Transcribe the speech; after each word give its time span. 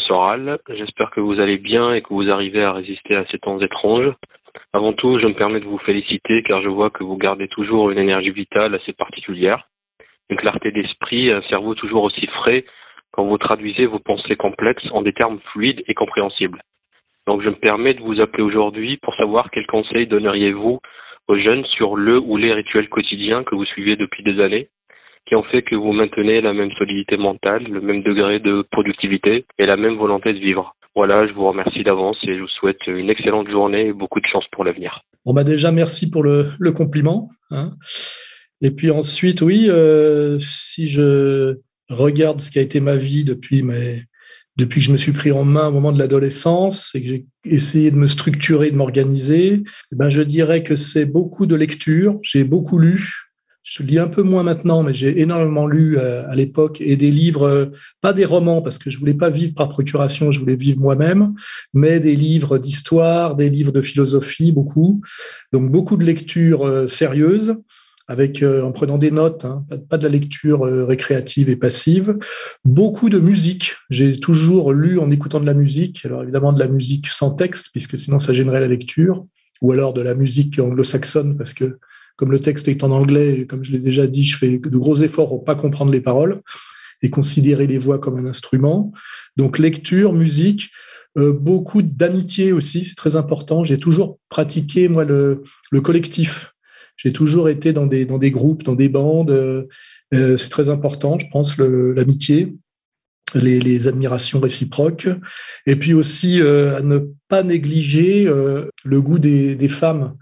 Soral, 0.00 0.58
j'espère 0.68 1.10
que 1.10 1.20
vous 1.20 1.40
allez 1.40 1.58
bien 1.58 1.94
et 1.94 2.02
que 2.02 2.12
vous 2.14 2.30
arrivez 2.30 2.62
à 2.62 2.72
résister 2.72 3.16
à 3.16 3.24
ces 3.26 3.38
temps 3.38 3.60
étranges. 3.60 4.12
Avant 4.72 4.92
tout, 4.92 5.18
je 5.18 5.26
me 5.26 5.34
permets 5.34 5.60
de 5.60 5.66
vous 5.66 5.78
féliciter 5.78 6.42
car 6.42 6.62
je 6.62 6.68
vois 6.68 6.90
que 6.90 7.04
vous 7.04 7.16
gardez 7.16 7.48
toujours 7.48 7.90
une 7.90 7.98
énergie 7.98 8.30
vitale 8.30 8.74
assez 8.74 8.92
particulière, 8.92 9.68
une 10.30 10.36
clarté 10.36 10.72
d'esprit, 10.72 11.32
un 11.32 11.42
cerveau 11.42 11.74
toujours 11.74 12.04
aussi 12.04 12.26
frais 12.26 12.64
quand 13.12 13.24
vous 13.24 13.38
traduisez 13.38 13.86
vos 13.86 13.98
pensées 13.98 14.36
complexes 14.36 14.88
en 14.92 15.02
des 15.02 15.12
termes 15.12 15.40
fluides 15.52 15.82
et 15.88 15.94
compréhensibles. 15.94 16.62
Donc 17.26 17.42
je 17.42 17.48
me 17.48 17.56
permets 17.56 17.94
de 17.94 18.00
vous 18.00 18.20
appeler 18.20 18.42
aujourd'hui 18.42 18.98
pour 18.98 19.14
savoir 19.16 19.50
quels 19.50 19.66
conseils 19.66 20.06
donneriez-vous 20.06 20.80
aux 21.28 21.38
jeunes 21.38 21.64
sur 21.64 21.96
le 21.96 22.18
ou 22.18 22.36
les 22.36 22.52
rituels 22.52 22.88
quotidiens 22.88 23.42
que 23.44 23.54
vous 23.54 23.64
suivez 23.64 23.96
depuis 23.96 24.22
des 24.22 24.40
années 24.40 24.68
qui 25.26 25.34
ont 25.34 25.42
fait 25.44 25.62
que 25.62 25.74
vous 25.74 25.92
maintenez 25.92 26.40
la 26.40 26.52
même 26.52 26.70
solidité 26.72 27.16
mentale, 27.16 27.64
le 27.64 27.80
même 27.80 28.02
degré 28.02 28.38
de 28.38 28.64
productivité 28.70 29.44
et 29.58 29.66
la 29.66 29.76
même 29.76 29.96
volonté 29.96 30.32
de 30.32 30.38
vivre. 30.38 30.74
Voilà, 30.94 31.26
je 31.26 31.32
vous 31.32 31.46
remercie 31.46 31.82
d'avance 31.82 32.16
et 32.22 32.34
je 32.34 32.40
vous 32.40 32.48
souhaite 32.48 32.86
une 32.86 33.10
excellente 33.10 33.50
journée 33.50 33.88
et 33.88 33.92
beaucoup 33.92 34.20
de 34.20 34.26
chance 34.26 34.44
pour 34.52 34.64
l'avenir. 34.64 35.02
Bon 35.26 35.34
bah 35.34 35.44
déjà 35.44 35.70
merci 35.72 36.10
pour 36.10 36.22
le, 36.22 36.48
le 36.58 36.72
compliment. 36.72 37.28
Hein. 37.50 37.72
Et 38.62 38.70
puis 38.70 38.90
ensuite, 38.90 39.42
oui, 39.42 39.66
euh, 39.68 40.38
si 40.40 40.88
je 40.88 41.58
regarde 41.90 42.40
ce 42.40 42.50
qui 42.50 42.58
a 42.58 42.62
été 42.62 42.80
ma 42.80 42.96
vie 42.96 43.24
depuis 43.24 43.62
mes, 43.62 44.04
depuis 44.56 44.80
que 44.80 44.86
je 44.86 44.92
me 44.92 44.96
suis 44.96 45.12
pris 45.12 45.32
en 45.32 45.44
main 45.44 45.68
au 45.68 45.72
moment 45.72 45.92
de 45.92 45.98
l'adolescence 45.98 46.94
et 46.94 47.02
que 47.02 47.08
j'ai 47.08 47.26
essayé 47.44 47.90
de 47.90 47.96
me 47.96 48.06
structurer, 48.06 48.70
de 48.70 48.76
m'organiser, 48.76 49.62
eh 49.92 49.96
ben 49.96 50.08
je 50.08 50.22
dirais 50.22 50.62
que 50.62 50.76
c'est 50.76 51.04
beaucoup 51.04 51.46
de 51.46 51.54
lecture. 51.54 52.18
J'ai 52.22 52.44
beaucoup 52.44 52.78
lu, 52.78 53.25
je 53.66 53.82
lis 53.82 53.98
un 53.98 54.06
peu 54.06 54.22
moins 54.22 54.44
maintenant, 54.44 54.84
mais 54.84 54.94
j'ai 54.94 55.20
énormément 55.20 55.66
lu 55.66 55.98
euh, 55.98 56.24
à 56.30 56.36
l'époque 56.36 56.80
et 56.80 56.96
des 56.96 57.10
livres, 57.10 57.42
euh, 57.42 57.66
pas 58.00 58.12
des 58.12 58.24
romans 58.24 58.62
parce 58.62 58.78
que 58.78 58.90
je 58.90 58.98
voulais 58.98 59.12
pas 59.12 59.28
vivre 59.28 59.54
par 59.54 59.68
procuration, 59.68 60.30
je 60.30 60.38
voulais 60.38 60.54
vivre 60.54 60.78
moi-même, 60.78 61.34
mais 61.74 61.98
des 61.98 62.14
livres 62.14 62.58
d'histoire, 62.58 63.34
des 63.34 63.50
livres 63.50 63.72
de 63.72 63.80
philosophie, 63.80 64.52
beaucoup. 64.52 65.00
Donc 65.52 65.68
beaucoup 65.72 65.96
de 65.96 66.04
lectures 66.04 66.64
euh, 66.64 66.86
sérieuses 66.86 67.56
avec 68.08 68.44
en 68.44 68.70
prenant 68.70 68.98
des 68.98 69.10
notes, 69.10 69.44
hein, 69.44 69.66
pas, 69.90 69.98
de 69.98 70.04
la 70.04 70.08
lecture 70.10 70.60
récréative 70.60 71.50
et 71.50 71.56
passive. 71.56 72.16
Beaucoup 72.64 73.10
de 73.10 73.18
musique. 73.18 73.74
J'ai 73.90 74.20
toujours 74.20 74.72
lu 74.72 75.00
en 75.00 75.10
écoutant 75.10 75.40
de 75.40 75.44
la 75.44 75.54
musique. 75.54 76.06
Alors 76.06 76.22
évidemment 76.22 76.52
de 76.52 76.60
la 76.60 76.68
musique 76.68 77.08
sans 77.08 77.32
texte 77.32 77.70
puisque 77.72 77.96
sinon 77.96 78.20
ça 78.20 78.32
gênerait 78.32 78.60
la 78.60 78.68
lecture, 78.68 79.26
ou 79.60 79.72
alors 79.72 79.92
de 79.92 80.02
la 80.02 80.14
musique 80.14 80.60
anglo-saxonne 80.60 81.36
parce 81.36 81.52
que 81.52 81.80
comme 82.16 82.32
le 82.32 82.40
texte 82.40 82.68
est 82.68 82.82
en 82.82 82.90
anglais, 82.90 83.46
comme 83.48 83.62
je 83.62 83.72
l'ai 83.72 83.78
déjà 83.78 84.06
dit, 84.06 84.24
je 84.24 84.36
fais 84.36 84.58
de 84.58 84.78
gros 84.78 84.96
efforts 84.96 85.28
pour 85.28 85.44
pas 85.44 85.54
comprendre 85.54 85.92
les 85.92 86.00
paroles 86.00 86.40
et 87.02 87.10
considérer 87.10 87.66
les 87.66 87.78
voix 87.78 87.98
comme 87.98 88.16
un 88.16 88.26
instrument. 88.26 88.92
Donc 89.36 89.58
lecture, 89.58 90.14
musique, 90.14 90.70
euh, 91.18 91.32
beaucoup 91.32 91.82
d'amitié 91.82 92.52
aussi, 92.52 92.84
c'est 92.84 92.94
très 92.94 93.16
important. 93.16 93.64
J'ai 93.64 93.78
toujours 93.78 94.18
pratiqué 94.28 94.88
moi 94.88 95.04
le, 95.04 95.42
le 95.70 95.80
collectif. 95.80 96.54
J'ai 96.96 97.12
toujours 97.12 97.50
été 97.50 97.74
dans 97.74 97.86
des 97.86 98.06
dans 98.06 98.18
des 98.18 98.30
groupes, 98.30 98.62
dans 98.62 98.74
des 98.74 98.88
bandes. 98.88 99.30
Euh, 99.30 99.64
euh 100.14 100.36
c'est 100.38 100.48
très 100.48 100.70
important, 100.70 101.18
je 101.18 101.26
pense, 101.30 101.58
l'amitié. 101.58 102.54
Les, 103.34 103.86
admirations 103.88 104.40
réciproques, 104.40 105.08
et 105.66 105.76
puis 105.76 105.92
aussi 105.92 106.40
à 106.40 106.80
ne 106.80 107.10
pas 107.28 107.42
négliger 107.42 108.24
le 108.24 109.00
goût 109.02 109.18
des 109.18 109.68
femmes 109.68 110.14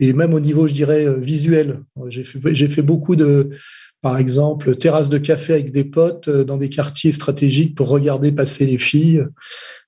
et 0.00 0.12
même 0.12 0.34
au 0.34 0.40
niveau, 0.40 0.66
je 0.66 0.74
dirais, 0.74 1.06
euh, 1.06 1.18
visuel. 1.18 1.82
J'ai 2.08 2.24
fait, 2.24 2.54
j'ai 2.54 2.68
fait 2.68 2.82
beaucoup 2.82 3.16
de, 3.16 3.50
par 4.02 4.18
exemple, 4.18 4.74
terrasses 4.76 5.08
de 5.08 5.18
café 5.18 5.54
avec 5.54 5.72
des 5.72 5.82
potes 5.84 6.28
euh, 6.28 6.44
dans 6.44 6.56
des 6.56 6.68
quartiers 6.68 7.12
stratégiques 7.12 7.74
pour 7.74 7.88
regarder 7.88 8.30
passer 8.30 8.64
les 8.64 8.78
filles 8.78 9.24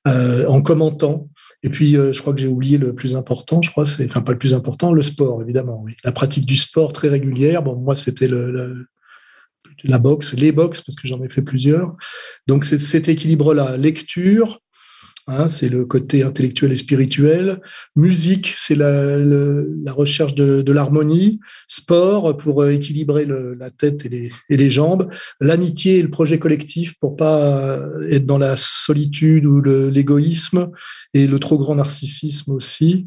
euh, 0.08 0.44
en 0.48 0.60
commentant. 0.60 1.28
Et 1.62 1.68
puis, 1.68 1.96
euh, 1.96 2.12
je 2.12 2.20
crois 2.20 2.32
que 2.32 2.40
j'ai 2.40 2.48
oublié 2.48 2.78
le 2.78 2.94
plus 2.94 3.16
important, 3.16 3.62
je 3.62 3.70
crois, 3.70 3.84
enfin, 3.84 4.22
pas 4.22 4.32
le 4.32 4.38
plus 4.38 4.54
important, 4.54 4.92
le 4.92 5.02
sport, 5.02 5.42
évidemment. 5.42 5.84
La 6.02 6.12
pratique 6.12 6.46
du 6.46 6.56
sport 6.56 6.92
très 6.92 7.08
régulière. 7.08 7.62
Bon, 7.62 7.76
moi, 7.76 7.94
c'était 7.94 8.28
la 9.84 9.98
boxe, 9.98 10.34
les 10.34 10.50
boxes, 10.52 10.82
parce 10.82 10.96
que 10.96 11.06
j'en 11.06 11.22
ai 11.22 11.28
fait 11.28 11.42
plusieurs. 11.42 11.96
Donc, 12.46 12.64
c'est 12.64 12.78
cet 12.78 13.08
équilibre-là, 13.08 13.76
lecture, 13.76 14.60
Hein, 15.30 15.46
c'est 15.46 15.68
le 15.68 15.84
côté 15.84 16.22
intellectuel 16.22 16.72
et 16.72 16.76
spirituel. 16.76 17.60
Musique, 17.96 18.54
c'est 18.56 18.74
la, 18.74 19.92
recherche 19.92 20.34
de, 20.34 20.72
l'harmonie. 20.72 21.38
Sport, 21.68 22.34
pour 22.38 22.62
euh, 22.62 22.70
équilibrer 22.70 23.26
la 23.26 23.70
tête 23.70 24.06
et 24.06 24.30
les, 24.48 24.70
jambes. 24.70 25.10
L'amitié 25.38 25.98
et 25.98 26.02
le 26.02 26.08
projet 26.08 26.38
collectif 26.38 26.98
pour 26.98 27.14
pas 27.14 27.78
être 28.10 28.24
dans 28.24 28.38
la 28.38 28.56
solitude 28.56 29.44
ou 29.44 29.60
l'égoïsme 29.60 30.70
et 31.12 31.26
le 31.26 31.38
trop 31.38 31.58
grand 31.58 31.74
narcissisme 31.74 32.52
aussi. 32.52 33.04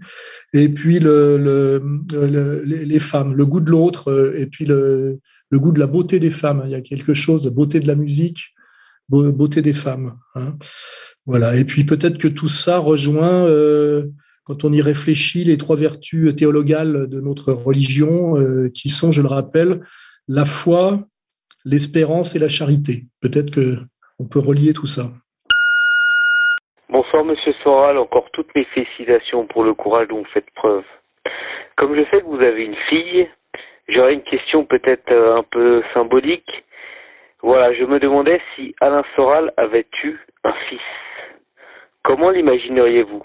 Et 0.53 0.69
puis 0.69 0.99
le, 0.99 1.37
le, 1.37 2.61
les 2.63 2.99
femmes, 2.99 3.33
le 3.33 3.47
goût 3.47 3.61
de 3.61 3.71
l'autre 3.71 4.11
euh, 4.11 4.39
et 4.39 4.45
puis 4.45 4.65
le 4.65 5.19
goût 5.51 5.71
de 5.71 5.79
la 5.79 5.87
beauté 5.87 6.19
des 6.19 6.29
femmes. 6.29 6.61
Il 6.65 6.71
y 6.71 6.75
a 6.75 6.81
quelque 6.81 7.15
chose 7.15 7.43
de 7.43 7.49
beauté 7.49 7.79
de 7.79 7.87
la 7.87 7.95
musique, 7.95 8.53
beauté 9.11 9.61
des 9.61 9.73
femmes. 9.73 10.17
Hein. 10.35 10.55
Voilà. 11.25 11.55
Et 11.55 11.65
puis 11.65 11.83
peut-être 11.83 12.17
que 12.17 12.27
tout 12.27 12.47
ça 12.47 12.77
rejoint, 12.77 13.45
euh, 13.47 14.07
quand 14.43 14.63
on 14.63 14.71
y 14.71 14.81
réfléchit, 14.81 15.43
les 15.43 15.57
trois 15.57 15.75
vertus 15.75 16.33
théologales 16.35 17.07
de 17.07 17.21
notre 17.21 17.53
religion, 17.53 18.37
euh, 18.37 18.69
qui 18.73 18.89
sont, 18.89 19.11
je 19.11 19.21
le 19.21 19.27
rappelle, 19.27 19.81
la 20.27 20.45
foi, 20.45 21.01
l'espérance 21.65 22.35
et 22.35 22.39
la 22.39 22.49
charité. 22.49 23.05
Peut-être 23.21 23.51
que 23.51 23.77
on 24.19 24.27
peut 24.27 24.39
relier 24.39 24.73
tout 24.73 24.87
ça. 24.87 25.09
Bonsoir 26.89 27.23
Monsieur 27.23 27.53
Soral, 27.63 27.97
encore 27.97 28.29
toutes 28.33 28.53
mes 28.53 28.65
félicitations 28.65 29.47
pour 29.47 29.63
le 29.63 29.73
courage 29.73 30.09
dont 30.09 30.19
vous 30.19 30.33
faites 30.33 30.51
preuve. 30.55 30.83
Comme 31.77 31.95
je 31.95 32.01
sais 32.11 32.21
que 32.21 32.25
vous 32.25 32.41
avez 32.41 32.65
une 32.65 32.75
fille, 32.89 33.29
j'aurais 33.87 34.13
une 34.13 34.23
question 34.23 34.65
peut-être 34.65 35.11
euh, 35.11 35.37
un 35.37 35.43
peu 35.43 35.81
symbolique. 35.93 36.51
Voilà, 37.43 37.73
je 37.73 37.83
me 37.85 37.99
demandais 37.99 38.39
si 38.55 38.75
Alain 38.81 39.03
Soral 39.15 39.51
avait 39.57 39.87
eu 40.03 40.15
un 40.43 40.53
fils. 40.69 40.79
Comment 42.03 42.29
l'imagineriez-vous? 42.29 43.23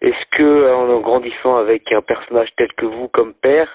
Est-ce 0.00 0.24
que, 0.30 0.72
en 0.72 1.00
grandissant 1.00 1.56
avec 1.56 1.92
un 1.92 2.00
personnage 2.00 2.48
tel 2.56 2.72
que 2.74 2.86
vous 2.86 3.08
comme 3.08 3.34
père, 3.34 3.68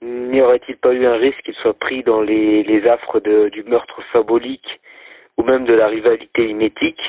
n'y 0.00 0.40
aurait-il 0.40 0.78
pas 0.78 0.92
eu 0.92 1.04
un 1.04 1.16
risque 1.16 1.42
qu'il 1.42 1.54
soit 1.56 1.78
pris 1.78 2.02
dans 2.02 2.22
les, 2.22 2.86
affres 2.88 3.20
du 3.20 3.62
meurtre 3.64 4.00
symbolique 4.12 4.80
ou 5.36 5.42
même 5.42 5.64
de 5.64 5.74
la 5.74 5.88
rivalité 5.88 6.46
mimétique 6.46 7.02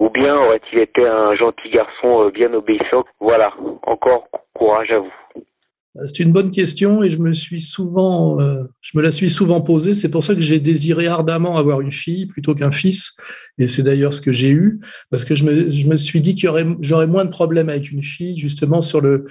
Ou 0.00 0.10
bien 0.10 0.36
aurait-il 0.36 0.80
été 0.80 1.06
un 1.06 1.34
gentil 1.34 1.70
garçon 1.70 2.26
euh, 2.26 2.30
bien 2.30 2.52
obéissant? 2.52 3.04
Voilà, 3.20 3.54
encore 3.84 4.28
courage 4.54 4.90
à 4.90 4.98
vous. 4.98 5.12
Euh, 5.96 6.06
c'est 6.06 6.20
une 6.20 6.32
bonne 6.32 6.50
question 6.50 7.02
et 7.02 7.10
je 7.10 7.18
me 7.18 7.32
suis 7.32 7.60
souvent, 7.60 8.40
euh, 8.40 8.64
je 8.80 8.96
me 8.96 9.02
la 9.02 9.10
suis 9.10 9.30
souvent 9.30 9.60
posée. 9.60 9.94
C'est 9.94 10.08
pour 10.08 10.24
ça 10.24 10.34
que 10.34 10.40
j'ai 10.40 10.60
désiré 10.60 11.06
ardemment 11.06 11.56
avoir 11.56 11.80
une 11.80 11.92
fille 11.92 12.26
plutôt 12.26 12.54
qu'un 12.54 12.70
fils. 12.70 13.16
Et 13.58 13.66
c'est 13.66 13.82
d'ailleurs 13.82 14.14
ce 14.14 14.20
que 14.20 14.32
j'ai 14.32 14.50
eu 14.50 14.80
parce 15.10 15.24
que 15.24 15.34
je 15.34 15.44
me, 15.44 15.70
je 15.70 15.86
me 15.86 15.96
suis 15.96 16.20
dit 16.20 16.34
qu'il 16.34 16.44
y 16.44 16.48
aurait, 16.48 16.66
j'aurais 16.80 17.06
moins 17.06 17.24
de 17.24 17.30
problèmes 17.30 17.68
avec 17.68 17.90
une 17.90 18.02
fille 18.02 18.38
justement 18.38 18.80
sur 18.80 19.00
le, 19.00 19.26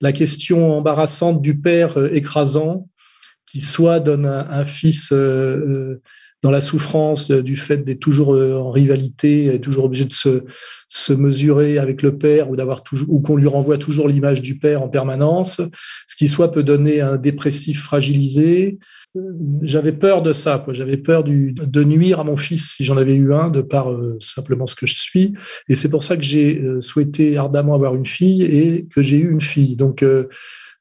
la 0.00 0.12
question 0.12 0.76
embarrassante 0.76 1.42
du 1.42 1.58
père 1.58 1.98
euh, 1.98 2.10
écrasant 2.12 2.88
qui 3.46 3.60
soit 3.60 4.00
donne 4.00 4.26
un, 4.26 4.64
fils 4.66 5.10
dans 6.42 6.50
la 6.50 6.60
souffrance 6.60 7.30
du 7.30 7.56
fait 7.56 7.78
d'être 7.84 8.00
toujours 8.00 8.30
en 8.30 8.70
rivalité, 8.70 9.54
et 9.54 9.60
toujours 9.60 9.84
obligé 9.84 10.04
de 10.04 10.12
se, 10.12 10.44
se 10.88 11.12
mesurer 11.12 11.78
avec 11.78 12.02
le 12.02 12.16
père 12.16 12.50
ou 12.50 12.56
d'avoir 12.56 12.82
toujours 12.82 13.10
ou 13.10 13.20
qu'on 13.20 13.36
lui 13.36 13.46
renvoie 13.46 13.76
toujours 13.76 14.08
l'image 14.08 14.40
du 14.40 14.58
père 14.58 14.82
en 14.82 14.88
permanence, 14.88 15.60
ce 16.06 16.16
qui 16.16 16.28
soit 16.28 16.50
peut 16.50 16.62
donner 16.62 17.00
un 17.00 17.16
dépressif 17.16 17.82
fragilisé. 17.82 18.78
J'avais 19.62 19.92
peur 19.92 20.22
de 20.22 20.32
ça, 20.32 20.58
quoi. 20.58 20.74
J'avais 20.74 20.96
peur 20.96 21.24
du, 21.24 21.52
de 21.52 21.84
nuire 21.84 22.20
à 22.20 22.24
mon 22.24 22.36
fils 22.36 22.72
si 22.76 22.84
j'en 22.84 22.96
avais 22.96 23.14
eu 23.14 23.34
un, 23.34 23.50
de 23.50 23.60
par 23.60 23.90
euh, 23.90 24.16
simplement 24.20 24.66
ce 24.66 24.76
que 24.76 24.86
je 24.86 24.94
suis. 24.94 25.34
Et 25.68 25.74
c'est 25.74 25.88
pour 25.88 26.04
ça 26.04 26.16
que 26.16 26.22
j'ai 26.22 26.60
euh, 26.60 26.80
souhaité 26.80 27.36
ardemment 27.36 27.74
avoir 27.74 27.94
une 27.94 28.06
fille 28.06 28.42
et 28.42 28.86
que 28.86 29.02
j'ai 29.02 29.18
eu 29.18 29.30
une 29.30 29.40
fille. 29.40 29.76
Donc 29.76 30.02
euh, 30.02 30.28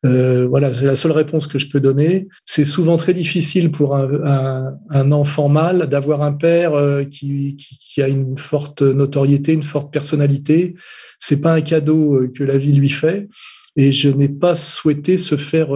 Euh, 0.05 0.47
voilà, 0.47 0.73
c'est 0.73 0.85
la 0.85 0.95
seule 0.95 1.11
réponse 1.11 1.47
que 1.47 1.57
je 1.57 1.69
peux 1.71 1.79
donner. 1.79 2.27
C'est 2.45 2.63
souvent 2.63 2.97
très 2.97 3.13
difficile 3.13 3.71
pour 3.71 3.95
un, 3.95 5.11
enfant 5.11 5.49
mâle 5.49 5.87
d'avoir 5.87 6.21
un 6.21 6.33
père 6.33 6.73
euh, 6.73 7.03
qui, 7.03 7.57
a 7.97 8.07
une 8.07 8.37
forte 8.37 8.81
notoriété, 8.81 9.53
une 9.53 9.63
forte 9.63 9.91
personnalité. 9.91 10.75
C'est 11.19 11.41
pas 11.41 11.53
un 11.53 11.61
cadeau 11.61 12.15
euh, 12.15 12.31
que 12.35 12.43
la 12.43 12.57
vie 12.57 12.73
lui 12.73 12.89
fait. 12.89 13.27
Et 13.75 13.91
je 13.91 14.09
n'ai 14.09 14.29
pas 14.29 14.55
souhaité 14.55 15.17
se 15.17 15.35
faire, 15.35 15.67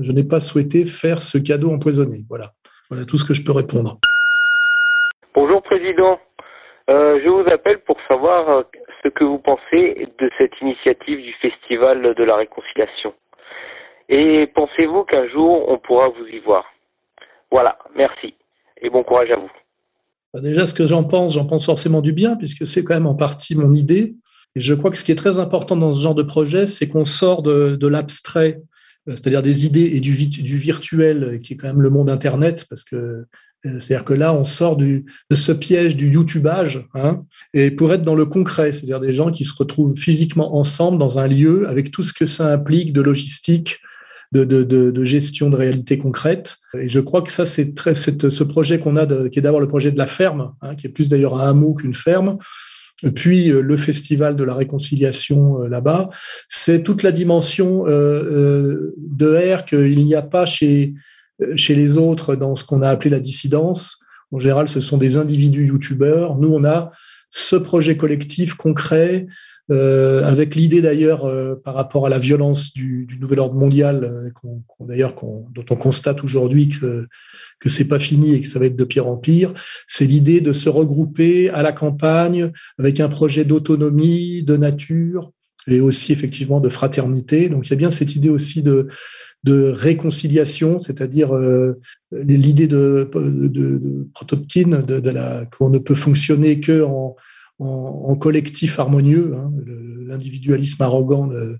je 0.00 0.10
n'ai 0.10 0.24
pas 0.24 0.40
souhaité 0.40 0.84
faire 0.84 1.22
ce 1.22 1.38
cadeau 1.38 1.70
empoisonné. 1.70 2.24
Voilà, 2.28 2.50
voilà 2.90 3.04
tout 3.04 3.16
ce 3.16 3.24
que 3.24 3.32
je 3.32 3.44
peux 3.44 3.52
répondre. 3.52 3.98
Bonjour 5.36 5.62
président. 5.62 6.18
Je 6.88 7.28
vous 7.28 7.48
appelle 7.48 7.78
pour 7.86 7.96
savoir 8.08 8.64
ce 9.04 9.08
que 9.08 9.22
vous 9.22 9.38
pensez 9.38 10.08
de 10.18 10.30
cette 10.36 10.60
initiative 10.60 11.22
du 11.22 11.32
Festival 11.34 12.12
de 12.16 12.24
la 12.24 12.34
Réconciliation. 12.34 13.14
Et 14.08 14.46
pensez-vous 14.54 15.04
qu'un 15.04 15.28
jour, 15.28 15.68
on 15.68 15.78
pourra 15.78 16.08
vous 16.08 16.26
y 16.32 16.38
voir? 16.40 16.64
Voilà, 17.50 17.78
merci. 17.94 18.34
Et 18.80 18.90
bon 18.90 19.02
courage 19.02 19.30
à 19.30 19.36
vous. 19.36 19.50
Bah, 20.32 20.40
déjà, 20.40 20.66
ce 20.66 20.74
que 20.74 20.86
j'en 20.86 21.04
pense, 21.04 21.34
j'en 21.34 21.46
pense 21.46 21.66
forcément 21.66 22.00
du 22.00 22.12
bien, 22.12 22.36
puisque 22.36 22.66
c'est 22.66 22.84
quand 22.84 22.94
même 22.94 23.06
en 23.06 23.14
partie 23.14 23.54
mon 23.54 23.72
idée. 23.72 24.16
Et 24.54 24.60
je 24.60 24.74
crois 24.74 24.90
que 24.90 24.96
ce 24.96 25.04
qui 25.04 25.12
est 25.12 25.16
très 25.16 25.38
important 25.38 25.76
dans 25.76 25.92
ce 25.92 26.02
genre 26.02 26.14
de 26.14 26.22
projet, 26.22 26.66
c'est 26.66 26.88
qu'on 26.88 27.04
sort 27.04 27.42
de, 27.42 27.86
l'abstrait, 27.86 28.62
euh, 29.08 29.12
c'est-à-dire 29.12 29.42
des 29.42 29.66
idées 29.66 29.96
et 29.96 30.00
du, 30.00 30.12
virtuel, 30.12 31.40
qui 31.42 31.54
est 31.54 31.56
quand 31.56 31.68
même 31.68 31.82
le 31.82 31.90
monde 31.90 32.08
Internet, 32.08 32.66
parce 32.68 32.84
que 32.84 33.26
euh, 33.66 33.80
c'est-à-dire 33.80 34.04
que 34.04 34.14
là, 34.14 34.32
on 34.32 34.44
sort 34.44 34.76
de 34.76 35.02
ce 35.34 35.50
piège 35.50 35.96
du 35.96 36.10
YouTubage, 36.10 36.86
hein, 36.94 37.24
et 37.54 37.72
pour 37.72 37.92
être 37.92 38.04
dans 38.04 38.14
le 38.14 38.24
concret, 38.24 38.70
c'est-à-dire 38.70 39.00
des 39.00 39.12
gens 39.12 39.32
qui 39.32 39.42
se 39.42 39.52
retrouvent 39.56 39.96
physiquement 39.96 40.56
ensemble 40.56 40.96
dans 40.96 41.18
un 41.18 41.26
lieu 41.26 41.68
avec 41.68 41.90
tout 41.90 42.04
ce 42.04 42.12
que 42.12 42.24
ça 42.24 42.52
implique 42.52 42.92
de 42.92 43.00
logistique, 43.00 43.80
de, 44.32 44.44
de, 44.44 44.62
de, 44.62 45.04
gestion 45.04 45.48
de 45.48 45.56
réalité 45.56 45.98
concrète. 45.98 46.58
Et 46.74 46.88
je 46.88 47.00
crois 47.00 47.22
que 47.22 47.32
ça, 47.32 47.46
c'est 47.46 47.74
très, 47.74 47.94
ce 47.94 48.44
projet 48.44 48.78
qu'on 48.78 48.96
a, 48.96 49.06
de, 49.06 49.28
qui 49.28 49.38
est 49.38 49.42
d'abord 49.42 49.60
le 49.60 49.68
projet 49.68 49.90
de 49.90 49.98
la 49.98 50.06
ferme, 50.06 50.52
hein, 50.60 50.74
qui 50.74 50.86
est 50.86 50.90
plus 50.90 51.08
d'ailleurs 51.08 51.40
un 51.40 51.48
hameau 51.48 51.74
qu'une 51.74 51.94
ferme, 51.94 52.38
puis 53.14 53.50
euh, 53.50 53.60
le 53.60 53.76
festival 53.76 54.36
de 54.36 54.44
la 54.44 54.54
réconciliation 54.54 55.62
euh, 55.62 55.68
là-bas, 55.68 56.10
c'est 56.48 56.82
toute 56.82 57.02
la 57.02 57.12
dimension 57.12 57.84
euh, 57.86 58.94
de 58.98 59.54
R 59.54 59.64
qu'il 59.64 60.04
n'y 60.04 60.14
a 60.14 60.22
pas 60.22 60.46
chez, 60.46 60.94
chez 61.56 61.74
les 61.74 61.96
autres 61.96 62.34
dans 62.34 62.56
ce 62.56 62.64
qu'on 62.64 62.82
a 62.82 62.88
appelé 62.88 63.10
la 63.10 63.20
dissidence. 63.20 64.00
En 64.32 64.38
général, 64.38 64.68
ce 64.68 64.80
sont 64.80 64.98
des 64.98 65.16
individus 65.16 65.68
youtubeurs. 65.68 66.36
Nous, 66.36 66.52
on 66.52 66.64
a 66.64 66.90
ce 67.30 67.56
projet 67.56 67.96
collectif 67.96 68.54
concret 68.54 69.26
euh, 69.70 70.24
avec 70.24 70.54
l'idée 70.54 70.80
d'ailleurs 70.80 71.26
euh, 71.26 71.54
par 71.54 71.74
rapport 71.74 72.06
à 72.06 72.08
la 72.08 72.18
violence 72.18 72.72
du, 72.72 73.04
du 73.06 73.18
nouvel 73.18 73.40
ordre 73.40 73.54
mondial, 73.54 74.04
euh, 74.04 74.30
d'ailleurs 74.80 75.14
dont 75.14 75.64
on 75.70 75.76
constate 75.76 76.24
aujourd'hui 76.24 76.68
que 76.68 77.06
que 77.60 77.68
c'est 77.68 77.86
pas 77.86 77.98
fini 77.98 78.34
et 78.34 78.40
que 78.40 78.46
ça 78.46 78.58
va 78.58 78.66
être 78.66 78.76
de 78.76 78.84
pire 78.84 79.08
en 79.08 79.16
pire, 79.16 79.52
c'est 79.88 80.06
l'idée 80.06 80.40
de 80.40 80.52
se 80.52 80.68
regrouper 80.68 81.50
à 81.50 81.62
la 81.62 81.72
campagne 81.72 82.52
avec 82.78 83.00
un 83.00 83.08
projet 83.08 83.44
d'autonomie, 83.44 84.42
de 84.44 84.56
nature 84.56 85.32
et 85.66 85.80
aussi 85.80 86.12
effectivement 86.12 86.60
de 86.60 86.68
fraternité. 86.68 87.48
Donc 87.48 87.66
il 87.66 87.70
y 87.70 87.72
a 87.74 87.76
bien 87.76 87.90
cette 87.90 88.14
idée 88.14 88.30
aussi 88.30 88.62
de 88.62 88.88
de 89.44 89.70
réconciliation, 89.70 90.78
c'est-à-dire 90.78 91.34
euh, 91.34 91.80
l'idée 92.10 92.66
de, 92.66 93.08
de, 93.14 93.48
de, 93.48 93.78
de, 93.78 95.00
de, 95.00 95.44
qu'on 95.56 95.70
ne 95.70 95.78
peut 95.78 95.94
fonctionner 95.94 96.58
que 96.58 96.82
en 96.82 97.14
en, 97.58 98.16
collectif 98.16 98.78
harmonieux. 98.78 99.34
Hein. 99.36 99.52
L'individualisme 100.06 100.82
arrogant 100.82 101.26
ne, 101.26 101.56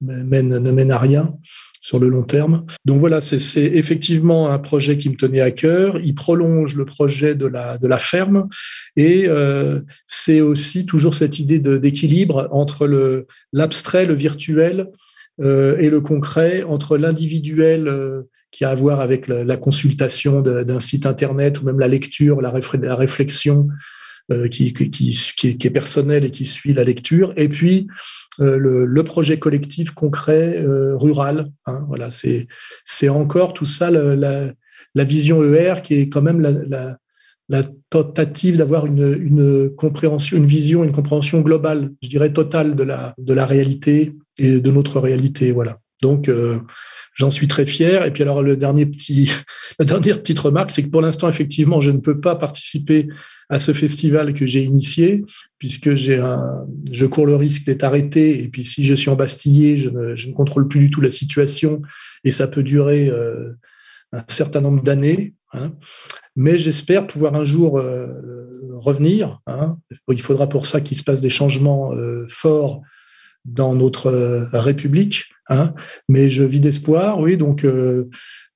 mène, 0.00 0.58
ne 0.58 0.70
mène 0.70 0.90
à 0.90 0.98
rien 0.98 1.34
sur 1.80 1.98
le 1.98 2.08
long 2.08 2.24
terme. 2.24 2.66
Donc 2.84 2.98
voilà, 2.98 3.20
c'est 3.20 3.38
effectivement 3.64 4.50
un 4.50 4.58
projet 4.58 4.96
qui 4.96 5.08
me 5.08 5.16
tenait 5.16 5.40
à 5.40 5.50
cœur. 5.50 5.98
Il 6.00 6.14
prolonge 6.14 6.74
le 6.74 6.84
projet 6.84 7.34
de 7.34 7.46
la, 7.46 7.78
de 7.78 7.86
la 7.86 7.98
ferme 7.98 8.48
et 8.96 9.24
euh, 9.26 9.80
c'est 10.06 10.40
aussi 10.40 10.86
toujours 10.86 11.14
cette 11.14 11.38
idée 11.38 11.58
d'équilibre 11.58 12.48
entre 12.50 13.26
l'abstrait, 13.52 14.06
le, 14.06 14.14
virtuel 14.14 14.88
euh, 15.40 15.76
et 15.78 15.88
le 15.88 16.00
concret, 16.00 16.62
entre 16.62 16.98
l'individuel 16.98 17.88
euh, 17.88 18.22
qui 18.50 18.64
a 18.64 18.70
à 18.70 18.74
voir 18.74 19.00
avec 19.00 19.28
la, 19.28 19.56
consultation 19.56 20.40
d'un 20.40 20.80
site 20.80 21.06
internet 21.06 21.60
ou 21.60 21.64
même 21.64 21.78
la 21.78 21.88
lecture, 21.88 22.40
la, 22.40 22.50
réflexion 22.96 23.68
qui, 24.50 24.72
qui, 24.72 25.58
est 25.64 25.70
personnel 25.70 26.24
et 26.24 26.30
qui 26.30 26.44
suit 26.44 26.74
la 26.74 26.84
lecture, 26.84 27.32
et 27.36 27.48
puis 27.48 27.86
euh, 28.40 28.56
le, 28.58 29.02
projet 29.02 29.38
collectif 29.38 29.90
concret 29.90 30.58
euh, 30.58 30.96
rural. 30.96 31.50
Hein, 31.66 31.84
voilà, 31.88 32.08
c'est 32.10 33.08
encore 33.08 33.52
tout 33.52 33.64
ça 33.64 33.90
la, 33.90 35.04
vision 35.04 35.42
ER 35.42 35.82
qui 35.82 35.94
est 35.94 36.08
quand 36.08 36.22
même 36.22 36.40
la 37.48 37.62
tentative 37.90 38.58
d'avoir 38.58 38.86
une, 38.86 39.16
une 39.20 39.70
compréhension, 39.74 40.36
une 40.36 40.46
vision, 40.46 40.84
une 40.84 40.92
compréhension 40.92 41.40
globale, 41.40 41.92
je 42.02 42.08
dirais 42.08 42.32
totale 42.32 42.76
de 42.76 42.84
la 42.84 43.14
de 43.18 43.32
la 43.34 43.46
réalité 43.46 44.14
et 44.38 44.60
de 44.60 44.70
notre 44.70 45.00
réalité. 45.00 45.50
Voilà. 45.52 45.78
Donc 46.02 46.30
J'en 47.18 47.30
suis 47.30 47.48
très 47.48 47.66
fier. 47.66 48.06
Et 48.06 48.12
puis 48.12 48.22
alors 48.22 48.42
le 48.42 48.56
dernier 48.56 48.86
petit, 48.86 49.30
la 49.78 49.84
dernière 49.84 50.18
petite 50.20 50.38
remarque, 50.38 50.70
c'est 50.70 50.82
que 50.82 50.88
pour 50.88 51.02
l'instant 51.02 51.28
effectivement, 51.28 51.80
je 51.80 51.90
ne 51.90 51.98
peux 51.98 52.20
pas 52.20 52.36
participer 52.36 53.08
à 53.50 53.58
ce 53.58 53.72
festival 53.72 54.34
que 54.34 54.46
j'ai 54.46 54.62
initié, 54.62 55.24
puisque 55.58 55.94
j'ai 55.94 56.18
un, 56.18 56.66
je 56.92 57.06
cours 57.06 57.26
le 57.26 57.34
risque 57.34 57.64
d'être 57.64 57.84
arrêté. 57.84 58.42
Et 58.42 58.48
puis, 58.48 58.62
si 58.62 58.84
je 58.84 58.94
suis 58.94 59.08
embastillé, 59.08 59.78
je 59.78 59.88
ne, 59.88 60.14
je 60.16 60.28
ne 60.28 60.34
contrôle 60.34 60.68
plus 60.68 60.80
du 60.80 60.90
tout 60.90 61.00
la 61.00 61.08
situation 61.08 61.80
et 62.24 62.30
ça 62.30 62.46
peut 62.46 62.62
durer 62.62 63.08
euh, 63.08 63.52
un 64.12 64.24
certain 64.28 64.60
nombre 64.60 64.82
d'années. 64.82 65.34
Hein. 65.52 65.72
Mais 66.36 66.58
j'espère 66.58 67.06
pouvoir 67.06 67.34
un 67.34 67.44
jour 67.44 67.78
euh, 67.78 68.12
revenir. 68.74 69.40
Hein. 69.46 69.78
Il 70.08 70.22
faudra 70.22 70.48
pour 70.48 70.66
ça 70.66 70.80
qu'il 70.80 70.96
se 70.96 71.02
passe 71.02 71.20
des 71.20 71.30
changements 71.30 71.92
euh, 71.94 72.26
forts 72.28 72.82
dans 73.44 73.74
notre 73.74 74.06
euh, 74.06 74.46
République. 74.52 75.24
Hein. 75.48 75.72
Mais 76.08 76.28
je 76.30 76.42
vis 76.44 76.60
d'espoir, 76.60 77.20
oui. 77.20 77.36
Donc, 77.36 77.64
euh, 77.64 78.04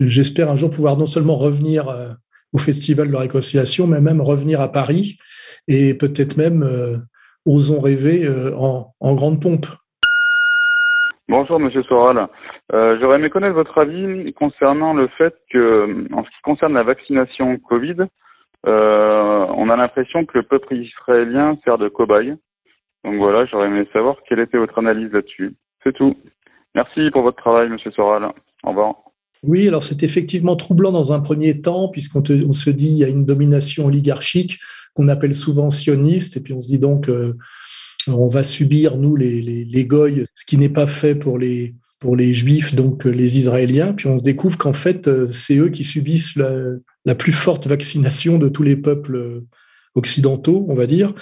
j'espère 0.01 0.51
un 0.51 0.57
jour 0.57 0.71
pouvoir 0.71 0.97
non 0.97 1.07
seulement 1.07 1.37
revenir 1.37 1.89
euh, 1.89 2.11
au 2.53 2.59
Festival 2.59 3.09
de 3.09 3.13
la 3.13 3.21
Réconciliation, 3.21 3.87
mais 3.87 4.01
même 4.01 4.21
revenir 4.21 4.61
à 4.61 4.71
Paris 4.71 5.19
et 5.69 5.95
peut-être 5.95 6.37
même, 6.37 6.63
euh, 6.63 6.97
osons 7.47 7.81
rêver, 7.81 8.29
en, 8.57 8.87
en, 9.01 9.15
grande 9.15 9.43
pompe. 9.43 9.67
Bonjour 11.29 11.59
Monsieur 11.59 11.83
Soral. 11.83 12.29
J'aurais 12.71 13.19
aimé 13.19 13.31
connaître 13.31 13.55
votre 13.55 13.79
avis 13.79 14.33
concernant 14.35 14.95
le 14.95 15.09
fait 15.19 15.35
que, 15.51 16.07
en 16.13 16.25
ce 16.25 16.29
qui 16.29 16.43
concerne 16.45 16.75
la 16.75 16.85
vaccination 16.85 17.59
Covid, 17.59 17.97
on 18.65 19.71
a 19.71 19.77
l'impression 19.77 20.25
que 20.25 20.39
le 20.39 20.45
peuple 20.45 20.77
israélien 20.77 21.59
sert 21.65 21.79
de 21.79 21.89
cobaye. 21.89 22.37
Donc 23.05 23.17
voilà, 23.17 23.45
j'aurais 23.47 23.67
aimé 23.67 23.89
savoir 23.93 24.17
quelle 24.29 24.39
était 24.39 24.59
votre 24.59 24.79
analyse 24.79 25.13
là-dessus. 25.13 25.55
C'est 25.83 25.93
tout. 25.93 26.17
Merci 26.75 27.11
pour 27.13 27.23
votre 27.23 27.37
travail, 27.37 27.69
Monsieur 27.69 27.91
Soral. 27.93 28.25
Au 28.63 28.69
revoir. 28.71 28.95
Oui, 29.43 29.67
alors 29.67 29.83
c'est 29.83 30.03
effectivement 30.03 30.55
troublant 30.57 30.93
dans 30.93 31.13
un 31.13 31.21
premier 31.21 31.61
temps, 31.61 31.89
puisqu'on 31.89 32.23
on 32.47 32.53
se 32.53 32.71
dit 32.71 32.89
il 32.89 32.99
y 32.99 33.05
a 33.05 33.09
une 33.09 33.25
domination 33.25 33.87
oligarchique 33.87 34.59
qu'on 34.95 35.09
appelle 35.09 35.35
souvent 35.35 35.71
sioniste, 35.71 36.37
et 36.37 36.41
puis 36.41 36.53
on 36.53 36.61
se 36.61 36.69
dit 36.69 36.79
donc 36.79 37.09
euh, 37.09 37.37
on 38.07 38.29
va 38.29 38.45
subir, 38.45 38.99
nous, 38.99 39.17
les, 39.17 39.43
les, 39.43 39.65
les 39.65 39.85
goy, 39.85 40.25
ce 40.35 40.45
qui 40.45 40.59
n'est 40.59 40.69
pas 40.69 40.87
fait 40.87 41.15
pour 41.15 41.39
les, 41.39 41.75
pour 41.99 42.17
les 42.17 42.33
juifs, 42.33 42.75
donc 42.75 43.05
les 43.05 43.39
Israéliens, 43.39 43.95
puis 43.95 44.07
on 44.07 44.19
découvre 44.19 44.59
qu'en 44.59 44.73
fait, 44.73 45.09
euh, 45.09 45.27
c'est 45.27 45.57
eux 45.57 45.71
qui 45.71 45.85
subissent 45.85 46.37
la, 46.37 46.51
la, 47.05 47.15
plus 47.15 47.33
forte 47.33 47.67
vaccination 47.67 48.39
de 48.39 48.49
tous 48.49 48.63
les 48.63 48.77
peuples 48.77 49.43
occidentaux, 49.95 50.67
on 50.69 50.75
va 50.75 50.87
dire. 50.87 51.15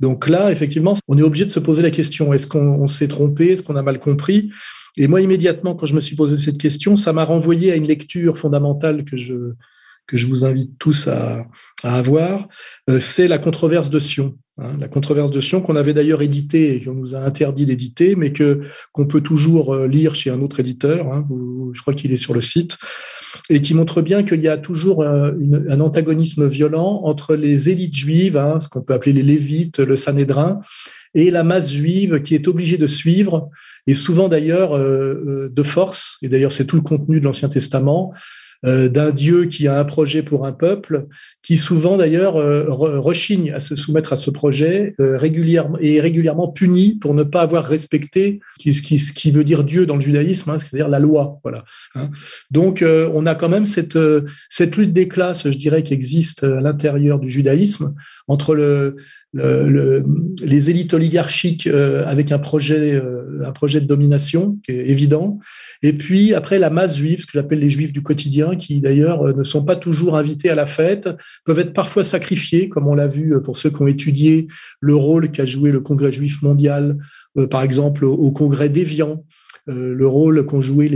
Donc 0.00 0.28
là, 0.28 0.50
effectivement, 0.50 0.94
on 1.08 1.18
est 1.18 1.22
obligé 1.22 1.44
de 1.44 1.50
se 1.50 1.60
poser 1.60 1.82
la 1.82 1.90
question, 1.90 2.32
est-ce 2.32 2.46
qu'on 2.46 2.86
s'est 2.86 3.08
trompé, 3.08 3.52
est-ce 3.52 3.62
qu'on 3.62 3.76
a 3.76 3.82
mal 3.82 4.00
compris? 4.00 4.50
Et 4.98 5.08
moi, 5.08 5.20
immédiatement, 5.20 5.74
quand 5.74 5.86
je 5.86 5.94
me 5.94 6.00
suis 6.00 6.16
posé 6.16 6.36
cette 6.36 6.58
question, 6.58 6.96
ça 6.96 7.12
m'a 7.12 7.24
renvoyé 7.24 7.72
à 7.72 7.76
une 7.76 7.86
lecture 7.86 8.36
fondamentale 8.36 9.04
que 9.04 9.16
je, 9.16 9.54
que 10.06 10.16
je 10.16 10.26
vous 10.26 10.44
invite 10.44 10.78
tous 10.78 11.08
à, 11.08 11.46
à 11.82 11.96
avoir. 11.96 12.48
Euh, 12.90 13.00
c'est 13.00 13.28
la 13.28 13.38
controverse 13.38 13.90
de 13.90 13.98
Sion. 13.98 14.36
Hein, 14.58 14.76
la 14.78 14.88
controverse 14.88 15.30
de 15.30 15.40
Sion 15.40 15.62
qu'on 15.62 15.76
avait 15.76 15.94
d'ailleurs 15.94 16.20
édité 16.20 16.74
et 16.74 16.84
qu'on 16.84 16.92
nous 16.94 17.14
a 17.14 17.20
interdit 17.20 17.64
d'éditer, 17.64 18.16
mais 18.16 18.32
que 18.32 18.62
qu'on 18.92 19.06
peut 19.06 19.22
toujours 19.22 19.74
euh, 19.74 19.86
lire 19.86 20.14
chez 20.14 20.30
un 20.30 20.40
autre 20.42 20.60
éditeur. 20.60 21.10
Hein, 21.12 21.24
je 21.72 21.80
crois 21.80 21.94
qu'il 21.94 22.12
est 22.12 22.18
sur 22.18 22.34
le 22.34 22.42
site 22.42 22.76
et 23.50 23.60
qui 23.60 23.74
montre 23.74 24.02
bien 24.02 24.22
qu'il 24.22 24.40
y 24.42 24.48
a 24.48 24.56
toujours 24.56 25.04
un, 25.04 25.32
une, 25.38 25.66
un, 25.68 25.80
antagonisme 25.80 26.46
violent 26.46 27.02
entre 27.04 27.34
les 27.34 27.70
élites 27.70 27.94
juives, 27.94 28.36
hein, 28.36 28.58
ce 28.60 28.68
qu'on 28.68 28.82
peut 28.82 28.94
appeler 28.94 29.12
les 29.12 29.22
Lévites, 29.22 29.78
le 29.78 29.96
Sanhédrin, 29.96 30.60
et 31.14 31.30
la 31.30 31.44
masse 31.44 31.72
juive 31.72 32.22
qui 32.22 32.34
est 32.34 32.48
obligée 32.48 32.78
de 32.78 32.86
suivre, 32.86 33.50
et 33.86 33.94
souvent 33.94 34.28
d'ailleurs 34.28 34.76
euh, 34.76 35.24
euh, 35.26 35.48
de 35.52 35.62
force, 35.62 36.18
et 36.22 36.28
d'ailleurs 36.28 36.52
c'est 36.52 36.66
tout 36.66 36.76
le 36.76 36.82
contenu 36.82 37.20
de 37.20 37.24
l'Ancien 37.24 37.48
Testament, 37.48 38.12
euh, 38.64 38.88
d'un 38.88 39.10
Dieu 39.10 39.46
qui 39.46 39.68
a 39.68 39.78
un 39.78 39.84
projet 39.84 40.22
pour 40.22 40.46
un 40.46 40.52
peuple, 40.52 41.06
qui 41.42 41.56
souvent 41.56 41.96
d'ailleurs 41.96 42.36
euh, 42.36 42.66
rechigne 42.68 43.52
à 43.52 43.60
se 43.60 43.76
soumettre 43.76 44.12
à 44.12 44.16
ce 44.16 44.30
projet 44.30 44.94
régulièrement 44.98 45.78
et 45.80 45.96
est 45.96 46.00
régulièrement 46.00 46.48
puni 46.48 46.96
pour 47.00 47.14
ne 47.14 47.22
pas 47.22 47.42
avoir 47.42 47.64
respecté 47.64 48.40
ce 48.58 48.82
qui, 48.82 48.98
ce 48.98 49.12
qui 49.12 49.30
veut 49.30 49.44
dire 49.44 49.64
Dieu 49.64 49.86
dans 49.86 49.96
le 49.96 50.00
judaïsme, 50.00 50.50
hein, 50.50 50.58
c'est-à-dire 50.58 50.88
la 50.88 50.98
loi. 50.98 51.40
Voilà. 51.42 51.64
Hein. 51.94 52.10
Donc 52.50 52.84
on 52.84 53.26
a 53.26 53.34
quand 53.34 53.48
même 53.48 53.66
cette, 53.66 53.98
cette 54.48 54.76
lutte 54.76 54.92
des 54.92 55.08
classes, 55.08 55.50
je 55.50 55.56
dirais, 55.56 55.82
qui 55.82 55.94
existe 55.94 56.44
à 56.44 56.60
l'intérieur 56.60 57.18
du 57.18 57.30
judaïsme 57.30 57.94
entre 58.28 58.54
le, 58.54 58.96
le, 59.34 60.04
les 60.42 60.70
élites 60.70 60.92
oligarchiques 60.94 61.66
euh, 61.66 62.04
avec 62.06 62.32
un 62.32 62.38
projet, 62.38 62.94
euh, 62.94 63.44
un 63.44 63.52
projet 63.52 63.80
de 63.80 63.86
domination 63.86 64.58
qui 64.64 64.72
est 64.72 64.88
évident, 64.88 65.38
et 65.82 65.92
puis 65.92 66.34
après 66.34 66.58
la 66.58 66.70
masse 66.70 66.96
juive, 66.98 67.20
ce 67.20 67.26
que 67.26 67.32
j'appelle 67.34 67.60
les 67.60 67.70
juifs 67.70 67.92
du 67.92 68.02
quotidien, 68.02 68.56
qui 68.56 68.80
d'ailleurs 68.80 69.26
euh, 69.26 69.32
ne 69.32 69.42
sont 69.42 69.64
pas 69.64 69.76
toujours 69.76 70.16
invités 70.16 70.50
à 70.50 70.54
la 70.54 70.66
fête, 70.66 71.08
peuvent 71.44 71.58
être 71.58 71.72
parfois 71.72 72.04
sacrifiés, 72.04 72.68
comme 72.68 72.86
on 72.86 72.94
l'a 72.94 73.06
vu 73.06 73.34
pour 73.42 73.56
ceux 73.56 73.70
qui 73.70 73.82
ont 73.82 73.86
étudié 73.86 74.48
le 74.80 74.94
rôle 74.94 75.30
qu'a 75.30 75.46
joué 75.46 75.70
le 75.70 75.80
Congrès 75.80 76.12
juif 76.12 76.42
mondial, 76.42 76.98
par 77.50 77.62
exemple 77.62 78.04
au 78.04 78.30
Congrès 78.30 78.68
d'Évian, 78.68 79.24
le 79.66 80.06
rôle 80.06 80.44
qu'ont 80.44 80.60
joué 80.60 80.88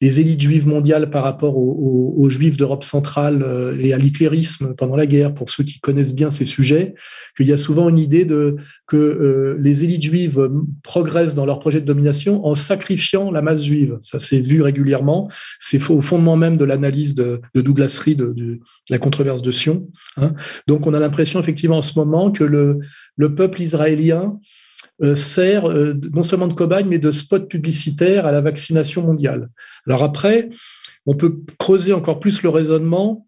les, 0.00 0.20
élites 0.20 0.40
juives 0.40 0.66
mondiales 0.66 1.10
par 1.10 1.24
rapport 1.24 1.58
aux, 1.58 2.28
juifs 2.30 2.56
d'Europe 2.56 2.84
centrale 2.84 3.42
euh, 3.42 3.74
et 3.80 3.92
à 3.94 3.98
l'hitlérisme 3.98 4.74
pendant 4.74 4.96
la 4.96 5.06
guerre, 5.06 5.34
pour 5.34 5.48
ceux 5.48 5.64
qui 5.64 5.80
connaissent 5.80 6.14
bien 6.14 6.28
ces 6.28 6.44
sujets, 6.44 6.94
qu'il 7.36 7.46
y 7.46 7.52
a 7.52 7.56
souvent 7.56 7.88
une 7.88 7.98
idée 7.98 8.24
de 8.24 8.56
que 8.86 8.96
euh, 8.96 9.56
les 9.58 9.84
élites 9.84 10.02
juives 10.02 10.50
progressent 10.82 11.34
dans 11.34 11.46
leur 11.46 11.58
projet 11.58 11.80
de 11.80 11.86
domination 11.86 12.46
en 12.46 12.54
sacrifiant 12.54 13.30
la 13.30 13.42
masse 13.42 13.64
juive. 13.64 13.98
Ça 14.02 14.18
s'est 14.18 14.40
vu 14.40 14.62
régulièrement. 14.62 15.30
C'est 15.58 15.78
au 15.90 16.00
fondement 16.00 16.36
même 16.36 16.56
de 16.56 16.64
l'analyse 16.64 17.14
de, 17.14 17.40
Douglas 17.54 17.98
Reed 18.04 18.18
de, 18.18 18.60
la 18.90 18.98
controverse 18.98 19.42
de 19.42 19.50
Sion. 19.50 19.88
Hein. 20.16 20.34
Donc 20.66 20.86
on 20.86 20.94
a 20.94 21.00
l'impression 21.00 21.40
effectivement 21.40 21.78
en 21.78 21.82
ce 21.82 21.98
moment 21.98 22.30
que 22.30 22.44
le, 22.44 22.78
le 23.16 23.34
peuple 23.34 23.62
israélien 23.62 24.38
euh, 24.38 24.38
sert 25.14 25.68
euh, 25.68 25.94
non 26.12 26.22
seulement 26.22 26.48
de 26.48 26.54
cobaye, 26.54 26.84
mais 26.84 26.98
de 26.98 27.10
spot 27.10 27.48
publicitaire 27.48 28.26
à 28.26 28.32
la 28.32 28.40
vaccination 28.40 29.02
mondiale. 29.02 29.48
Alors 29.86 30.02
après, 30.02 30.48
on 31.06 31.14
peut 31.14 31.40
creuser 31.58 31.92
encore 31.92 32.20
plus 32.20 32.42
le 32.42 32.48
raisonnement 32.48 33.26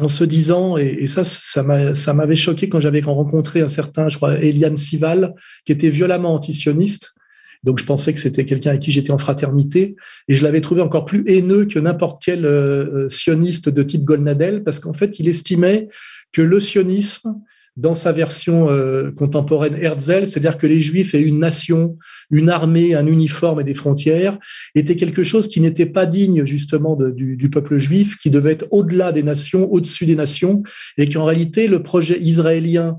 en 0.00 0.08
se 0.08 0.24
disant, 0.24 0.76
et, 0.76 1.06
ça, 1.06 1.22
ça 1.22 2.14
m'avait 2.14 2.36
choqué 2.36 2.68
quand 2.68 2.80
j'avais 2.80 3.00
rencontré 3.00 3.60
un 3.60 3.68
certain, 3.68 4.08
je 4.08 4.16
crois, 4.16 4.40
Eliane 4.40 4.76
Sival, 4.76 5.34
qui 5.64 5.70
était 5.72 5.90
violemment 5.90 6.34
antisioniste. 6.34 7.14
Donc 7.62 7.78
je 7.78 7.84
pensais 7.84 8.12
que 8.12 8.18
c'était 8.18 8.44
quelqu'un 8.44 8.70
avec 8.70 8.82
qui 8.82 8.90
j'étais 8.90 9.12
en 9.12 9.18
fraternité, 9.18 9.96
et 10.28 10.34
je 10.34 10.42
l'avais 10.42 10.60
trouvé 10.60 10.82
encore 10.82 11.04
plus 11.04 11.22
haineux 11.26 11.66
que 11.66 11.78
n'importe 11.78 12.20
quel 12.22 12.44
euh, 12.44 13.08
sioniste 13.08 13.68
de 13.68 13.82
type 13.82 14.04
Golnadel, 14.04 14.64
parce 14.64 14.80
qu'en 14.80 14.92
fait, 14.92 15.20
il 15.20 15.28
estimait 15.28 15.88
que 16.32 16.42
le 16.42 16.58
sionisme 16.58 17.36
dans 17.76 17.94
sa 17.94 18.12
version 18.12 18.70
euh, 18.70 19.10
contemporaine 19.10 19.74
Herzl, 19.74 20.26
c'est-à-dire 20.26 20.58
que 20.58 20.66
les 20.66 20.80
Juifs 20.80 21.14
et 21.14 21.20
une 21.20 21.40
nation, 21.40 21.98
une 22.30 22.48
armée, 22.48 22.94
un 22.94 23.06
uniforme 23.06 23.60
et 23.60 23.64
des 23.64 23.74
frontières, 23.74 24.38
était 24.74 24.96
quelque 24.96 25.24
chose 25.24 25.48
qui 25.48 25.60
n'était 25.60 25.86
pas 25.86 26.06
digne 26.06 26.44
justement 26.44 26.96
du, 26.96 27.36
du, 27.36 27.50
peuple 27.50 27.78
juif, 27.78 28.16
qui 28.18 28.30
devait 28.30 28.52
être 28.52 28.66
au-delà 28.70 29.10
des 29.10 29.22
nations, 29.22 29.72
au-dessus 29.72 30.06
des 30.06 30.16
nations, 30.16 30.62
et 30.98 31.08
qu'en 31.08 31.24
réalité 31.24 31.66
le 31.66 31.82
projet 31.82 32.20
israélien 32.20 32.98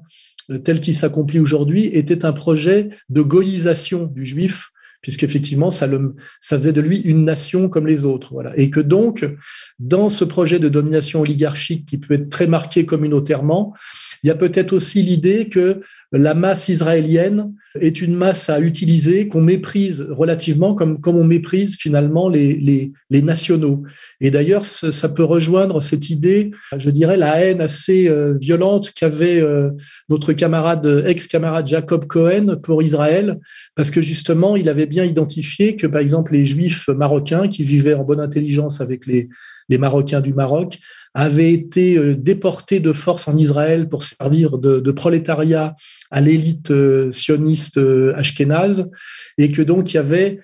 euh, 0.51 0.58
tel 0.58 0.79
qu'il 0.79 0.94
s'accomplit 0.94 1.39
aujourd'hui 1.39 1.86
était 1.86 2.25
un 2.25 2.34
projet 2.34 2.89
de 3.10 3.22
goïsation 3.22 4.05
du 4.05 4.25
juif 4.25 4.72
puisqu'effectivement, 5.05 5.69
ça, 5.69 5.88
ça 6.39 6.57
faisait 6.57 6.74
de 6.74 6.81
lui 6.81 6.97
une 6.97 7.25
nation 7.25 7.69
comme 7.69 7.85
les 7.85 8.05
autres. 8.05 8.33
Voilà. 8.33 8.57
Et 8.57 8.71
que 8.71 8.79
donc, 8.79 9.24
dans 9.77 10.09
ce 10.09 10.25
projet 10.25 10.57
de 10.57 10.67
domination 10.67 11.21
oligarchique 11.21 11.85
qui 11.85 12.00
peut 12.00 12.15
être 12.15 12.29
très 12.29 12.47
marqué 12.47 12.88
communautairement, 12.88 13.75
il 14.24 14.27
y 14.29 14.31
a 14.31 14.35
peut-être 14.35 14.74
aussi 14.74 15.03
l'idée 15.03 15.50
que 15.50 15.81
la 16.12 16.33
masse 16.33 16.69
israélienne 16.69 17.53
est 17.79 18.01
une 18.01 18.15
masse 18.15 18.50
à 18.50 18.59
utiliser, 18.59 19.27
qu'on 19.27 19.41
méprise 19.41 20.07
relativement, 20.09 20.74
comme, 20.74 20.97
on 21.05 21.24
méprise 21.24 21.77
finalement 21.77 22.29
les, 22.29 22.91
nationaux. 23.12 23.83
Et 24.21 24.31
d'ailleurs, 24.31 24.65
ça 24.65 25.09
peut 25.09 25.24
rejoindre 25.24 25.81
cette 25.81 26.09
idée, 26.09 26.51
je 26.75 26.89
dirais, 26.89 27.17
la 27.17 27.39
haine 27.41 27.62
assez 27.62 28.07
euh, 28.07 28.33
violente 28.39 28.91
qu'avait 28.95 29.39
euh, 29.41 29.69
notre 30.09 30.33
camarade, 30.33 31.03
ex-camarade 31.05 31.67
Jacob 31.67 32.07
Cohen 32.07 32.57
pour 32.63 32.81
Israël, 32.81 33.39
parce 33.75 33.91
que 33.91 34.01
justement, 34.01 34.55
il 34.55 34.69
avait 34.69 34.85
bien 34.85 34.94
identifié 35.03 35.75
que, 35.75 35.87
par 35.87 35.99
exemple, 35.99 36.33
les 36.33 36.45
juifs 36.45 36.87
marocains 36.87 37.47
qui 37.47 37.63
vivaient 37.63 37.93
en 37.93 38.03
bonne 38.03 38.21
intelligence 38.21 38.79
avec 38.79 39.05
les, 39.05 39.27
Marocains 39.77 40.21
du 40.21 40.33
Maroc, 40.33 40.77
avaient 41.15 41.51
été 41.51 41.97
euh, 41.97 42.15
déportés 42.15 42.79
de 42.79 42.93
force 42.93 43.27
en 43.27 43.35
Israël 43.35 43.89
pour 43.89 44.03
servir 44.03 44.59
de, 44.59 44.91
prolétariat 44.91 45.75
à 46.11 46.21
l'élite 46.21 46.69
euh, 46.71 47.09
sioniste 47.09 47.77
euh, 47.77 48.13
ashkénaze, 48.15 48.91
et 49.39 49.49
que 49.49 49.61
donc 49.61 49.91
il 49.91 49.95
y 49.95 49.99
avait 49.99 50.39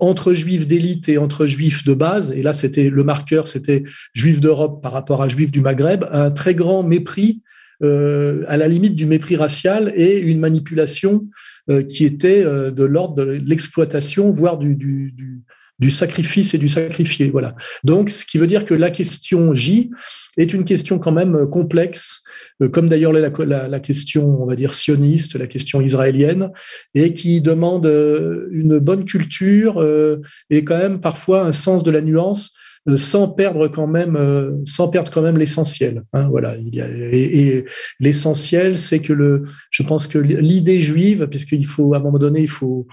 entre 0.00 0.32
juifs 0.32 0.66
d'élite 0.66 1.10
et 1.10 1.18
entre 1.18 1.46
juifs 1.46 1.84
de 1.84 1.92
base, 1.92 2.32
et 2.32 2.42
là 2.42 2.54
c'était 2.54 2.88
le 2.88 3.04
marqueur, 3.04 3.48
c'était 3.48 3.82
juifs 4.14 4.40
d'Europe 4.40 4.82
par 4.82 4.92
rapport 4.92 5.22
à 5.22 5.28
juifs 5.28 5.52
du 5.52 5.60
Maghreb, 5.60 6.06
un 6.10 6.30
très 6.30 6.54
grand 6.54 6.82
mépris, 6.82 7.42
à 7.82 8.56
la 8.56 8.68
limite 8.68 8.94
du 8.94 9.04
mépris 9.04 9.36
racial 9.36 9.92
et 9.94 10.20
une 10.20 10.38
manipulation 10.38 11.26
qui 11.88 12.04
était 12.04 12.44
de 12.44 12.84
l'ordre 12.84 13.14
de 13.14 13.22
l'exploitation, 13.22 14.30
voire 14.30 14.58
du, 14.58 15.14
sacrifice 15.90 16.54
et 16.54 16.58
du 16.58 16.68
sacrifié. 16.68 17.30
Voilà. 17.30 17.54
Donc, 17.84 18.10
ce 18.10 18.24
qui 18.24 18.38
veut 18.38 18.46
dire 18.46 18.64
que 18.64 18.74
la 18.74 18.90
question 18.90 19.54
J 19.54 19.90
est 20.36 20.54
une 20.54 20.64
question 20.64 20.98
quand 20.98 21.12
même 21.12 21.34
euh, 21.34 21.46
complexe, 21.46 22.22
euh, 22.62 22.68
comme 22.68 22.88
d'ailleurs 22.88 23.12
la, 23.12 23.80
question, 23.80 24.42
on 24.42 24.46
va 24.46 24.56
dire, 24.56 24.72
sioniste, 24.72 25.36
la 25.36 25.46
question 25.46 25.80
israélienne, 25.80 26.50
et 26.94 27.12
qui 27.12 27.40
demande 27.40 27.86
euh, 27.86 28.48
une 28.50 28.78
bonne 28.78 29.04
culture 29.04 29.84
et 30.50 30.64
quand 30.64 30.78
même 30.78 31.00
parfois 31.00 31.44
un 31.44 31.52
sens 31.52 31.82
de 31.82 31.90
la 31.90 32.00
nuance 32.00 32.54
sans 32.96 33.28
perdre 33.28 33.68
quand 33.68 33.86
même 33.86 34.60
sans 34.64 34.88
perdre 34.88 35.12
quand 35.12 35.22
même 35.22 35.38
l'essentiel 35.38 36.02
hein, 36.12 36.28
voilà. 36.28 36.56
Il 36.56 36.74
y 36.74 36.80
a, 36.80 36.88
et, 36.88 37.64
l'essentiel 38.00 38.76
c'est 38.76 39.00
que 39.00 39.12
le 39.12 39.44
je 39.70 39.82
pense 39.82 40.08
que 40.08 40.18
l'idée 40.18 40.80
juive 40.80 41.28
puisqu'il 41.28 41.66
faut 41.66 41.94
à 41.94 41.98
un 41.98 42.00
moment 42.00 42.18
donné 42.18 42.40
il 42.40 42.48
faut 42.48 42.86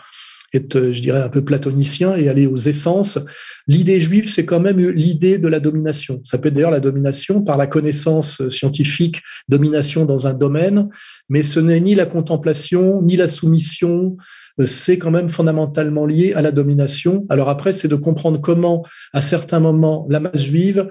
être, 0.53 0.75
euh, 0.77 0.93
je 0.93 1.01
dirais, 1.01 1.21
un 1.21 1.29
peu 1.29 1.43
platonicien 1.43 2.15
et 2.15 2.29
aller 2.29 2.47
aux 2.47 2.55
essences. 2.55 3.19
L'idée 3.67 3.99
juive, 3.99 4.29
c'est 4.29 4.45
quand 4.45 4.59
même 4.59 4.79
l'idée 4.79 5.37
de 5.37 5.47
la 5.47 5.59
domination. 5.59 6.21
Ça 6.23 6.37
peut 6.37 6.49
être 6.49 6.55
d'ailleurs 6.55 6.71
la 6.71 6.79
domination 6.79 7.41
par 7.41 7.57
la 7.57 7.67
connaissance 7.67 8.47
scientifique, 8.47 9.21
domination 9.47 10.05
dans 10.05 10.27
un 10.27 10.33
domaine, 10.33 10.89
mais 11.29 11.43
ce 11.43 11.59
n'est 11.59 11.79
ni 11.79 11.95
la 11.95 12.05
contemplation, 12.05 13.01
ni 13.01 13.15
la 13.15 13.27
soumission, 13.27 14.17
euh, 14.59 14.65
c'est 14.65 14.97
quand 14.97 15.11
même 15.11 15.29
fondamentalement 15.29 16.05
lié 16.05 16.33
à 16.33 16.41
la 16.41 16.51
domination. 16.51 17.25
Alors 17.29 17.49
après, 17.49 17.73
c'est 17.73 17.87
de 17.87 17.95
comprendre 17.95 18.39
comment, 18.41 18.83
à 19.13 19.21
certains 19.21 19.59
moments, 19.59 20.05
la 20.09 20.19
masse 20.19 20.41
juive 20.41 20.89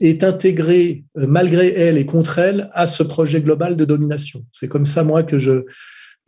est 0.00 0.22
intégrée, 0.22 1.04
euh, 1.16 1.26
malgré 1.26 1.72
elle 1.74 1.98
et 1.98 2.06
contre 2.06 2.38
elle, 2.38 2.70
à 2.72 2.86
ce 2.86 3.02
projet 3.02 3.40
global 3.40 3.76
de 3.76 3.84
domination. 3.84 4.44
C'est 4.52 4.68
comme 4.68 4.86
ça, 4.86 5.02
moi, 5.02 5.22
que 5.22 5.38
je, 5.38 5.64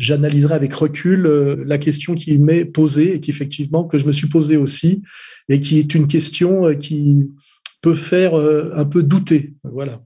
j'analyserai 0.00 0.54
avec 0.54 0.72
recul 0.72 1.26
euh, 1.26 1.62
la 1.66 1.76
question 1.76 2.14
qui 2.14 2.38
m'est 2.38 2.64
posée 2.64 3.14
et 3.14 3.20
qui 3.20 3.30
effectivement 3.30 3.84
que 3.84 3.98
je 3.98 4.06
me 4.06 4.12
suis 4.12 4.28
posée 4.28 4.56
aussi 4.56 5.02
et 5.48 5.60
qui 5.60 5.78
est 5.78 5.94
une 5.94 6.08
question 6.08 6.66
euh, 6.66 6.74
qui 6.74 7.30
peut 7.82 7.94
faire 7.94 8.36
euh, 8.36 8.72
un 8.74 8.86
peu 8.86 9.02
douter. 9.02 9.50
Voilà. 9.62 10.00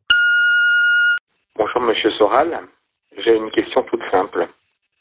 Bonjour 1.57 1.81
Monsieur 1.81 2.11
Soral, 2.19 2.59
j'ai 3.25 3.37
une 3.37 3.51
question 3.53 3.85
toute 3.85 4.03
simple. 4.11 4.49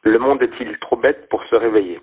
Le 0.04 0.20
monde 0.20 0.44
est-il 0.44 0.78
trop 0.80 0.96
bête 0.96 1.28
pour 1.30 1.42
se 1.50 1.56
réveiller? 1.56 2.00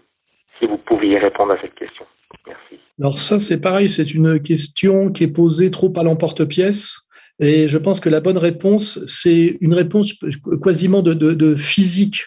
Si 0.59 0.67
vous 0.67 0.79
pouviez 0.79 1.19
répondre 1.19 1.53
à 1.53 1.61
cette 1.61 1.77
question. 1.77 2.05
Merci. 2.47 2.81
Alors 2.99 3.15
ça 3.15 3.39
c'est 3.39 3.61
pareil, 3.61 3.89
c'est 3.89 4.13
une 4.13 4.43
question 4.43 5.13
qui 5.13 5.25
est 5.25 5.33
posée 5.33 5.71
trop 5.71 5.93
à 5.97 6.03
l'emporte-pièce. 6.03 7.07
Et 7.39 7.69
je 7.69 7.79
pense 7.79 8.01
que 8.01 8.11
la 8.11 8.21
bonne 8.21 8.37
réponse, 8.37 8.99
c'est 9.07 9.57
une 9.63 9.73
réponse 9.73 10.15
quasiment 10.63 11.01
de, 11.01 11.15
de 11.15 11.55
physique 11.55 12.25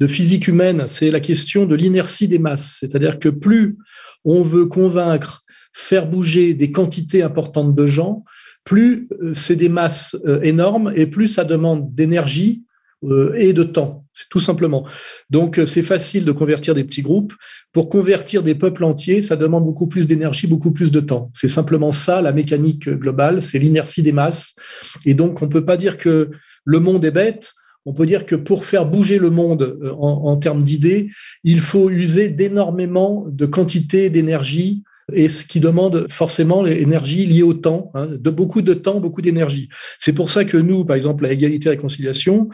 de 0.00 0.06
physique 0.06 0.48
humaine, 0.48 0.84
c'est 0.86 1.10
la 1.10 1.20
question 1.20 1.66
de 1.66 1.74
l'inertie 1.74 2.28
des 2.28 2.38
masses. 2.38 2.78
C'est-à-dire 2.80 3.18
que 3.18 3.28
plus 3.28 3.76
on 4.24 4.42
veut 4.42 4.66
convaincre, 4.66 5.42
faire 5.72 6.06
bouger 6.06 6.54
des 6.54 6.70
quantités 6.70 7.22
importantes 7.22 7.74
de 7.74 7.86
gens, 7.86 8.24
plus 8.64 9.06
euh, 9.22 9.32
c'est 9.34 9.56
des 9.56 9.68
masses 9.68 10.16
euh, 10.26 10.40
énormes 10.42 10.92
et 10.94 11.06
plus 11.06 11.26
ça 11.26 11.44
demande 11.44 11.94
d'énergie 11.94 12.64
euh, 13.04 13.32
et 13.34 13.52
de 13.52 13.62
temps, 13.62 14.04
c'est 14.12 14.28
tout 14.28 14.40
simplement. 14.40 14.86
Donc 15.30 15.60
c'est 15.66 15.84
facile 15.84 16.24
de 16.24 16.32
convertir 16.32 16.74
des 16.74 16.84
petits 16.84 17.02
groupes. 17.02 17.32
Pour 17.72 17.88
convertir 17.88 18.42
des 18.42 18.56
peuples 18.56 18.84
entiers, 18.84 19.22
ça 19.22 19.36
demande 19.36 19.64
beaucoup 19.64 19.86
plus 19.86 20.06
d'énergie, 20.06 20.48
beaucoup 20.48 20.72
plus 20.72 20.90
de 20.90 21.00
temps. 21.00 21.30
C'est 21.32 21.48
simplement 21.48 21.92
ça 21.92 22.20
la 22.20 22.32
mécanique 22.32 22.88
globale, 22.88 23.40
c'est 23.40 23.58
l'inertie 23.58 24.02
des 24.02 24.12
masses. 24.12 24.56
Et 25.04 25.14
donc 25.14 25.42
on 25.42 25.46
ne 25.46 25.50
peut 25.50 25.64
pas 25.64 25.76
dire 25.76 25.96
que 25.96 26.30
le 26.64 26.80
monde 26.80 27.04
est 27.04 27.12
bête 27.12 27.54
on 27.88 27.94
peut 27.94 28.04
dire 28.04 28.26
que 28.26 28.36
pour 28.36 28.66
faire 28.66 28.84
bouger 28.84 29.18
le 29.18 29.30
monde 29.30 29.78
euh, 29.82 29.92
en, 29.94 30.36
termes 30.36 30.62
d'idées, 30.62 31.08
il 31.42 31.60
faut 31.60 31.88
user 31.88 32.28
d'énormément 32.28 33.24
de 33.26 33.46
quantité 33.46 34.10
d'énergie 34.10 34.82
et 35.14 35.30
ce 35.30 35.46
qui 35.46 35.58
demande 35.58 36.06
forcément 36.10 36.62
l'énergie 36.62 37.24
liée 37.24 37.42
au 37.42 37.54
temps, 37.54 37.90
hein, 37.94 38.08
de 38.10 38.28
beaucoup 38.28 38.60
de 38.60 38.74
temps, 38.74 39.00
beaucoup 39.00 39.22
d'énergie. 39.22 39.70
C'est 39.96 40.12
pour 40.12 40.28
ça 40.28 40.44
que 40.44 40.58
nous, 40.58 40.84
par 40.84 40.96
exemple, 40.96 41.24
à 41.24 41.32
égalité 41.32 41.68
et 41.68 41.70
réconciliation, 41.70 42.50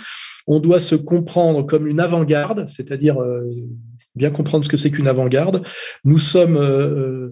on 0.47 0.61
doit 0.61 0.79
se 0.79 0.95
comprendre 0.95 1.67
comme 1.67 1.89
une 1.89 1.99
avant-garde, 1.99 2.69
c'est-à-dire 2.69 3.21
euh, 3.21 3.43
bien 4.15 4.31
comprendre 4.31 4.65
ce 4.65 4.71
que 4.71 4.77
c'est 4.77 4.93
qu'une 4.93 5.09
avant-garde. 5.09 5.67
Nous 6.05 6.21
sommes 6.21 6.57
euh, 6.57 7.31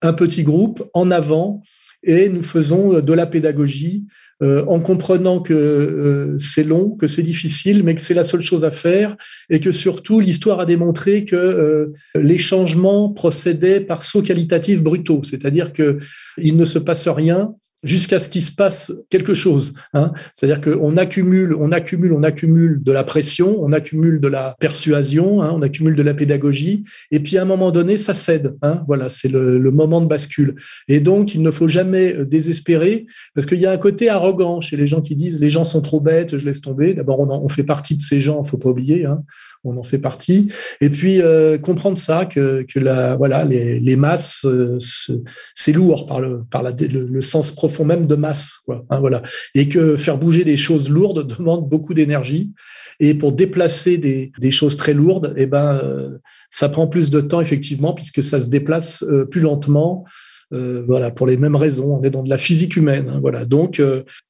un 0.00 0.14
petit 0.14 0.44
groupe 0.44 0.82
en 0.94 1.10
avant 1.10 1.62
et 2.04 2.30
nous 2.30 2.42
faisons 2.42 3.00
de 3.00 3.12
la 3.12 3.26
pédagogie 3.26 4.06
euh, 4.42 4.64
en 4.66 4.80
comprenant 4.80 5.40
que 5.40 5.54
euh, 5.54 6.36
c'est 6.38 6.64
long, 6.64 6.90
que 6.90 7.06
c'est 7.06 7.22
difficile, 7.22 7.84
mais 7.84 7.94
que 7.94 8.00
c'est 8.00 8.14
la 8.14 8.24
seule 8.24 8.40
chose 8.40 8.64
à 8.64 8.70
faire 8.70 9.16
et 9.48 9.60
que 9.60 9.70
surtout 9.70 10.18
l'histoire 10.18 10.60
a 10.60 10.66
démontré 10.66 11.24
que 11.24 11.36
euh, 11.36 11.92
les 12.14 12.38
changements 12.38 13.10
procédaient 13.10 13.80
par 13.80 14.02
sauts 14.02 14.22
qualitatifs 14.22 14.82
brutaux, 14.82 15.22
c'est-à-dire 15.22 15.72
que 15.72 15.98
il 16.36 16.56
ne 16.56 16.64
se 16.64 16.78
passe 16.78 17.06
rien 17.06 17.54
jusqu'à 17.84 18.18
ce 18.18 18.28
qu'il 18.28 18.42
se 18.42 18.52
passe 18.52 18.92
quelque 19.10 19.34
chose. 19.34 19.74
Hein. 19.92 20.12
C'est-à-dire 20.32 20.60
qu'on 20.60 20.96
accumule, 20.96 21.54
on 21.54 21.70
accumule, 21.70 22.12
on 22.12 22.22
accumule 22.22 22.82
de 22.82 22.92
la 22.92 23.04
pression, 23.04 23.62
on 23.62 23.72
accumule 23.72 24.20
de 24.20 24.28
la 24.28 24.56
persuasion, 24.58 25.42
hein, 25.42 25.52
on 25.54 25.60
accumule 25.60 25.94
de 25.94 26.02
la 26.02 26.14
pédagogie, 26.14 26.84
et 27.10 27.20
puis 27.20 27.38
à 27.38 27.42
un 27.42 27.44
moment 27.44 27.70
donné, 27.70 27.98
ça 27.98 28.14
cède. 28.14 28.56
Hein. 28.62 28.82
Voilà, 28.86 29.08
c'est 29.08 29.28
le, 29.28 29.70
moment 29.74 30.00
de 30.00 30.06
bascule. 30.06 30.54
Et 30.88 31.00
donc, 31.00 31.34
il 31.34 31.42
ne 31.42 31.50
faut 31.50 31.68
jamais 31.68 32.14
euh, 32.14 32.24
désespérer, 32.24 33.06
parce 33.34 33.46
qu'il 33.46 33.58
y 33.58 33.66
a 33.66 33.72
un 33.72 33.78
côté 33.78 34.08
arrogant 34.08 34.60
chez 34.60 34.76
les 34.76 34.86
gens 34.86 35.02
qui 35.02 35.16
disent 35.16 35.40
les 35.40 35.50
gens 35.50 35.64
sont 35.64 35.82
trop 35.82 36.00
bêtes, 36.00 36.38
je 36.38 36.44
laisse 36.44 36.60
tomber. 36.60 36.94
D'abord, 36.94 37.20
on, 37.20 37.28
on, 37.28 37.48
fait 37.48 37.64
partie 37.64 37.96
de 37.96 38.02
ces 38.02 38.20
gens, 38.20 38.42
faut 38.42 38.56
pas 38.56 38.70
oublier. 38.70 39.06
On 39.64 39.76
en 39.76 39.82
fait 39.82 39.98
partie. 39.98 40.48
Et 40.80 40.90
puis 40.90 41.20
euh, 41.20 41.58
comprendre 41.58 41.98
ça 41.98 42.26
que, 42.26 42.64
que 42.68 42.78
la, 42.78 43.16
voilà, 43.16 43.44
les, 43.44 43.80
les 43.80 43.96
masses, 43.96 44.44
euh, 44.44 44.76
c'est 45.54 45.72
lourd 45.72 46.06
par 46.06 46.20
le 46.20 46.42
par 46.50 46.62
la, 46.62 46.72
le, 46.72 47.20
sens 47.20 47.52
profond 47.52 47.84
même 47.84 48.06
de 48.06 48.14
masse, 48.14 48.58
quoi. 48.64 48.84
Hein, 48.90 49.00
voilà. 49.00 49.22
Et 49.54 49.68
que 49.68 49.96
faire 49.96 50.18
bouger 50.18 50.44
des 50.44 50.56
choses 50.56 50.90
lourdes 50.90 51.26
demande 51.38 51.68
beaucoup 51.68 51.94
d'énergie. 51.94 52.52
Et 53.00 53.14
pour 53.14 53.32
déplacer 53.32 53.98
des, 53.98 54.30
des 54.38 54.50
choses 54.52 54.76
très 54.76 54.94
lourdes, 54.94 55.34
eh 55.36 55.46
ben 55.46 55.80
euh, 55.82 56.18
ça 56.50 56.68
prend 56.68 56.86
plus 56.86 57.10
de 57.10 57.20
temps 57.20 57.40
effectivement 57.40 57.92
puisque 57.92 58.22
ça 58.22 58.40
se 58.40 58.50
déplace 58.50 59.04
plus 59.30 59.40
lentement. 59.40 60.04
Euh, 60.52 60.84
voilà, 60.86 61.10
pour 61.10 61.26
les 61.26 61.36
mêmes 61.36 61.56
raisons. 61.56 61.98
On 61.98 62.02
est 62.02 62.10
dans 62.10 62.22
de 62.22 62.30
la 62.30 62.38
physique 62.38 62.76
humaine. 62.76 63.08
Hein, 63.08 63.18
voilà. 63.20 63.44
Donc, 63.44 63.82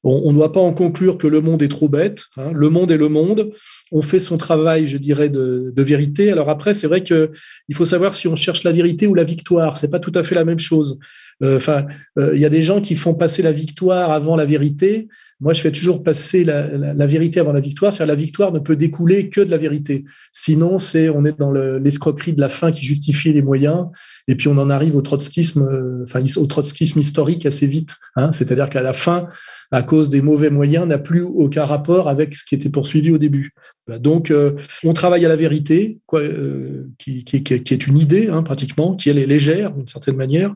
on 0.03 0.31
ne 0.31 0.37
doit 0.37 0.51
pas 0.51 0.61
en 0.61 0.73
conclure 0.73 1.17
que 1.17 1.27
le 1.27 1.41
monde 1.41 1.61
est 1.61 1.67
trop 1.67 1.89
bête. 1.89 2.25
Hein. 2.37 2.51
Le 2.53 2.69
monde 2.69 2.91
est 2.91 2.97
le 2.97 3.09
monde 3.09 3.51
on 3.91 4.01
fait 4.01 4.19
son 4.19 4.37
travail, 4.37 4.87
je 4.87 4.97
dirais, 4.97 5.29
de, 5.29 5.73
vérité. 5.77 6.31
Alors 6.31 6.49
après, 6.49 6.73
c'est 6.73 6.87
vrai 6.87 7.03
que 7.03 7.31
il 7.69 7.75
faut 7.75 7.85
savoir 7.85 8.15
si 8.15 8.27
on 8.27 8.35
cherche 8.35 8.63
la 8.63 8.71
vérité 8.71 9.07
ou 9.07 9.13
la 9.13 9.23
victoire. 9.23 9.77
C'est 9.77 9.89
pas 9.89 9.99
tout 9.99 10.11
à 10.15 10.23
fait 10.23 10.35
la 10.35 10.45
même 10.45 10.59
chose. 10.59 10.99
Euh, 11.43 11.57
enfin, 11.57 11.85
euh, 12.17 12.31
il 12.33 12.39
y 12.39 12.45
a 12.45 12.49
des 12.49 12.63
gens 12.63 12.79
qui 12.79 12.95
font 12.95 13.13
passer 13.13 13.41
la 13.41 13.51
victoire 13.51 14.11
avant 14.11 14.35
la 14.35 14.45
vérité. 14.45 15.07
Moi, 15.41 15.51
je 15.51 15.61
fais 15.61 15.71
toujours 15.71 16.01
passer 16.01 16.45
la, 16.45 17.05
vérité 17.05 17.41
avant 17.41 17.51
la 17.51 17.59
victoire. 17.59 17.91
C'est-à-dire 17.91 18.15
la 18.15 18.21
victoire 18.21 18.53
ne 18.53 18.59
peut 18.59 18.77
découler 18.77 19.29
que 19.29 19.41
de 19.41 19.51
la 19.51 19.57
vérité. 19.57 20.05
Sinon, 20.31 20.77
c'est 20.77 21.09
on 21.09 21.25
est 21.25 21.37
dans 21.37 21.51
l'escroquerie 21.51 22.33
de 22.33 22.41
la 22.41 22.49
fin 22.49 22.71
qui 22.71 22.85
justifie 22.85 23.33
les 23.33 23.41
moyens. 23.41 23.87
Et 24.27 24.35
puis 24.35 24.47
on 24.47 24.57
en 24.57 24.69
arrive 24.69 24.95
au 24.95 25.01
trotskisme, 25.01 25.63
euh, 25.63 26.03
enfin 26.03 26.23
au 26.37 26.45
trotskisme 26.45 26.99
historique 26.99 27.45
assez 27.45 27.67
vite. 27.67 27.97
Hein. 28.15 28.31
C'est-à-dire 28.31 28.69
qu'à 28.69 28.81
la 28.81 28.93
fin, 28.93 29.27
à 29.71 29.83
cause 29.83 30.09
des 30.09 30.21
mauvais 30.21 30.49
moyens, 30.49 30.87
n'a 30.87 30.97
plus 30.97 31.21
aucun 31.21 31.65
rapport 31.65 32.07
avec 32.07 32.35
ce 32.35 32.45
qui 32.45 32.55
était 32.55 32.69
poursuivi 32.69 33.11
au 33.11 33.17
début. 33.17 33.53
Donc, 33.87 34.31
euh, 34.31 34.53
on 34.83 34.93
travaille 34.93 35.25
à 35.25 35.29
la 35.29 35.35
vérité, 35.35 35.99
quoi, 36.07 36.21
euh, 36.21 36.87
qui, 36.97 37.23
qui, 37.23 37.37
est 37.37 37.87
une 37.87 37.97
idée 37.97 38.29
hein, 38.29 38.41
pratiquement, 38.41 38.95
qui 38.95 39.09
est 39.09 39.13
légère 39.13 39.71
d'une 39.71 39.87
certaine 39.87 40.15
manière. 40.15 40.53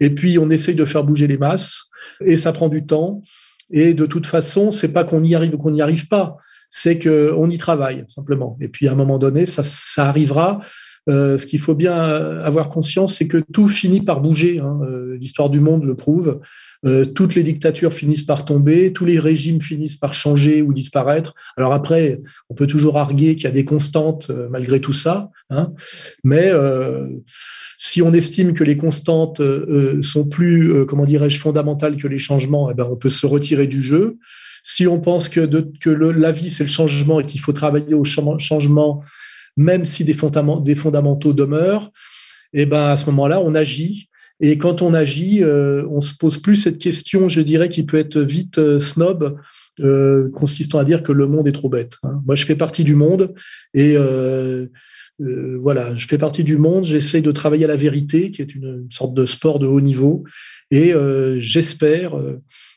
Et 0.00 0.10
puis, 0.10 0.38
on 0.38 0.48
essaye 0.48 0.74
de 0.74 0.84
faire 0.84 1.04
bouger 1.04 1.26
les 1.26 1.36
masses, 1.36 1.90
et 2.24 2.36
ça 2.36 2.52
prend 2.52 2.68
du 2.68 2.84
temps. 2.84 3.22
Et 3.70 3.94
de 3.94 4.06
toute 4.06 4.26
façon, 4.26 4.70
c'est 4.70 4.92
pas 4.92 5.04
qu'on 5.04 5.22
y 5.22 5.34
arrive 5.34 5.56
qu'on 5.56 5.70
n'y 5.70 5.82
arrive 5.82 6.08
pas, 6.08 6.36
c'est 6.70 6.98
qu'on 6.98 7.48
y 7.50 7.58
travaille 7.58 8.04
simplement. 8.08 8.56
Et 8.60 8.68
puis, 8.68 8.88
à 8.88 8.92
un 8.92 8.96
moment 8.96 9.18
donné, 9.18 9.44
ça, 9.44 9.62
ça 9.62 10.08
arrivera. 10.08 10.60
Euh, 11.08 11.36
ce 11.36 11.46
qu'il 11.46 11.58
faut 11.58 11.74
bien 11.74 11.94
avoir 11.94 12.68
conscience, 12.68 13.16
c'est 13.16 13.26
que 13.26 13.38
tout 13.52 13.66
finit 13.66 14.02
par 14.02 14.20
bouger. 14.20 14.60
Hein. 14.60 14.80
Euh, 14.84 15.16
l'histoire 15.18 15.50
du 15.50 15.60
monde 15.60 15.84
le 15.84 15.96
prouve. 15.96 16.40
Euh, 16.84 17.04
toutes 17.04 17.34
les 17.34 17.42
dictatures 17.42 17.92
finissent 17.92 18.22
par 18.22 18.44
tomber, 18.44 18.92
tous 18.92 19.04
les 19.04 19.18
régimes 19.18 19.60
finissent 19.60 19.96
par 19.96 20.14
changer 20.14 20.62
ou 20.62 20.72
disparaître. 20.72 21.34
Alors 21.56 21.72
après, 21.72 22.20
on 22.50 22.54
peut 22.54 22.66
toujours 22.66 22.98
arguer 22.98 23.34
qu'il 23.34 23.44
y 23.44 23.48
a 23.48 23.52
des 23.52 23.64
constantes 23.64 24.30
malgré 24.50 24.80
tout 24.80 24.92
ça, 24.92 25.30
hein. 25.50 25.72
mais 26.24 26.50
si 27.78 28.02
on 28.02 28.12
estime 28.12 28.52
que 28.52 28.64
les 28.64 28.76
constantes 28.76 29.40
sont 30.02 30.24
plus, 30.24 30.84
comment 30.86 31.04
dirais-je, 31.04 31.38
fondamentales 31.38 31.96
que 31.96 32.08
les 32.08 32.18
changements, 32.18 32.70
eh 32.70 32.74
ben 32.74 32.88
on 32.90 32.96
peut 32.96 33.08
se 33.08 33.26
retirer 33.26 33.68
du 33.68 33.80
jeu. 33.80 34.18
Si 34.64 34.86
on 34.86 35.00
pense 35.00 35.28
que, 35.28 35.40
de, 35.40 35.70
que 35.80 35.90
la 35.90 36.32
vie 36.32 36.50
c'est 36.50 36.64
le 36.64 36.68
changement 36.68 37.20
et 37.20 37.26
qu'il 37.26 37.40
faut 37.40 37.52
travailler 37.52 37.94
au 37.94 38.04
changement 38.04 39.02
même 39.56 39.84
si 39.84 40.04
des, 40.04 40.14
fondamentaux 40.14 41.32
demeurent, 41.32 41.90
eh 42.52 42.66
ben 42.66 42.88
à 42.88 42.96
ce 42.96 43.06
moment-là, 43.06 43.40
on 43.40 43.54
agit. 43.54 44.08
Et 44.40 44.58
quand 44.58 44.82
on 44.82 44.92
agit, 44.92 45.42
euh, 45.42 45.86
on 45.88 46.00
se 46.00 46.14
pose 46.14 46.36
plus 46.38 46.56
cette 46.56 46.78
question, 46.78 47.28
je 47.28 47.40
dirais, 47.40 47.68
qui 47.68 47.84
peut 47.84 47.98
être 47.98 48.18
vite 48.18 48.58
euh, 48.58 48.80
snob, 48.80 49.38
euh, 49.80 50.28
consistant 50.30 50.78
à 50.78 50.84
dire 50.84 51.04
que 51.04 51.12
le 51.12 51.28
monde 51.28 51.46
est 51.46 51.52
trop 51.52 51.68
bête. 51.68 51.94
Hein. 52.02 52.20
Moi, 52.26 52.34
je 52.34 52.44
fais 52.44 52.56
partie 52.56 52.84
du 52.84 52.94
monde 52.94 53.34
et 53.72 53.96
voilà, 55.18 55.94
je 55.94 56.08
fais 56.08 56.18
partie 56.18 56.42
du 56.42 56.58
monde. 56.58 56.84
J'essaye 56.84 57.22
de 57.22 57.30
travailler 57.30 57.64
à 57.66 57.68
la 57.68 57.76
vérité, 57.76 58.32
qui 58.32 58.42
est 58.42 58.54
une, 58.56 58.88
sorte 58.90 59.14
de 59.14 59.24
sport 59.24 59.60
de 59.60 59.66
haut 59.68 59.80
niveau, 59.80 60.24
et 60.72 60.92
j'espère. 61.38 62.16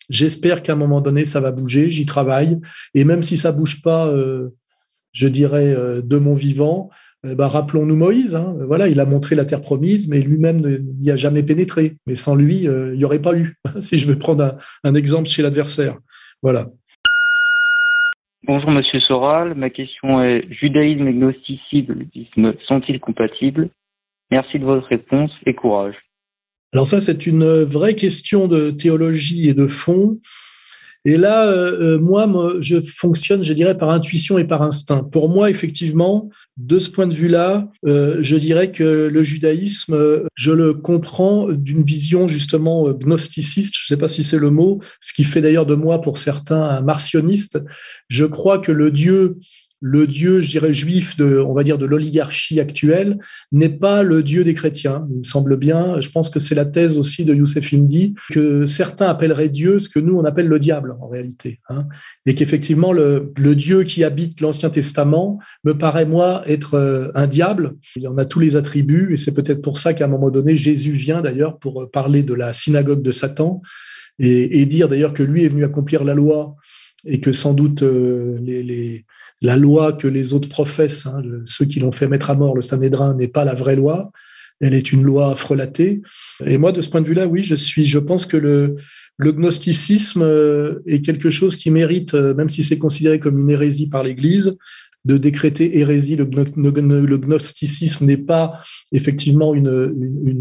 J'espère 0.08 0.62
qu'à 0.62 0.74
un 0.74 0.76
moment 0.76 1.02
donné, 1.02 1.26
ça 1.26 1.40
va 1.40 1.52
bouger. 1.52 1.90
J'y 1.90 2.06
travaille. 2.06 2.60
Et 2.94 3.04
même 3.04 3.24
si 3.24 3.38
ça 3.38 3.52
bouge 3.52 3.82
pas 3.82 4.14
je 5.16 5.30
dirais, 5.30 5.74
euh, 5.74 6.02
de 6.02 6.18
mon 6.18 6.36
vivant, 6.36 6.90
euh, 7.26 7.36
bah, 7.36 7.48
rappelons-nous 7.48 7.96
Moïse. 7.96 8.36
Hein. 8.36 8.56
voilà, 8.68 8.90
il 8.90 9.00
a 9.00 9.06
montré 9.06 9.34
la 9.34 9.46
terre 9.46 9.62
promise, 9.62 10.10
mais 10.10 10.20
lui-même 10.20 10.58
n'y 11.00 11.10
a 11.10 11.16
jamais 11.16 11.42
pénétré. 11.42 11.94
Mais 12.06 12.16
sans 12.16 12.36
lui, 12.36 12.68
euh, 12.68 12.94
il 12.94 12.98
n'y 12.98 13.06
aurait 13.06 13.22
pas 13.22 13.36
eu. 13.36 13.56
si 13.80 13.98
je 13.98 14.08
veux 14.08 14.20
prendre 14.20 14.58
un, 14.84 14.94
exemple 14.94 15.30
chez 15.30 15.42
l'adversaire. 15.42 15.98
Voilà. 16.44 16.68
Bonjour 18.44 18.70
Monsieur 18.70 19.00
Soral, 19.00 19.56
ma 19.56 19.72
question 19.72 20.22
est 20.22 20.46
judaïsme 20.52 21.08
et 21.08 21.14
gnosticisme 21.14 22.54
sont-ils 22.68 23.00
compatibles? 23.00 23.70
Merci 24.30 24.60
de 24.60 24.66
votre 24.66 24.86
réponse 24.86 25.32
et 25.48 25.56
courage. 25.56 25.96
Alors 26.72 26.86
ça, 26.86 27.00
c'est 27.00 27.26
une 27.26 27.64
vraie 27.64 27.96
question 27.96 28.48
de 28.48 28.70
théologie 28.70 29.50
et 29.50 29.56
de 29.56 29.66
fond. 29.66 30.20
Et 31.08 31.18
là, 31.18 31.48
euh, 31.48 31.96
euh, 31.96 32.00
moi, 32.00 32.28
je 32.60 32.82
fonctionne, 32.82 33.44
je 33.44 33.54
dirais, 33.54 33.78
par 33.78 33.92
intuition 33.92 34.40
et 34.40 34.44
par 34.44 34.64
instinct. 34.64 35.04
Pour 35.04 35.30
moi, 35.30 35.52
effectivement, 35.52 36.30
de 36.58 36.80
ce 36.80 36.90
point 36.90 37.06
de 37.06 37.14
vue-là, 37.14 37.70
euh, 37.86 38.18
je 38.22 38.36
dirais 38.36 38.72
que 38.72 39.08
le 39.12 39.24
judaïsme, 39.24 40.24
je 40.34 40.52
le 40.52 40.74
comprends 40.74 41.52
d'une 41.52 41.84
vision 41.84 42.28
justement 42.28 42.92
gnosticiste, 42.92 43.76
je 43.78 43.84
ne 43.84 43.96
sais 43.96 44.00
pas 44.00 44.08
si 44.08 44.24
c'est 44.24 44.40
le 44.40 44.50
mot, 44.50 44.80
ce 45.00 45.14
qui 45.14 45.24
fait 45.24 45.42
d'ailleurs 45.42 45.68
de 45.68 45.76
moi, 45.76 46.02
pour 46.02 46.18
certains, 46.18 46.64
un 46.64 46.82
martionniste. 46.82 47.60
Je 48.10 48.26
crois 48.26 48.58
que 48.58 48.72
le 48.72 48.90
Dieu 48.90 49.38
le 49.88 50.08
Dieu, 50.08 50.42
je 50.42 50.50
dirais, 50.50 50.74
juif 50.74 51.16
de, 51.16 51.38
on 51.38 51.54
va 51.54 51.62
dire, 51.62 51.78
de 51.78 51.86
l'oligarchie 51.86 52.60
actuelle 52.60 53.20
n'est 53.52 53.70
pas 53.70 54.02
le 54.02 54.24
Dieu 54.24 54.44
des 54.44 54.56
chrétiens. 54.56 55.06
Il 55.12 55.20
me 55.20 55.24
semble 55.24 55.58
bien. 55.58 56.02
Je 56.02 56.10
pense 56.10 56.32
que 56.32 56.40
c'est 56.40 56.56
la 56.56 56.66
thèse 56.66 56.98
aussi 56.98 57.24
de 57.24 57.36
Youssef 57.36 57.72
Indy 57.72 58.16
que 58.32 58.66
certains 58.66 59.08
appelleraient 59.10 59.50
Dieu 59.50 59.78
ce 59.78 59.88
que 59.88 60.00
nous 60.00 60.18
on 60.18 60.26
appelle 60.26 60.48
le 60.48 60.58
diable 60.58 60.96
en 61.00 61.08
réalité, 61.08 61.60
hein. 61.70 61.86
et 62.26 62.34
qu'effectivement 62.34 62.94
le, 62.94 63.32
Dieu 63.54 63.84
qui 63.84 64.04
habite 64.04 64.42
l'Ancien 64.42 64.72
Testament 64.72 65.40
me 65.64 65.78
paraît 65.78 66.08
moi 66.08 66.42
être 66.48 66.74
euh, 66.74 67.12
un 67.14 67.28
diable. 67.28 67.76
Il 67.96 68.08
en 68.08 68.18
a 68.18 68.26
tous 68.26 68.40
les 68.40 68.56
attributs, 68.56 69.14
et 69.14 69.18
c'est 69.18 69.36
peut-être 69.36 69.62
pour 69.62 69.78
ça 69.78 69.94
qu'à 69.94 70.06
un 70.06 70.08
moment 70.08 70.32
donné 70.32 70.58
Jésus 70.58 70.94
vient 70.94 71.22
d'ailleurs 71.22 71.60
pour 71.60 71.92
parler 71.92 72.24
de 72.24 72.34
la 72.34 72.54
synagogue 72.54 73.04
de 73.04 73.12
Satan 73.12 73.62
et, 74.18 74.66
dire 74.66 74.88
d'ailleurs 74.88 75.14
que 75.14 75.22
lui 75.22 75.44
est 75.44 75.48
venu 75.48 75.64
accomplir 75.64 76.04
la 76.04 76.16
loi 76.16 76.56
et 77.06 77.20
que 77.20 77.32
sans 77.32 77.54
doute 77.54 77.84
euh, 77.84 78.40
les 78.42 79.06
la 79.42 79.58
loi 79.58 79.94
que 79.94 80.08
les 80.08 80.34
autres 80.34 80.50
professent, 80.50 81.06
hein, 81.06 81.22
ceux 81.46 81.66
qui 81.66 81.80
l'ont 81.80 81.92
fait 81.92 82.08
mettre 82.08 82.30
à 82.30 82.36
mort, 82.36 82.56
le 82.56 82.62
Sanhédrin, 82.62 83.16
n'est 83.16 83.28
pas 83.28 83.46
la 83.46 83.54
vraie 83.54 83.76
loi. 83.76 84.12
Elle 84.62 84.74
est 84.74 84.94
une 84.94 85.04
loi 85.04 85.36
frelatée. 85.36 86.02
Et 86.46 86.58
moi, 86.58 86.72
de 86.72 86.82
ce 86.82 86.90
point 86.90 87.02
de 87.02 87.08
vue-là, 87.08 87.28
oui, 87.28 87.44
je 87.44 87.56
suis, 87.56 87.86
je 87.86 88.00
pense 88.00 88.26
que 88.26 88.38
le, 88.38 88.78
le 89.18 89.32
gnosticisme 89.32 90.22
euh, 90.22 90.82
est 90.86 91.02
quelque 91.02 91.30
chose 91.30 91.56
qui 91.56 91.72
mérite, 91.72 92.14
euh, 92.14 92.34
même 92.34 92.50
si 92.50 92.64
c'est 92.64 92.78
considéré 92.78 93.20
comme 93.20 93.40
une 93.40 93.50
hérésie 93.50 93.88
par 93.90 94.04
l'Église, 94.04 94.56
de 95.06 95.18
décréter 95.18 95.78
hérésie. 95.78 96.16
Le, 96.16 96.26
gnosticisme 97.18 98.06
n'est 98.06 98.18
pas 98.18 98.60
effectivement 98.92 99.54
une, 99.54 99.94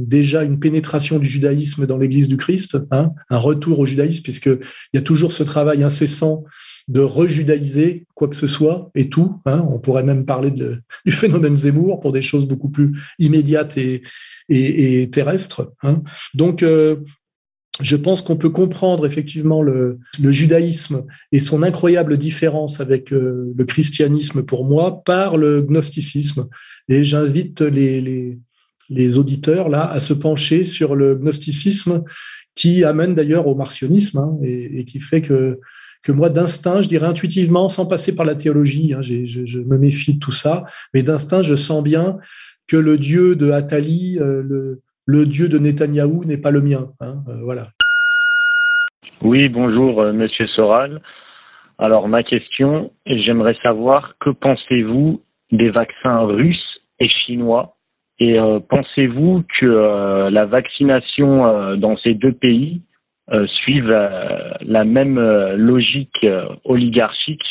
déjà 0.07 0.42
une 0.42 0.59
pénétration 0.59 1.18
du 1.18 1.28
judaïsme 1.28 1.87
dans 1.87 1.98
l'Église 1.98 2.28
du 2.28 2.37
Christ, 2.37 2.78
hein, 2.90 3.11
un 3.30 3.38
retour 3.38 3.78
au 3.78 3.87
judaïsme, 3.87 4.22
puisqu'il 4.22 4.61
y 4.94 4.98
a 4.98 5.02
toujours 5.02 5.33
ce 5.33 5.42
travail 5.42 5.85
incessant 5.85 6.44
de 6.88 7.00
rejudaïser 7.00 8.06
quoi 8.14 8.28
que 8.28 8.36
ce 8.36 8.46
soit 8.46 8.90
et 8.94 9.08
tout. 9.08 9.40
Hein. 9.46 9.66
On 9.68 9.78
pourrait 9.78 10.02
même 10.02 10.26
parler 10.26 10.50
de, 10.50 10.82
du 11.06 11.12
phénomène 11.12 11.56
Zemmour 11.56 12.00
pour 12.00 12.12
des 12.12 12.22
choses 12.22 12.46
beaucoup 12.46 12.68
plus 12.68 12.92
immédiates 13.18 13.78
et, 13.78 14.02
terrestres. 15.10 15.72
Hein. 15.82 16.02
Donc, 16.34 16.62
euh, 16.62 16.96
je 17.80 17.96
pense 17.96 18.22
qu'on 18.22 18.36
peut 18.36 18.50
comprendre 18.50 19.04
effectivement 19.04 19.62
le, 19.62 19.98
judaïsme 20.22 21.04
et 21.32 21.40
son 21.40 21.62
incroyable 21.62 22.18
différence 22.18 22.80
avec 22.80 23.12
euh, 23.12 23.52
le 23.56 23.64
christianisme 23.64 24.42
pour 24.44 24.64
moi 24.64 25.02
par 25.04 25.36
le 25.36 25.60
gnosticisme. 25.60 26.48
Et 26.88 27.02
j'invite 27.02 27.62
les, 27.62 28.38
les, 28.90 29.18
auditeurs 29.18 29.68
là 29.68 29.90
à 29.90 29.98
se 29.98 30.12
pencher 30.12 30.64
sur 30.64 30.94
le 30.94 31.16
gnosticisme 31.16 32.04
qui 32.54 32.84
amène 32.84 33.14
d'ailleurs 33.14 33.48
au 33.48 33.56
martionnisme 33.56 34.18
hein, 34.18 34.38
et, 34.42 34.84
qui 34.84 35.00
fait 35.00 35.22
que 35.22 35.58
que 36.04 36.12
moi 36.12 36.28
d'instinct, 36.28 36.82
je 36.82 36.88
dirais 36.88 37.06
intuitivement, 37.06 37.66
sans 37.66 37.86
passer 37.86 38.14
par 38.14 38.26
la 38.26 38.34
théologie, 38.34 38.92
hein, 38.92 39.00
je, 39.00 39.58
me 39.60 39.78
méfie 39.78 40.14
de 40.14 40.20
tout 40.20 40.32
ça, 40.32 40.64
mais 40.92 41.02
d'instinct, 41.02 41.40
je 41.40 41.54
sens 41.54 41.82
bien 41.82 42.18
que 42.68 42.76
le 42.76 42.98
Dieu 42.98 43.34
de 43.34 43.50
Atali, 43.50 44.18
euh, 44.20 44.42
le, 44.44 44.82
le 45.06 45.26
Dieu 45.26 45.48
de 45.48 45.58
Netanyahou 45.58 46.24
n'est 46.24 46.36
pas 46.36 46.50
le 46.50 46.60
mien. 46.60 46.90
Hein, 47.00 47.16
euh, 47.28 47.40
voilà. 47.42 47.68
Oui, 49.22 49.48
bonjour, 49.48 50.02
euh, 50.02 50.12
Monsieur 50.12 50.46
Soral. 50.48 51.00
Alors 51.78 52.06
ma 52.06 52.22
question, 52.22 52.92
j'aimerais 53.06 53.56
savoir 53.62 54.14
que 54.20 54.30
pensez-vous 54.30 55.22
des 55.52 55.70
vaccins 55.70 56.20
russes 56.20 56.80
et 57.00 57.08
chinois? 57.08 57.76
Et 58.20 58.38
pensez-vous 58.68 59.42
que 59.58 60.28
la 60.30 60.46
vaccination 60.46 61.74
dans 61.76 61.96
ces 61.96 62.14
deux 62.14 62.30
pays 62.30 62.80
suive 63.46 63.88
la 63.88 64.84
même 64.84 65.18
logique 65.56 66.26
oligarchique 66.64 67.42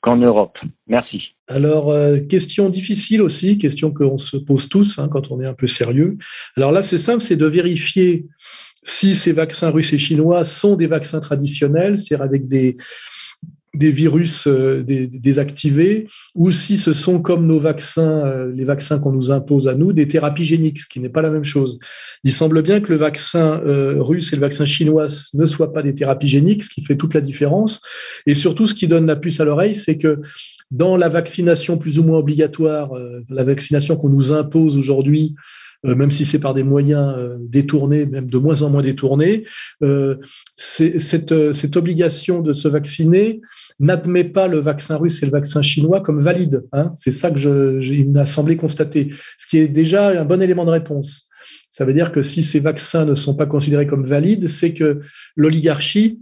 qu'en 0.00 0.16
Europe 0.16 0.58
Merci. 0.86 1.22
Alors, 1.48 1.90
euh, 1.90 2.18
question 2.18 2.68
difficile 2.68 3.22
aussi, 3.22 3.58
question 3.58 3.90
qu'on 3.90 4.16
se 4.16 4.36
pose 4.36 4.68
tous 4.68 4.98
hein, 4.98 5.08
quand 5.10 5.30
on 5.30 5.40
est 5.40 5.46
un 5.46 5.54
peu 5.54 5.66
sérieux. 5.66 6.18
Alors 6.56 6.72
là, 6.72 6.82
c'est 6.82 6.98
simple, 6.98 7.22
c'est 7.22 7.36
de 7.36 7.46
vérifier 7.46 8.26
si 8.82 9.16
ces 9.16 9.32
vaccins 9.32 9.70
russes 9.70 9.92
et 9.92 9.98
chinois 9.98 10.44
sont 10.44 10.76
des 10.76 10.86
vaccins 10.86 11.20
traditionnels, 11.20 11.98
c'est-à-dire 11.98 12.24
avec 12.24 12.48
des, 12.48 12.76
des 13.74 13.90
virus 13.90 14.46
euh, 14.46 14.82
désactivés, 14.82 16.08
ou 16.34 16.52
si 16.52 16.76
ce 16.76 16.92
sont 16.92 17.20
comme 17.20 17.46
nos 17.46 17.58
vaccins, 17.58 18.26
euh, 18.26 18.52
les 18.54 18.64
vaccins 18.64 18.98
qu'on 18.98 19.12
nous 19.12 19.30
impose 19.30 19.68
à 19.68 19.74
nous, 19.74 19.92
des 19.92 20.08
thérapies 20.08 20.44
géniques, 20.44 20.80
ce 20.80 20.88
qui 20.88 21.00
n'est 21.00 21.08
pas 21.08 21.22
la 21.22 21.30
même 21.30 21.44
chose. 21.44 21.78
Il 22.24 22.32
semble 22.32 22.62
bien 22.62 22.80
que 22.80 22.90
le 22.90 22.98
vaccin 22.98 23.60
russe 23.98 24.32
et 24.32 24.36
le 24.36 24.42
vaccin 24.42 24.64
chinois 24.64 25.06
ne 25.34 25.46
soient 25.46 25.72
pas 25.72 25.82
des 25.82 25.94
thérapies 25.94 26.28
géniques, 26.28 26.64
ce 26.64 26.70
qui 26.70 26.82
fait 26.82 26.96
toute 26.96 27.14
la 27.14 27.20
différence. 27.20 27.80
Et 28.26 28.34
surtout, 28.34 28.66
ce 28.66 28.74
qui 28.74 28.88
donne 28.88 29.06
la 29.06 29.16
puce 29.16 29.40
à 29.40 29.44
l'oreille, 29.44 29.76
c'est 29.76 29.98
que 29.98 30.20
dans 30.70 30.96
la 30.96 31.08
vaccination 31.08 31.78
plus 31.78 31.98
ou 31.98 32.04
moins 32.04 32.18
obligatoire, 32.18 32.92
euh, 32.92 33.22
la 33.30 33.44
vaccination 33.44 33.96
qu'on 33.96 34.10
nous 34.10 34.32
impose 34.32 34.76
aujourd'hui, 34.76 35.34
euh, 35.36 35.42
même 35.84 36.10
si 36.10 36.24
c'est 36.24 36.38
par 36.38 36.54
des 36.54 36.64
moyens 36.64 37.14
euh, 37.16 37.38
détournés, 37.40 38.06
même 38.06 38.28
de 38.28 38.38
moins 38.38 38.62
en 38.62 38.70
moins 38.70 38.82
détournés, 38.82 39.44
cette, 40.56 41.52
cette, 41.52 41.76
obligation 41.76 42.40
de 42.40 42.52
se 42.52 42.68
vacciner 42.68 43.40
n'admet 43.78 44.24
pas 44.24 44.48
le 44.48 44.58
vaccin 44.58 44.96
russe 44.96 45.22
et 45.22 45.26
le 45.26 45.32
vaccin 45.32 45.62
chinois 45.62 46.00
comme 46.00 46.20
valide. 46.20 46.64
Hein. 46.72 46.92
C'est 46.96 47.10
ça 47.10 47.30
que 47.30 47.38
je, 47.38 48.04
m'a 48.04 48.24
semblé 48.24 48.56
constater, 48.56 49.10
ce 49.36 49.46
qui 49.46 49.58
est 49.58 49.68
déjà 49.68 50.20
un 50.20 50.24
bon 50.24 50.42
élément 50.42 50.64
de 50.64 50.70
réponse. 50.70 51.28
Ça 51.70 51.84
veut 51.84 51.94
dire 51.94 52.12
que 52.12 52.22
si 52.22 52.42
ces 52.42 52.60
vaccins 52.60 53.04
ne 53.04 53.14
sont 53.14 53.34
pas 53.34 53.46
considérés 53.46 53.86
comme 53.86 54.04
valides, 54.04 54.48
c'est 54.48 54.74
que 54.74 55.00
l'oligarchie 55.36 56.20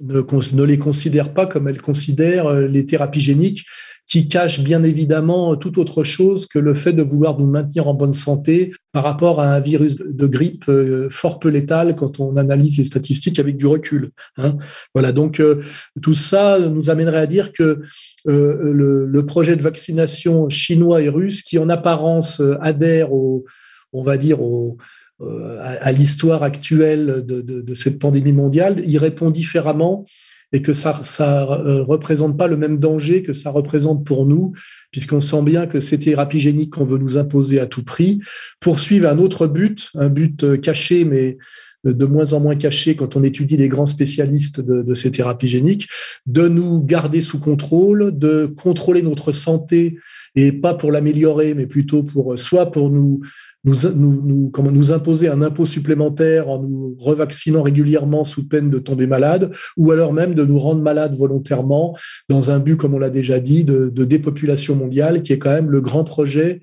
ne, 0.00 0.62
les 0.62 0.78
considère 0.78 1.32
pas 1.32 1.46
comme 1.46 1.68
elle 1.68 1.80
considère 1.80 2.46
euh, 2.46 2.66
les 2.66 2.84
thérapies 2.84 3.20
géniques, 3.20 3.64
qui 4.06 4.28
cachent 4.28 4.60
bien 4.60 4.84
évidemment 4.84 5.56
tout 5.56 5.78
autre 5.78 6.04
chose 6.04 6.46
que 6.46 6.58
le 6.58 6.74
fait 6.74 6.92
de 6.92 7.02
vouloir 7.02 7.38
nous 7.38 7.46
maintenir 7.46 7.88
en 7.88 7.94
bonne 7.94 8.14
santé 8.14 8.72
par 8.92 9.02
rapport 9.02 9.40
à 9.40 9.54
un 9.54 9.60
virus 9.60 9.96
de 9.96 10.26
grippe 10.26 10.68
euh, 10.68 11.08
fort 11.10 11.38
peu 11.38 11.48
létal 11.48 11.96
quand 11.96 12.20
on 12.20 12.36
analyse 12.36 12.78
les 12.78 12.84
statistiques 12.84 13.38
avec 13.38 13.56
du 13.56 13.66
recul. 13.66 14.10
Hein. 14.36 14.56
Voilà, 14.94 15.12
donc 15.12 15.40
euh, 15.40 15.60
tout 16.02 16.14
ça 16.14 16.58
nous 16.60 16.90
amènerait 16.90 17.18
à 17.18 17.26
dire 17.26 17.52
que 17.52 17.80
le, 18.24 19.06
le, 19.06 19.26
projet 19.26 19.56
de 19.56 19.62
vaccination 19.62 20.48
chinois 20.48 21.02
et 21.02 21.08
russe, 21.08 21.42
qui 21.42 21.58
en 21.58 21.68
apparence 21.68 22.42
adhère 22.60 23.12
au, 23.12 23.44
on 23.92 24.02
va 24.02 24.16
dire, 24.16 24.42
au, 24.42 24.76
euh, 25.22 25.58
à, 25.80 25.92
l'histoire 25.92 26.42
actuelle 26.42 27.24
de, 27.24 27.40
de, 27.40 27.62
de, 27.62 27.74
cette 27.74 27.98
pandémie 27.98 28.34
mondiale, 28.34 28.82
il 28.86 28.98
répond 28.98 29.30
différemment 29.30 30.04
et 30.52 30.62
que 30.62 30.72
ça 30.72 31.00
ça 31.02 31.44
euh, 31.44 31.82
représente 31.82 32.36
pas 32.36 32.46
le 32.46 32.56
même 32.56 32.78
danger 32.78 33.22
que 33.22 33.32
ça 33.32 33.50
représente 33.50 34.04
pour 34.04 34.26
nous, 34.26 34.52
puisqu'on 34.90 35.20
sent 35.20 35.42
bien 35.42 35.66
que 35.66 35.80
ces 35.80 35.98
thérapies 35.98 36.40
géniques 36.40 36.74
qu'on 36.74 36.84
veut 36.84 36.98
nous 36.98 37.16
imposer 37.16 37.60
à 37.60 37.66
tout 37.66 37.84
prix 37.84 38.20
poursuivent 38.60 39.06
un 39.06 39.18
autre 39.18 39.46
but, 39.46 39.90
un 39.94 40.08
but 40.08 40.44
euh, 40.44 40.56
caché, 40.56 41.04
mais 41.04 41.38
de 41.84 42.06
moins 42.06 42.32
en 42.32 42.40
moins 42.40 42.56
caché 42.56 42.96
quand 42.96 43.14
on 43.14 43.22
étudie 43.22 43.56
les 43.56 43.68
grands 43.68 43.86
spécialistes 43.86 44.60
de, 44.60 44.82
de 44.82 44.94
ces 44.94 45.12
thérapies 45.12 45.46
géniques, 45.46 45.88
de 46.26 46.48
nous 46.48 46.82
garder 46.82 47.20
sous 47.20 47.38
contrôle, 47.38 48.16
de 48.16 48.46
contrôler 48.46 49.02
notre 49.02 49.30
santé 49.30 49.96
et 50.34 50.52
pas 50.52 50.74
pour 50.74 50.92
l'améliorer, 50.92 51.54
mais 51.54 51.66
plutôt 51.66 52.02
pour 52.02 52.38
soit 52.38 52.70
pour 52.70 52.90
nous 52.90 53.20
nous, 53.66 54.50
comment, 54.50 54.70
nous 54.70 54.92
imposer 54.92 55.28
un 55.28 55.42
impôt 55.42 55.64
supplémentaire 55.64 56.48
en 56.48 56.62
nous 56.62 56.96
revaccinant 56.98 57.62
régulièrement 57.62 58.24
sous 58.24 58.46
peine 58.46 58.70
de 58.70 58.78
tomber 58.78 59.06
malade, 59.06 59.52
ou 59.76 59.90
alors 59.90 60.12
même 60.12 60.34
de 60.34 60.44
nous 60.44 60.58
rendre 60.58 60.82
malades 60.82 61.16
volontairement 61.16 61.96
dans 62.28 62.50
un 62.50 62.60
but, 62.60 62.76
comme 62.76 62.94
on 62.94 62.98
l'a 62.98 63.10
déjà 63.10 63.40
dit, 63.40 63.64
de, 63.64 63.88
dépopulation 64.04 64.76
mondiale, 64.76 65.22
qui 65.22 65.32
est 65.32 65.38
quand 65.38 65.52
même 65.52 65.70
le 65.70 65.80
grand 65.80 66.04
projet, 66.04 66.62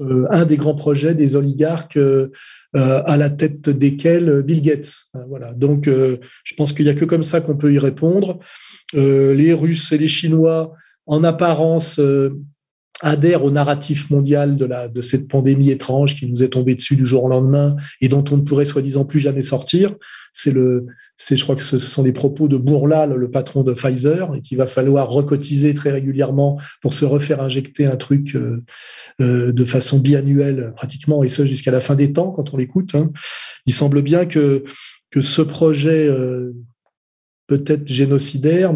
euh, 0.00 0.26
un 0.30 0.44
des 0.44 0.56
grands 0.56 0.74
projets 0.74 1.14
des 1.14 1.36
oligarques 1.36 1.96
euh, 1.96 2.30
à 2.72 3.16
la 3.16 3.30
tête 3.30 3.70
desquels 3.70 4.42
Bill 4.42 4.60
Gates. 4.60 5.04
Voilà. 5.28 5.52
Donc, 5.52 5.88
euh, 5.88 6.18
je 6.42 6.54
pense 6.54 6.72
qu'il 6.72 6.84
n'y 6.84 6.90
a 6.90 6.94
que 6.94 7.04
comme 7.04 7.22
ça 7.22 7.40
qu'on 7.40 7.56
peut 7.56 7.72
y 7.72 7.78
répondre. 7.78 8.38
les 8.92 9.52
Russes 9.54 9.92
et 9.92 9.98
les 9.98 10.08
Chinois, 10.08 10.72
en 11.06 11.24
apparence, 11.24 12.00
adhère 13.04 13.44
au 13.44 13.50
narratif 13.50 14.08
mondial 14.08 14.56
de, 14.56 14.64
la, 14.64 14.88
de 14.88 15.00
cette 15.02 15.28
pandémie 15.28 15.70
étrange 15.70 16.14
qui 16.14 16.26
nous 16.26 16.42
est 16.42 16.48
tombée 16.48 16.74
dessus 16.74 16.96
du 16.96 17.04
jour 17.04 17.24
au 17.24 17.28
lendemain 17.28 17.76
et 18.00 18.08
dont 18.08 18.24
on 18.30 18.38
ne 18.38 18.42
pourrait 18.42 18.64
soi-disant 18.64 19.04
plus 19.04 19.20
jamais 19.20 19.42
sortir. 19.42 19.94
C'est 20.32 20.50
le, 20.50 20.86
c'est, 21.16 21.36
je 21.36 21.44
crois 21.44 21.54
que 21.54 21.62
ce 21.62 21.76
sont 21.78 22.02
les 22.02 22.12
propos 22.12 22.48
de 22.48 22.56
Bourla, 22.56 23.06
le, 23.06 23.30
patron 23.30 23.62
de 23.62 23.74
Pfizer, 23.74 24.34
et 24.34 24.40
qu'il 24.40 24.58
va 24.58 24.66
falloir 24.66 25.08
recotiser 25.08 25.74
très 25.74 25.92
régulièrement 25.92 26.58
pour 26.80 26.94
se 26.94 27.04
refaire 27.04 27.40
injecter 27.40 27.84
un 27.84 27.96
truc 27.96 28.34
euh, 28.34 28.64
euh, 29.20 29.52
de 29.52 29.64
façon 29.64 29.98
biannuelle 29.98 30.72
pratiquement, 30.74 31.22
et 31.22 31.28
ce 31.28 31.44
jusqu'à 31.44 31.70
la 31.70 31.80
fin 31.80 31.94
des 31.94 32.12
temps 32.12 32.30
quand 32.30 32.54
on 32.54 32.56
l'écoute. 32.56 32.94
Hein. 32.94 33.12
Il 33.66 33.74
semble 33.74 34.02
bien 34.02 34.26
que 34.26 34.64
que 35.10 35.20
ce 35.20 35.42
projet 35.42 36.08
euh, 36.08 36.52
peut-être 37.46 37.86
génocidaire. 37.86 38.72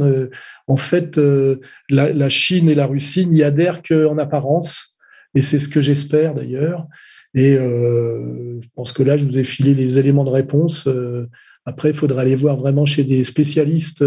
En 0.66 0.76
fait, 0.76 1.18
euh, 1.18 1.56
la, 1.88 2.28
Chine 2.28 2.68
et 2.68 2.74
la 2.74 2.86
Russie 2.86 3.26
n'y 3.26 3.42
adhèrent 3.42 3.82
qu'en 3.82 4.18
apparence, 4.18 4.96
et 5.34 5.42
c'est 5.42 5.58
ce 5.58 5.68
que 5.68 5.80
j'espère 5.80 6.34
d'ailleurs. 6.34 6.86
Et 7.34 7.54
euh, 7.54 8.60
je 8.60 8.68
pense 8.74 8.92
que 8.92 9.02
là, 9.02 9.16
je 9.16 9.26
vous 9.26 9.38
ai 9.38 9.44
filé 9.44 9.74
les 9.74 9.98
éléments 9.98 10.24
de 10.24 10.30
réponse. 10.30 10.86
Euh, 10.86 11.28
après, 11.64 11.90
il 11.90 11.94
faudra 11.94 12.22
aller 12.22 12.34
voir 12.34 12.56
vraiment 12.56 12.86
chez 12.86 13.04
des 13.04 13.24
spécialistes 13.24 14.04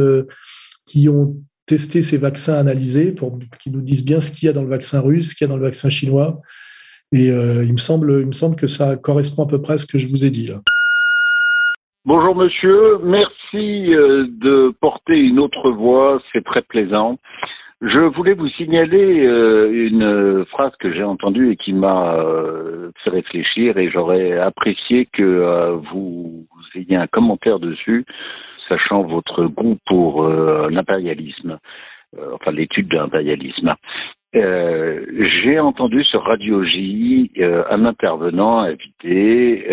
qui 0.85 1.09
ont 1.09 1.37
testé 1.67 2.01
ces 2.01 2.17
vaccins 2.17 2.55
analysés 2.55 3.11
pour 3.11 3.37
qu'ils 3.59 3.71
nous 3.73 3.81
disent 3.81 4.03
bien 4.03 4.19
ce 4.19 4.31
qu'il 4.31 4.47
y 4.47 4.49
a 4.49 4.53
dans 4.53 4.63
le 4.63 4.69
vaccin 4.69 4.99
russe, 4.99 5.29
ce 5.29 5.35
qu'il 5.35 5.45
y 5.45 5.49
a 5.49 5.49
dans 5.49 5.57
le 5.57 5.63
vaccin 5.63 5.89
chinois. 5.89 6.41
Et 7.11 7.27
il 7.27 7.71
me 7.71 7.77
semble, 7.77 8.19
il 8.21 8.27
me 8.27 8.31
semble 8.31 8.55
que 8.55 8.67
ça 8.67 8.97
correspond 8.97 9.43
à 9.43 9.47
peu 9.47 9.61
près 9.61 9.75
à 9.75 9.77
ce 9.77 9.85
que 9.85 9.99
je 9.99 10.07
vous 10.07 10.25
ai 10.25 10.31
dit 10.31 10.47
là. 10.47 10.61
Bonjour 12.03 12.35
monsieur, 12.35 12.97
merci 13.03 13.93
euh, 13.93 14.25
de 14.27 14.73
porter 14.81 15.19
une 15.19 15.37
autre 15.37 15.69
voix, 15.69 16.19
c'est 16.33 16.43
très 16.43 16.63
plaisant. 16.63 17.19
Je 17.79 17.99
voulais 17.99 18.33
vous 18.33 18.47
signaler 18.47 19.23
euh, 19.27 19.71
une 19.71 20.43
phrase 20.45 20.71
que 20.79 20.91
j'ai 20.91 21.03
entendue 21.03 21.51
et 21.51 21.57
qui 21.57 21.73
m'a 21.73 22.15
euh, 22.15 22.89
fait 23.03 23.11
réfléchir 23.11 23.77
et 23.77 23.91
j'aurais 23.91 24.35
apprécié 24.39 25.09
que 25.13 25.79
vous 25.93 26.47
ayez 26.73 26.95
un 26.95 27.05
commentaire 27.05 27.59
dessus, 27.59 28.03
sachant 28.67 29.03
votre 29.03 29.45
goût 29.45 29.77
pour 29.85 30.27
l'impérialisme, 30.27 31.59
enfin 32.33 32.51
l'étude 32.51 32.87
de 32.87 32.97
l'impérialisme. 32.97 33.75
j'ai 34.33 35.59
entendu 35.59 36.03
sur 36.03 36.23
Radio 36.23 36.63
J 36.63 37.31
un 37.69 37.85
intervenant 37.85 38.57
invité 38.61 39.67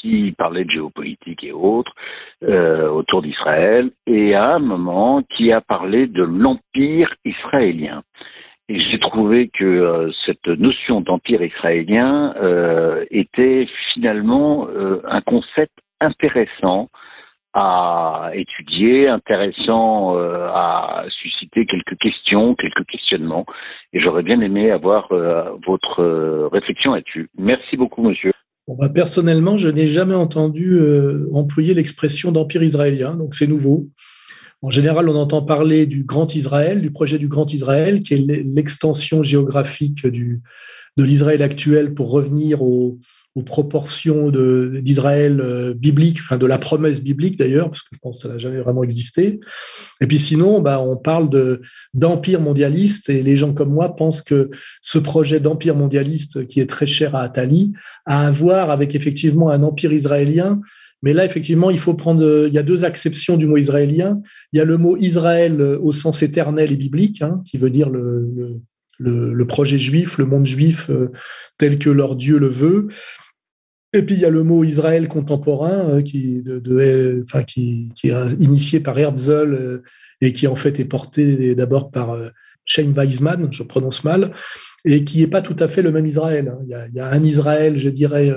qui 0.00 0.34
parlait 0.36 0.64
de 0.64 0.70
géopolitique 0.70 1.44
et 1.44 1.52
autres 1.52 1.92
euh, 2.44 2.88
autour 2.88 3.22
d'Israël, 3.22 3.90
et 4.06 4.34
à 4.34 4.54
un 4.54 4.58
moment 4.58 5.22
qui 5.36 5.52
a 5.52 5.60
parlé 5.60 6.06
de 6.06 6.22
l'empire 6.22 7.14
israélien. 7.24 8.02
Et 8.68 8.80
j'ai 8.80 8.98
trouvé 8.98 9.48
que 9.48 9.64
euh, 9.64 10.10
cette 10.24 10.46
notion 10.48 11.00
d'empire 11.00 11.42
israélien 11.42 12.34
euh, 12.36 13.04
était 13.10 13.66
finalement 13.94 14.68
un 15.08 15.20
concept 15.20 15.72
intéressant 16.00 16.88
à 17.54 18.32
étudier, 18.34 19.08
intéressant 19.08 20.14
à 20.18 21.06
susciter 21.08 21.64
quelques 21.64 21.96
questions, 21.96 22.54
quelques 22.54 22.84
questionnements. 22.84 23.46
Et 23.94 24.00
j'aurais 24.00 24.22
bien 24.22 24.42
aimé 24.42 24.70
avoir 24.70 25.08
votre 25.66 26.50
réflexion 26.52 26.92
là-dessus. 26.92 27.30
Merci 27.38 27.78
beaucoup, 27.78 28.02
monsieur. 28.02 28.35
Bah, 28.68 28.88
personnellement, 28.88 29.58
je 29.58 29.68
n'ai 29.68 29.86
jamais 29.86 30.14
entendu 30.14 30.80
employer 31.32 31.74
l'expression 31.74 32.32
d'empire 32.32 32.62
israélien, 32.62 33.14
donc 33.14 33.34
c'est 33.34 33.46
nouveau. 33.46 33.88
En 34.62 34.70
général, 34.70 35.08
on 35.08 35.14
entend 35.14 35.42
parler 35.42 35.86
du 35.86 36.04
Grand 36.04 36.34
Israël, 36.34 36.80
du 36.80 36.90
projet 36.90 37.18
du 37.18 37.28
Grand 37.28 37.52
Israël, 37.52 38.00
qui 38.00 38.14
est 38.14 38.44
l'extension 38.44 39.22
géographique 39.22 40.04
de 40.04 40.40
l'Israël 41.04 41.42
actuel 41.42 41.94
pour 41.94 42.10
revenir 42.10 42.62
au, 42.62 42.98
aux 43.36 43.42
proportions 43.42 44.30
d'Israël 44.30 45.40
euh, 45.42 45.74
biblique, 45.74 46.18
enfin 46.20 46.38
de 46.38 46.46
la 46.46 46.56
promesse 46.58 47.02
biblique 47.02 47.38
d'ailleurs, 47.38 47.68
parce 47.68 47.82
que 47.82 47.90
je 47.92 47.98
pense 47.98 48.16
que 48.16 48.22
ça 48.22 48.28
n'a 48.28 48.38
jamais 48.38 48.60
vraiment 48.60 48.82
existé. 48.82 49.40
Et 50.00 50.06
puis 50.06 50.18
sinon, 50.18 50.60
bah, 50.60 50.80
on 50.80 50.96
parle 50.96 51.28
de 51.28 51.60
d'empire 51.92 52.40
mondialiste, 52.40 53.10
et 53.10 53.22
les 53.22 53.36
gens 53.36 53.52
comme 53.52 53.68
moi 53.68 53.94
pensent 53.94 54.22
que 54.22 54.50
ce 54.80 54.98
projet 54.98 55.38
d'empire 55.38 55.76
mondialiste, 55.76 56.46
qui 56.46 56.60
est 56.60 56.66
très 56.66 56.86
cher 56.86 57.14
à 57.14 57.22
Attali, 57.22 57.74
a 58.06 58.26
à 58.26 58.30
voir 58.30 58.70
avec 58.70 58.94
effectivement 58.94 59.50
un 59.50 59.62
empire 59.62 59.92
israélien. 59.92 60.60
Mais 61.02 61.12
là, 61.12 61.26
effectivement, 61.26 61.70
il 61.70 61.78
faut 61.78 61.92
prendre. 61.92 62.46
Il 62.46 62.54
y 62.54 62.58
a 62.58 62.62
deux 62.62 62.86
acceptions 62.86 63.36
du 63.36 63.46
mot 63.46 63.58
israélien. 63.58 64.18
Il 64.54 64.56
y 64.56 64.60
a 64.60 64.64
le 64.64 64.78
mot 64.78 64.96
Israël 64.96 65.60
au 65.60 65.92
sens 65.92 66.22
éternel 66.22 66.72
et 66.72 66.76
biblique, 66.76 67.20
hein, 67.20 67.42
qui 67.44 67.58
veut 67.58 67.68
dire 67.68 67.90
le, 67.90 69.44
projet 69.46 69.78
juif, 69.78 70.16
le 70.16 70.24
monde 70.24 70.46
juif 70.46 70.88
euh, 70.88 71.12
tel 71.58 71.78
que 71.78 71.90
leur 71.90 72.16
Dieu 72.16 72.38
le 72.38 72.48
veut. 72.48 72.88
Et 73.96 74.02
puis 74.02 74.14
il 74.14 74.20
y 74.20 74.26
a 74.26 74.30
le 74.30 74.42
mot 74.42 74.62
Israël 74.62 75.08
contemporain 75.08 75.88
euh, 75.88 76.02
qui, 76.02 76.44
est 76.44 78.32
initié 78.38 78.80
par 78.80 78.98
Herzl 78.98 79.54
euh, 79.54 79.82
et 80.20 80.32
qui 80.34 80.46
en 80.46 80.54
fait 80.54 80.78
est 80.78 80.84
porté 80.84 81.54
d'abord 81.54 81.90
par 81.90 82.10
euh, 82.10 82.28
Shane 82.66 82.92
Weizmann, 82.92 83.48
je 83.50 83.62
prononce 83.62 84.04
mal, 84.04 84.32
et 84.84 85.02
qui 85.04 85.20
n'est 85.20 85.28
pas 85.28 85.40
tout 85.40 85.56
à 85.60 85.68
fait 85.68 85.82
le 85.82 85.92
même 85.92 86.04
Israël. 86.04 86.48
Hein. 86.48 86.58
Il 86.90 86.96
y 86.96 87.00
a, 87.00 87.08
un 87.08 87.22
Israël, 87.22 87.76
je 87.76 87.88
dirais, 87.88 88.34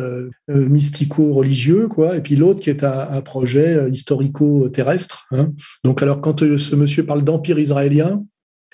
mystico-religieux, 0.48 1.88
quoi, 1.88 2.16
et 2.16 2.22
puis 2.22 2.36
l'autre 2.36 2.60
qui 2.60 2.70
est 2.70 2.84
un, 2.84 3.10
un 3.12 3.22
projet 3.22 3.90
historico-terrestre. 3.90 5.26
Hein. 5.32 5.52
Donc 5.84 6.04
alors 6.04 6.22
quand 6.22 6.42
ce 6.58 6.76
monsieur 6.76 7.04
parle 7.08 7.24
d'empire 7.24 7.58
israélien, 7.58 8.24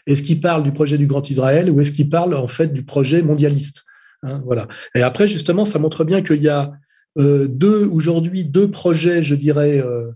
est-ce 0.08 0.24
qu'il 0.24 0.42
parle 0.42 0.64
du 0.64 0.74
projet 0.74 0.98
du 0.98 1.08
Grand 1.08 1.30
Israël 1.30 1.72
ou 1.72 1.80
est-ce 1.80 1.94
qu'il 1.94 2.10
parle 2.10 2.36
en 2.36 2.48
fait 2.48 2.74
du 2.74 2.84
projet 2.84 3.22
mondialiste? 3.22 3.86
Hein, 4.26 4.42
voilà. 4.46 4.68
Et 4.96 5.02
après, 5.02 5.28
justement, 5.28 5.66
ça 5.66 5.80
montre 5.80 6.04
bien 6.04 6.22
qu'il 6.22 6.42
y 6.42 6.50
a 6.50 6.72
euh, 7.18 7.48
deux 7.48 7.86
aujourd'hui 7.86 8.44
deux 8.44 8.70
projets, 8.70 9.24
je 9.24 9.36
dirais, 9.36 9.80
euh, 9.80 10.12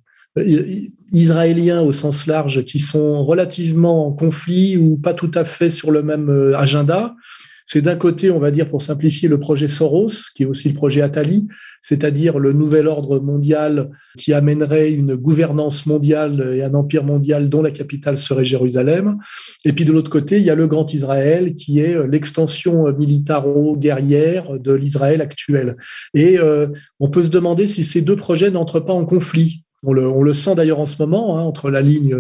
israéliens 1.12 1.82
au 1.82 1.92
sens 1.92 2.28
large, 2.28 2.66
qui 2.66 2.80
sont 2.80 3.24
relativement 3.24 4.08
en 4.08 4.12
conflit 4.12 4.78
ou 4.78 4.98
pas 4.98 5.14
tout 5.14 5.32
à 5.34 5.46
fait 5.46 5.70
sur 5.70 5.92
le 5.92 6.04
même 6.04 6.30
euh, 6.30 6.58
agenda. 6.58 7.16
C'est 7.72 7.84
d'un 7.84 7.96
côté, 7.96 8.32
on 8.32 8.40
va 8.40 8.50
dire, 8.50 8.68
pour 8.68 8.82
simplifier, 8.82 9.30
le 9.30 9.40
projet 9.40 9.68
Soros, 9.68 10.32
qui 10.34 10.42
est 10.42 10.46
aussi 10.48 10.70
le 10.70 10.74
projet 10.74 11.04
Attali, 11.04 11.48
c'est-à-dire 11.82 12.40
le 12.40 12.52
nouvel 12.52 12.88
ordre 12.88 13.20
mondial 13.20 13.92
qui 14.18 14.34
amènerait 14.34 14.92
une 14.92 15.16
gouvernance 15.16 15.86
mondiale 15.86 16.56
et 16.56 16.64
un 16.64 16.74
empire 16.74 17.04
mondial 17.04 17.48
dont 17.48 17.62
la 17.62 17.70
capitale 17.70 18.18
serait 18.18 18.44
Jérusalem. 18.44 19.18
Et 19.66 19.74
puis 19.74 19.86
de 19.86 19.92
l'autre 19.92 20.10
côté, 20.10 20.38
il 20.38 20.44
y 20.44 20.50
a 20.50 20.56
le 20.56 20.66
Grand 20.66 20.92
Israël, 20.92 21.54
qui 21.54 21.80
est 21.80 22.08
l'extension 22.08 22.92
militaro-guerrière 22.92 24.60
de 24.60 24.74
l'Israël 24.74 25.22
actuel. 25.22 25.78
Et 26.16 26.40
euh, 26.40 26.70
on 27.00 27.10
peut 27.10 27.22
se 27.22 27.30
demander 27.30 27.68
si 27.68 27.84
ces 27.84 28.02
deux 28.02 28.16
projets 28.16 28.50
n'entrent 28.50 28.80
pas 28.80 28.94
en 28.94 29.06
conflit. 29.06 29.64
On 29.84 29.94
le, 29.94 30.34
sent 30.34 30.56
d'ailleurs 30.56 30.80
en 30.80 30.88
ce 30.88 31.00
moment, 31.00 31.38
hein, 31.38 31.44
entre 31.44 31.70
la 31.70 31.82
ligne, 31.82 32.16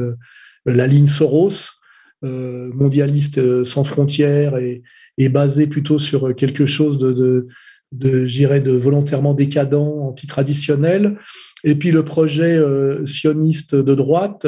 la 0.67 0.85
ligne 0.85 1.07
Soros, 1.07 1.79
euh, 2.25 2.69
mondialiste 2.73 3.37
euh, 3.37 3.63
sans 3.63 3.85
frontières 3.85 4.57
et, 4.57 4.81
est 5.19 5.29
basé 5.29 5.67
plutôt 5.67 5.99
sur 5.99 6.35
quelque 6.35 6.65
chose 6.65 6.97
de, 6.97 7.13
de, 7.13 7.47
de 7.91 8.71
volontairement 8.71 9.33
décadent, 9.33 9.75
anti-traditionnel. 9.75 11.17
Et 11.63 11.75
puis 11.75 11.91
le 11.91 12.03
projet 12.03 12.57
euh, 12.57 13.05
sioniste 13.05 13.75
de 13.75 13.95
droite, 13.95 14.47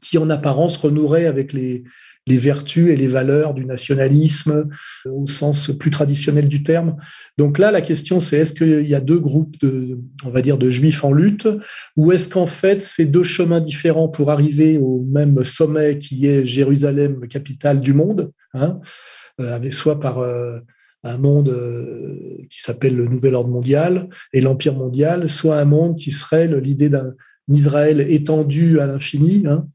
qui 0.00 0.16
en 0.16 0.30
apparence 0.30 0.78
renouerait 0.78 1.26
avec 1.26 1.52
les, 1.52 1.84
les 2.26 2.38
vertus 2.38 2.88
et 2.88 2.96
les 2.96 3.08
valeurs 3.08 3.52
du 3.52 3.64
nationalisme 3.64 4.68
euh, 5.06 5.10
au 5.10 5.26
sens 5.26 5.70
plus 5.78 5.90
traditionnel 5.90 6.48
du 6.48 6.62
terme. 6.62 6.96
Donc 7.36 7.58
là, 7.58 7.70
la 7.70 7.80
question, 7.80 8.20
c'est 8.20 8.38
est-ce 8.38 8.54
qu'il 8.54 8.88
y 8.88 8.94
a 8.94 9.00
deux 9.00 9.18
groupes 9.18 9.58
de, 9.60 9.98
on 10.24 10.30
va 10.30 10.40
dire, 10.40 10.56
de 10.56 10.70
juifs 10.70 11.04
en 11.04 11.12
lutte, 11.12 11.48
ou 11.96 12.12
est-ce 12.12 12.28
qu'en 12.28 12.46
fait, 12.46 12.80
c'est 12.80 13.06
deux 13.06 13.24
chemins 13.24 13.60
différents 13.60 14.08
pour 14.08 14.30
arriver 14.30 14.78
au 14.78 15.04
même 15.10 15.42
sommet 15.44 15.98
qui 15.98 16.26
est 16.26 16.46
Jérusalem, 16.46 17.26
capitale 17.28 17.80
du 17.80 17.92
monde, 17.92 18.30
hein, 18.54 18.80
euh, 18.80 19.21
avec 19.48 19.72
soit 19.72 20.00
par 20.00 20.18
euh, 20.18 20.58
un 21.04 21.18
monde 21.18 21.48
euh, 21.48 22.38
qui 22.50 22.62
s'appelle 22.62 22.96
le 22.96 23.06
nouvel 23.06 23.34
ordre 23.34 23.50
mondial 23.50 24.08
et 24.32 24.40
l'empire 24.40 24.74
mondial, 24.74 25.28
soit 25.28 25.58
un 25.58 25.64
monde 25.64 25.96
qui 25.96 26.10
serait 26.10 26.48
l'idée 26.60 26.88
d'un 26.88 27.14
Israël 27.48 28.00
étendu 28.08 28.78
à 28.78 28.86
l'infini. 28.86 29.44
Hein. 29.46 29.66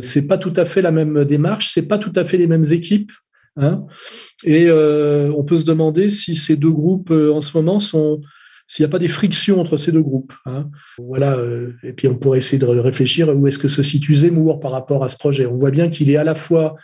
c'est 0.00 0.26
pas 0.26 0.38
tout 0.38 0.52
à 0.56 0.64
fait 0.64 0.82
la 0.82 0.92
même 0.92 1.24
démarche, 1.24 1.70
c'est 1.72 1.88
pas 1.88 1.98
tout 1.98 2.12
à 2.16 2.24
fait 2.24 2.36
les 2.36 2.46
mêmes 2.46 2.66
équipes. 2.70 3.12
Hein. 3.56 3.86
Et 4.44 4.70
on 4.70 5.42
peut 5.44 5.58
se 5.58 5.64
demander 5.64 6.10
si 6.10 6.36
ces 6.36 6.56
deux 6.56 6.70
groupes 6.70 7.10
en 7.10 7.40
ce 7.40 7.56
moment 7.56 7.80
sont, 7.80 8.20
s'il 8.68 8.82
n'y 8.82 8.90
a 8.90 8.90
pas 8.90 8.98
des 8.98 9.08
frictions 9.08 9.58
entre 9.58 9.78
ces 9.78 9.90
deux 9.90 10.02
groupes. 10.02 10.34
Hein. 10.44 10.68
Voilà. 10.98 11.38
et 11.82 11.94
puis 11.94 12.08
on 12.08 12.18
pourrait 12.18 12.38
essayer 12.38 12.58
de 12.58 12.66
réfléchir 12.66 13.34
où 13.34 13.46
est-ce 13.46 13.58
que 13.58 13.68
se 13.68 13.82
situe 13.82 14.14
Zemmour 14.14 14.60
par 14.60 14.72
rapport 14.72 15.02
à 15.02 15.08
ce 15.08 15.16
projet. 15.16 15.46
On 15.46 15.56
voit 15.56 15.70
bien 15.70 15.88
qu'il 15.88 16.10
est 16.10 16.18
à 16.18 16.24
la 16.24 16.34
fois 16.34 16.76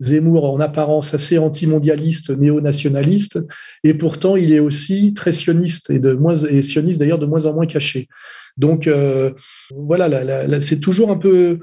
Zemmour 0.00 0.50
en 0.50 0.60
apparence 0.60 1.14
assez 1.14 1.38
anti-mondialiste, 1.38 2.30
néo-nationaliste, 2.30 3.40
et 3.82 3.94
pourtant 3.94 4.36
il 4.36 4.52
est 4.52 4.58
aussi 4.58 5.14
très 5.14 5.32
sioniste 5.32 5.90
et 5.90 5.98
de 5.98 6.12
moins 6.12 6.34
et 6.34 6.62
sioniste 6.62 6.98
d'ailleurs 6.98 7.18
de 7.18 7.26
moins 7.26 7.46
en 7.46 7.54
moins 7.54 7.66
caché. 7.66 8.08
Donc 8.56 8.86
euh, 8.86 9.32
voilà, 9.74 10.60
c'est 10.60 10.80
toujours 10.80 11.10
un 11.10 11.16
peu 11.16 11.60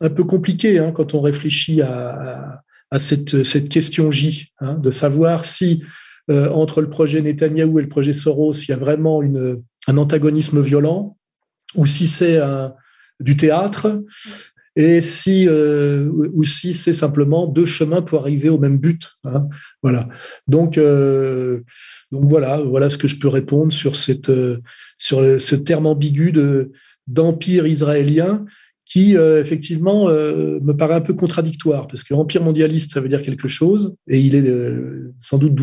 un 0.00 0.10
peu 0.10 0.24
compliqué 0.24 0.78
hein, 0.78 0.92
quand 0.92 1.14
on 1.14 1.20
réfléchit 1.20 1.80
à, 1.80 2.62
cette, 2.98 3.44
cette 3.44 3.68
question 3.68 4.10
J, 4.10 4.52
hein, 4.60 4.74
de 4.74 4.90
savoir 4.90 5.44
si 5.44 5.82
euh, 6.30 6.50
entre 6.50 6.80
le 6.82 6.90
projet 6.90 7.22
Netanyahou 7.22 7.78
et 7.78 7.82
le 7.82 7.88
projet 7.88 8.12
Soros, 8.12 8.52
il 8.52 8.70
y 8.70 8.74
a 8.74 8.76
vraiment 8.76 9.22
une, 9.22 9.62
un 9.86 9.96
antagonisme 9.96 10.60
violent, 10.60 11.16
ou 11.74 11.86
si 11.86 12.08
c'est 12.08 12.40
du 13.20 13.36
théâtre, 13.36 14.02
et 14.76 15.00
si 15.00 15.48
euh, 15.48 16.10
ou 16.34 16.44
si 16.44 16.74
c'est 16.74 16.92
simplement 16.92 17.46
deux 17.46 17.64
chemins 17.66 18.02
pour 18.02 18.20
arriver 18.20 18.50
au 18.50 18.58
même 18.58 18.76
but. 18.76 19.16
Hein, 19.24 19.48
voilà. 19.82 20.08
Donc 20.46 20.76
euh, 20.76 21.62
donc 22.12 22.28
voilà 22.28 22.58
voilà 22.58 22.90
ce 22.90 22.98
que 22.98 23.08
je 23.08 23.18
peux 23.18 23.28
répondre 23.28 23.72
sur 23.72 23.96
cette 23.96 24.28
euh, 24.28 24.58
sur 24.98 25.40
ce 25.40 25.56
terme 25.56 25.86
ambigu 25.86 26.30
de 26.30 26.72
d'empire 27.06 27.66
israélien 27.66 28.44
qui 28.84 29.14
effectivement 29.14 30.06
me 30.06 30.72
paraît 30.72 30.94
un 30.94 31.00
peu 31.00 31.12
contradictoire 31.12 31.88
parce 31.88 32.04
que 32.04 32.14
empire 32.14 32.44
mondialiste 32.44 32.92
ça 32.92 33.00
veut 33.00 33.08
dire 33.08 33.22
quelque 33.22 33.48
chose 33.48 33.96
et 34.06 34.20
il 34.20 34.36
est 34.36 34.48
sans 35.18 35.38
doute 35.38 35.54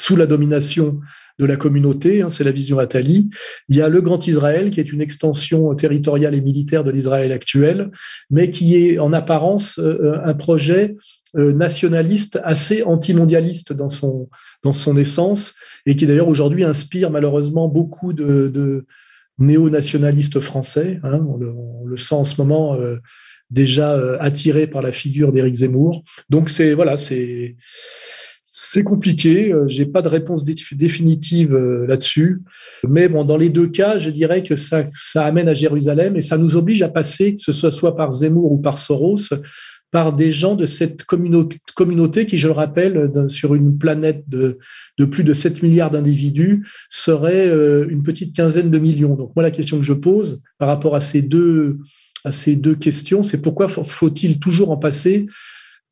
sous 0.00 0.16
la 0.16 0.26
domination 0.26 1.00
de 1.38 1.46
la 1.46 1.56
communauté, 1.56 2.22
hein, 2.22 2.28
c'est 2.28 2.44
la 2.44 2.52
vision 2.52 2.78
Attali. 2.78 3.30
Il 3.68 3.76
y 3.76 3.82
a 3.82 3.88
le 3.88 4.00
Grand 4.00 4.26
Israël, 4.26 4.70
qui 4.70 4.80
est 4.80 4.92
une 4.92 5.00
extension 5.00 5.74
territoriale 5.74 6.34
et 6.34 6.40
militaire 6.40 6.84
de 6.84 6.90
l'Israël 6.90 7.32
actuel, 7.32 7.90
mais 8.30 8.50
qui 8.50 8.76
est 8.76 8.98
en 8.98 9.12
apparence 9.12 9.78
euh, 9.78 10.20
un 10.24 10.34
projet 10.34 10.96
euh, 11.36 11.52
nationaliste 11.52 12.40
assez 12.44 12.82
antimondialiste 12.82 13.72
dans 13.72 13.88
son, 13.88 14.28
dans 14.62 14.72
son 14.72 14.96
essence, 14.96 15.54
et 15.86 15.96
qui 15.96 16.06
d'ailleurs 16.06 16.28
aujourd'hui 16.28 16.64
inspire 16.64 17.10
malheureusement 17.10 17.68
beaucoup 17.68 18.12
de, 18.12 18.86
néo-nationalistes 19.38 20.40
français. 20.40 21.00
Hein. 21.02 21.24
on, 21.26 21.86
le, 21.86 21.96
sent 21.96 22.14
en 22.14 22.24
ce 22.24 22.36
moment 22.38 22.74
euh, 22.74 22.98
déjà 23.50 23.98
attiré 24.20 24.66
par 24.66 24.82
la 24.82 24.92
figure 24.92 25.32
d'Éric 25.32 25.54
Zemmour. 25.54 26.04
Donc 26.28 26.50
c'est 26.50 26.74
voilà, 26.74 26.96
c'est 26.96 27.56
c'est 28.52 28.82
compliqué, 28.82 29.52
euh, 29.52 29.68
j'ai 29.68 29.86
pas 29.86 30.02
de 30.02 30.08
réponse 30.08 30.44
définitive 30.44 31.54
euh, 31.54 31.86
là-dessus, 31.86 32.42
mais 32.88 33.08
bon, 33.08 33.24
dans 33.24 33.36
les 33.36 33.48
deux 33.48 33.68
cas, 33.68 33.96
je 33.96 34.10
dirais 34.10 34.42
que 34.42 34.56
ça, 34.56 34.86
ça 34.92 35.24
amène 35.24 35.48
à 35.48 35.54
Jérusalem 35.54 36.16
et 36.16 36.20
ça 36.20 36.36
nous 36.36 36.56
oblige 36.56 36.82
à 36.82 36.88
passer, 36.88 37.36
que 37.36 37.52
ce 37.52 37.70
soit 37.70 37.94
par 37.94 38.10
Zemmour 38.10 38.50
ou 38.50 38.58
par 38.58 38.78
Soros, 38.78 39.34
par 39.92 40.12
des 40.14 40.32
gens 40.32 40.56
de 40.56 40.66
cette 40.66 41.04
communauté 41.04 42.26
qui, 42.26 42.38
je 42.38 42.48
le 42.48 42.52
rappelle, 42.52 43.12
sur 43.28 43.54
une 43.54 43.78
planète 43.78 44.24
de, 44.28 44.58
de 44.98 45.04
plus 45.04 45.22
de 45.22 45.32
7 45.32 45.62
milliards 45.62 45.92
d'individus, 45.92 46.66
serait 46.88 47.46
euh, 47.46 47.86
une 47.88 48.02
petite 48.02 48.34
quinzaine 48.34 48.70
de 48.70 48.78
millions. 48.80 49.14
Donc 49.14 49.30
moi, 49.36 49.44
la 49.44 49.52
question 49.52 49.76
que 49.76 49.84
je 49.84 49.92
pose 49.92 50.42
par 50.58 50.66
rapport 50.66 50.96
à 50.96 51.00
ces 51.00 51.22
deux, 51.22 51.78
à 52.24 52.32
ces 52.32 52.56
deux 52.56 52.74
questions, 52.74 53.22
c'est 53.22 53.40
pourquoi 53.40 53.68
faut-il 53.68 54.40
toujours 54.40 54.72
en 54.72 54.76
passer 54.76 55.28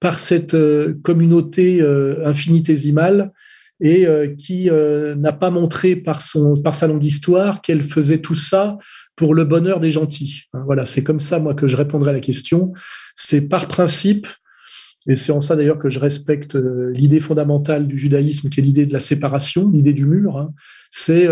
par 0.00 0.18
cette 0.18 0.54
euh, 0.54 0.94
communauté 1.02 1.80
euh, 1.80 2.26
infinitésimale 2.26 3.32
et 3.80 4.08
qui 4.36 4.68
n'a 5.16 5.32
pas 5.32 5.50
montré 5.50 5.94
par, 5.94 6.20
son, 6.20 6.54
par 6.54 6.74
sa 6.74 6.88
longue 6.88 7.04
histoire 7.04 7.62
qu'elle 7.62 7.84
faisait 7.84 8.18
tout 8.18 8.34
ça 8.34 8.76
pour 9.14 9.34
le 9.34 9.44
bonheur 9.44 9.78
des 9.78 9.92
gentils. 9.92 10.46
Hein, 10.52 10.64
voilà, 10.66 10.84
c'est 10.84 11.04
comme 11.04 11.20
ça, 11.20 11.38
moi, 11.38 11.54
que 11.54 11.68
je 11.68 11.76
répondrai 11.76 12.10
à 12.10 12.12
la 12.12 12.18
question. 12.18 12.72
C'est 13.14 13.40
par 13.40 13.68
principe, 13.68 14.26
et 15.08 15.14
c'est 15.14 15.30
en 15.30 15.40
ça 15.40 15.54
d'ailleurs 15.54 15.78
que 15.78 15.90
je 15.90 16.00
respecte 16.00 16.56
l'idée 16.56 17.20
fondamentale 17.20 17.86
du 17.86 17.96
judaïsme, 17.96 18.48
qui 18.48 18.58
est 18.58 18.64
l'idée 18.64 18.84
de 18.84 18.92
la 18.92 18.98
séparation, 18.98 19.70
l'idée 19.70 19.94
du 19.94 20.06
mur. 20.06 20.38
Hein. 20.38 20.52
c'est 20.90 21.28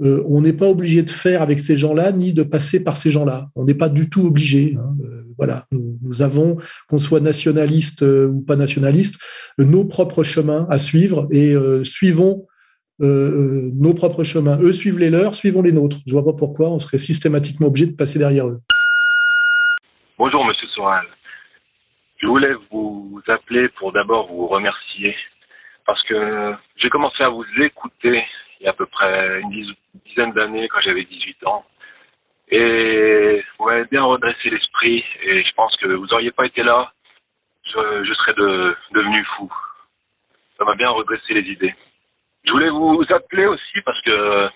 euh, 0.00 0.22
on 0.28 0.40
n'est 0.40 0.52
pas 0.52 0.68
obligé 0.68 1.02
de 1.02 1.10
faire 1.10 1.42
avec 1.42 1.58
ces 1.58 1.76
gens-là 1.76 2.12
ni 2.12 2.32
de 2.32 2.42
passer 2.42 2.80
par 2.80 2.96
ces 2.96 3.10
gens-là. 3.10 3.50
On 3.56 3.64
n'est 3.64 3.74
pas 3.74 3.88
du 3.88 4.08
tout 4.08 4.26
obligé. 4.26 4.76
Hein. 4.78 4.96
Euh, 5.38 5.44
voilà, 5.44 5.64
nous, 5.70 6.22
avons, 6.22 6.56
qu'on 6.88 6.98
soit 6.98 7.20
nationaliste 7.20 8.02
euh, 8.02 8.26
ou 8.28 8.40
pas 8.42 8.56
nationaliste, 8.56 9.20
nos 9.58 9.84
propres 9.84 10.22
chemins 10.22 10.66
à 10.70 10.78
suivre 10.78 11.28
et 11.30 11.54
suivons 11.84 12.46
nos 13.00 13.94
propres 13.94 14.24
chemins. 14.24 14.58
Eux 14.60 14.72
suivent 14.72 14.98
les 14.98 15.10
leurs, 15.10 15.34
suivons 15.34 15.62
les 15.62 15.70
nôtres. 15.70 15.98
Je 16.06 16.12
vois 16.12 16.24
pas 16.24 16.36
pourquoi 16.36 16.68
on 16.70 16.80
serait 16.80 16.98
systématiquement 16.98 17.68
obligé 17.68 17.86
de 17.86 17.94
passer 17.94 18.18
derrière 18.18 18.48
eux. 18.48 18.58
Bonjour 20.18 20.44
Monsieur 20.44 20.66
Soral. 20.74 21.06
Je 22.20 22.26
voulais 22.26 22.54
vous 22.72 23.22
appeler 23.28 23.68
pour 23.78 23.92
d'abord 23.92 24.26
vous 24.26 24.48
remercier 24.48 25.14
parce 25.86 26.02
que 26.02 26.54
j'ai 26.76 26.90
commencé 26.90 27.22
à 27.22 27.28
vous 27.28 27.44
écouter 27.62 28.24
il 28.60 28.64
y 28.64 28.66
a 28.66 28.70
à 28.70 28.72
peu 28.72 28.86
près 28.86 29.40
une 29.40 29.50
dizaine 30.04 30.32
d'années 30.32 30.68
quand 30.68 30.80
j'avais 30.84 31.04
18 31.04 31.46
ans. 31.46 31.64
Et 32.50 33.44
m'avez 33.60 33.84
bien 33.86 34.02
redressé 34.02 34.50
l'esprit 34.50 35.04
et 35.22 35.42
je 35.44 35.52
pense 35.54 35.76
que 35.76 35.86
vous 35.86 36.06
n'auriez 36.06 36.30
pas 36.30 36.46
été 36.46 36.62
là, 36.62 36.92
je, 37.64 38.14
serais 38.14 38.34
devenu 38.34 39.22
fou. 39.36 39.52
Ça 40.56 40.64
m'a 40.64 40.74
bien 40.74 40.88
redressé 40.88 41.34
les 41.34 41.50
idées. 41.50 41.74
Je 42.44 42.52
voulais 42.52 42.70
vous 42.70 43.04
appeler 43.10 43.46
aussi 43.46 43.80
parce 43.84 44.00
que 44.02 44.48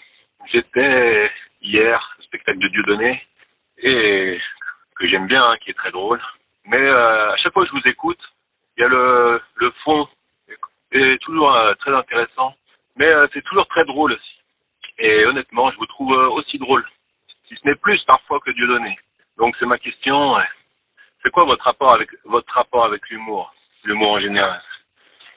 j'étais 0.50 1.30
hier 1.60 2.16
au 2.18 2.22
spectacle 2.22 2.58
de 2.58 2.68
Dieudonné 2.68 3.22
et 3.78 4.40
que 4.96 5.06
j'aime 5.06 5.26
bien, 5.26 5.44
hein, 5.44 5.56
qui 5.60 5.70
est 5.70 5.74
très 5.74 5.90
drôle. 5.90 6.20
Mais 6.64 6.80
euh, 6.80 7.32
à 7.32 7.36
chaque 7.36 7.52
fois 7.52 7.64
que 7.64 7.68
je 7.68 7.74
vous 7.74 7.90
écoute, 7.90 8.20
il 8.76 8.82
y 8.82 8.86
a 8.86 8.88
le, 8.88 9.40
le 9.56 9.70
fond 9.84 10.08
est 10.92 11.18
toujours 11.22 11.54
euh, 11.54 11.74
très 11.74 11.94
intéressant. 11.94 12.54
Mais 12.96 13.06
euh, 13.06 13.26
c'est 13.32 13.42
toujours 13.44 13.66
très 13.68 13.84
drôle 13.84 14.12
aussi. 14.12 14.40
Et 14.98 15.24
honnêtement, 15.26 15.70
je 15.70 15.76
vous 15.78 15.86
trouve 15.86 16.12
euh, 16.12 16.28
aussi 16.30 16.58
drôle, 16.58 16.84
si 17.52 17.60
ce 17.62 17.68
n'est 17.68 17.76
plus 17.76 18.00
parfois 18.06 18.40
que 18.44 18.50
Dieu 18.52 18.66
donné. 18.66 18.96
Donc 19.38 19.54
c'est 19.58 19.66
ma 19.66 19.78
question. 19.78 20.34
C'est 21.24 21.30
quoi 21.30 21.44
votre 21.44 21.64
rapport 21.64 21.92
avec 22.84 23.10
l'humour, 23.10 23.54
l'humour 23.84 24.12
en 24.12 24.20
général? 24.20 24.60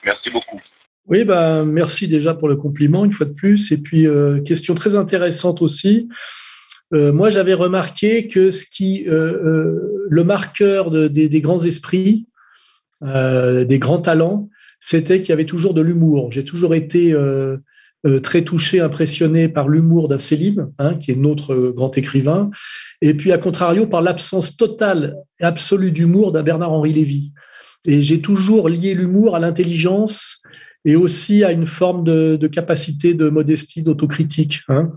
Merci 0.04 0.30
beaucoup. 0.30 0.62
Oui, 1.08 1.24
bah, 1.24 1.64
merci 1.64 2.08
déjà 2.08 2.34
pour 2.34 2.48
le 2.48 2.56
compliment 2.56 3.06
une 3.06 3.14
fois 3.14 3.28
de 3.28 3.34
plus. 3.34 3.72
Et 3.72 3.82
puis, 3.82 4.08
euh, 4.08 4.42
question 4.42 4.74
très 4.74 4.96
intéressante 4.96 5.62
aussi. 5.62 6.10
moi, 6.92 7.30
j'avais 7.30 7.54
remarqué 7.54 8.28
que 8.28 8.50
qui, 8.74 9.06
le 9.06 10.24
marqueur 10.24 10.92
des, 10.92 11.30
des, 11.30 11.42
grands 11.42 11.64
esprits, 11.64 12.28
des 13.02 13.80
grands 13.80 14.02
talents, 14.02 14.50
c'était 14.80 15.20
qu'il 15.20 15.30
y 15.30 15.34
avait 15.34 15.46
toujours 15.46 15.74
de 15.74 15.82
l'humour. 15.82 16.32
J'ai 16.32 16.46
toujours 16.46 16.74
été 16.74 17.14
euh, 18.06 18.16
euh, 18.16 18.20
très 18.20 18.44
touché, 18.44 18.80
impressionné 18.80 19.50
par 19.50 19.68
l'humour 19.68 20.08
d'Acéline, 20.08 20.70
hein, 20.80 20.96
qui 20.96 21.12
est 21.12 21.16
notre 21.16 21.72
grand 21.72 21.98
écrivain, 21.98 22.50
et 23.02 23.14
puis 23.14 23.32
à 23.32 23.38
contrario 23.38 23.88
par 23.88 24.02
l'absence 24.02 24.58
totale 24.58 25.16
absolue 25.42 25.92
d'humour 25.92 26.32
d'un 26.32 26.44
Bernard-Henri 26.44 26.94
Lévy. 26.94 27.32
Et 27.86 28.02
j'ai 28.02 28.22
toujours 28.22 28.70
lié 28.70 28.94
l'humour 28.94 29.36
à 29.36 29.40
l'intelligence 29.40 30.42
et 30.86 30.96
aussi 30.96 31.44
à 31.44 31.52
une 31.52 31.68
forme 31.68 32.04
de, 32.04 32.48
capacité 32.48 33.14
de 33.14 33.30
modestie, 33.30 33.84
d'autocritique. 33.84 34.62
Hein. 34.70 34.92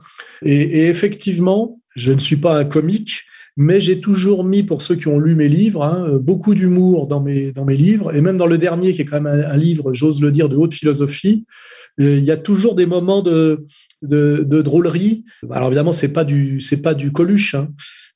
Et, 0.44 0.87
effectivement, 0.88 1.81
je 1.94 2.12
ne 2.12 2.18
suis 2.18 2.37
pas 2.37 2.59
un 2.59 2.64
comique, 2.64 3.23
mais 3.57 3.81
j'ai 3.81 4.01
toujours 4.01 4.44
mis, 4.44 4.62
pour 4.62 4.83
ceux 4.83 4.97
qui 4.97 5.09
ont 5.09 5.18
lu 5.18 5.35
mes 5.35 5.49
livres, 5.49 5.83
hein, 5.83 6.18
beaucoup 6.21 6.55
d'humour 6.55 7.07
dans 7.07 7.21
mes, 7.21 7.53
dans 7.53 7.64
mes 7.64 7.77
livres, 7.77 8.14
et 8.14 8.21
même 8.21 8.37
dans 8.37 8.47
le 8.47 8.59
dernier, 8.59 8.92
qui 8.92 9.03
est 9.03 9.05
quand 9.07 9.21
même 9.21 9.44
un, 9.51 9.57
livre, 9.57 9.92
j'ose 9.92 10.21
le 10.21 10.31
dire, 10.31 10.49
de 10.49 10.57
haute 10.57 10.75
philosophie, 10.75 11.47
euh, 11.47 11.78
il 11.99 12.25
y 12.25 12.31
a 12.31 12.37
toujours 12.37 12.75
des 12.75 12.87
moments 12.87 13.23
de, 13.23 13.67
de, 14.03 14.45
de 14.45 14.63
drôlerie. 14.63 15.25
Alors 15.51 15.69
évidemment, 15.69 15.93
c'est 15.93 16.13
pas 16.13 16.25
du 16.25 16.61
c'est 16.61 16.83
pas 16.83 16.95
du 16.95 17.13
Coluche, 17.13 17.55
hein. 17.55 17.69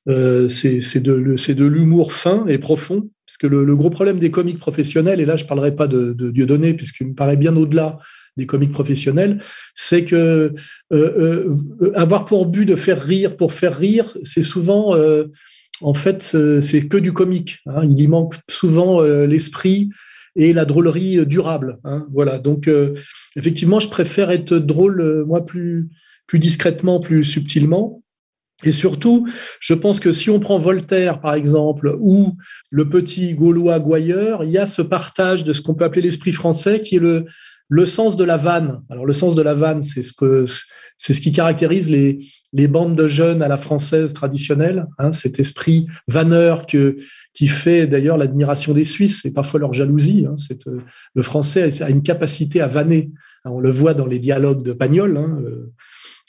euh, 0.08 0.48
c'est 0.48 1.00
de, 1.00 1.64
l'humour 1.64 2.12
fin 2.12 2.46
et 2.46 2.58
profond, 2.58 3.10
parce 3.26 3.36
que 3.38 3.46
le, 3.46 3.64
le, 3.64 3.76
gros 3.76 3.90
problème 3.90 4.18
des 4.18 4.30
comiques 4.30 4.58
professionnels, 4.58 5.20
et 5.20 5.24
là 5.24 5.36
je 5.36 5.44
parlerai 5.44 5.74
pas 5.74 5.86
de, 5.86 6.12
de 6.12 6.30
Dieudonné, 6.30 6.74
puisqu'il 6.74 7.08
me 7.08 7.14
paraît 7.14 7.36
bien 7.36 7.56
au-delà 7.56 7.98
des 8.36 8.46
comiques 8.46 8.72
professionnels, 8.72 9.40
c'est 9.74 10.04
que 10.04 10.54
euh, 10.92 11.54
euh, 11.82 11.92
avoir 11.94 12.24
pour 12.24 12.46
but 12.46 12.66
de 12.66 12.76
faire 12.76 13.02
rire 13.02 13.36
pour 13.36 13.52
faire 13.52 13.76
rire, 13.76 14.16
c'est 14.22 14.42
souvent, 14.42 14.94
euh, 14.94 15.24
en 15.80 15.94
fait, 15.94 16.22
c'est 16.60 16.88
que 16.88 16.96
du 16.96 17.12
comique. 17.12 17.58
Hein. 17.66 17.82
Il 17.84 17.98
y 17.98 18.06
manque 18.06 18.36
souvent 18.48 19.02
l'esprit 19.02 19.90
et 20.36 20.52
la 20.52 20.64
drôlerie 20.64 21.26
durable. 21.26 21.78
Hein. 21.84 22.06
Voilà. 22.10 22.38
Donc, 22.38 22.70
effectivement, 23.36 23.80
je 23.80 23.88
préfère 23.88 24.30
être 24.30 24.54
drôle, 24.54 25.24
moi, 25.26 25.44
plus, 25.44 25.90
plus 26.26 26.38
discrètement, 26.38 27.00
plus 27.00 27.24
subtilement. 27.24 28.02
Et 28.64 28.72
surtout, 28.72 29.28
je 29.60 29.74
pense 29.74 30.00
que 30.00 30.12
si 30.12 30.30
on 30.30 30.40
prend 30.40 30.58
Voltaire, 30.58 31.20
par 31.20 31.34
exemple, 31.34 31.96
ou 32.00 32.36
le 32.70 32.88
petit 32.88 33.34
Gaulois 33.34 33.80
Gouailleur, 33.80 34.44
il 34.44 34.50
y 34.50 34.58
a 34.58 34.66
ce 34.66 34.82
partage 34.82 35.44
de 35.44 35.52
ce 35.52 35.62
qu'on 35.62 35.74
peut 35.74 35.84
appeler 35.84 36.02
l'esprit 36.02 36.32
français, 36.32 36.80
qui 36.80 36.96
est 36.96 37.00
le, 37.00 37.24
le 37.68 37.84
sens 37.84 38.16
de 38.16 38.24
la 38.24 38.36
vanne. 38.36 38.82
Alors 38.88 39.06
le 39.06 39.12
sens 39.12 39.34
de 39.34 39.42
la 39.42 39.54
vanne, 39.54 39.82
c'est 39.82 40.02
ce 40.02 40.12
ce 40.96 41.20
qui 41.20 41.32
caractérise 41.32 41.90
les, 41.90 42.20
les 42.52 42.68
bandes 42.68 42.96
de 42.96 43.08
jeunes 43.08 43.42
à 43.42 43.48
la 43.48 43.56
française 43.56 44.12
traditionnelle, 44.12 44.86
hein, 44.98 45.10
cet 45.10 45.40
esprit 45.40 45.86
vanneur 46.06 46.66
que, 46.66 46.96
qui 47.32 47.48
fait 47.48 47.86
d'ailleurs 47.86 48.18
l'admiration 48.18 48.72
des 48.72 48.84
Suisses 48.84 49.24
et 49.24 49.30
parfois 49.30 49.60
leur 49.60 49.72
jalousie. 49.72 50.26
Hein, 50.26 50.34
le 51.14 51.22
français 51.22 51.82
a 51.82 51.90
une 51.90 52.02
capacité 52.02 52.60
à 52.60 52.66
vanner. 52.66 53.10
On 53.44 53.60
le 53.60 53.70
voit 53.70 53.94
dans 53.94 54.06
les 54.06 54.18
dialogues 54.18 54.62
de 54.62 54.72
Pagnol. 54.72 55.16
Hein, 55.16 55.38
euh, 55.44 55.72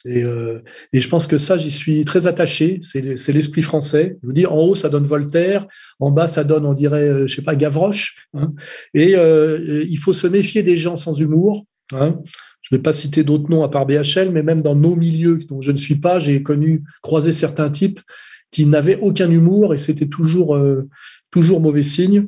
et, 0.06 0.24
euh, 0.24 0.60
et, 0.92 1.00
je 1.00 1.08
pense 1.08 1.28
que 1.28 1.38
ça, 1.38 1.58
j'y 1.58 1.72
suis 1.72 2.04
très 2.04 2.28
attaché. 2.28 2.80
C'est 2.82 3.32
l'esprit 3.32 3.62
français. 3.62 4.18
Je 4.22 4.28
vous 4.28 4.34
dis, 4.34 4.46
en 4.46 4.58
haut, 4.58 4.76
ça 4.76 4.90
donne 4.90 5.06
Voltaire. 5.06 5.66
En 6.00 6.12
bas, 6.12 6.28
ça 6.28 6.44
donne, 6.44 6.66
on 6.66 6.74
dirait, 6.74 7.08
euh, 7.08 7.28
je 7.28 7.36
sais 7.36 7.42
pas, 7.42 7.56
Gavroche. 7.56 8.28
Hein. 8.34 8.54
Et 8.94 9.16
euh, 9.16 9.86
il 9.88 9.98
faut 9.98 10.14
se 10.14 10.28
méfier 10.28 10.64
des 10.64 10.78
gens 10.78 10.96
sans 10.96 11.14
humour. 11.20 11.66
Hein. 11.94 12.20
Je 12.62 12.74
ne 12.74 12.78
vais 12.78 12.82
pas 12.82 12.94
citer 12.94 13.24
d'autres 13.24 13.50
noms 13.50 13.64
à 13.64 13.70
part 13.70 13.86
BHL, 13.86 14.32
mais 14.32 14.44
même 14.44 14.62
dans 14.62 14.76
nos 14.76 14.96
milieux 14.96 15.40
dont 15.50 15.62
je 15.62 15.72
ne 15.72 15.78
suis 15.78 15.96
pas, 15.96 16.20
j'ai 16.20 16.44
connu, 16.44 16.84
croisé 17.02 17.32
certains 17.32 17.70
types 17.70 18.00
qui 18.54 18.66
n'avaient 18.66 19.00
aucun 19.02 19.30
humour 19.30 19.74
et 19.74 19.78
c'était 19.78 20.06
toujours, 20.06 20.56
euh, 20.56 20.88
toujours 21.32 21.60
mauvais 21.60 21.84
signe. 21.84 22.28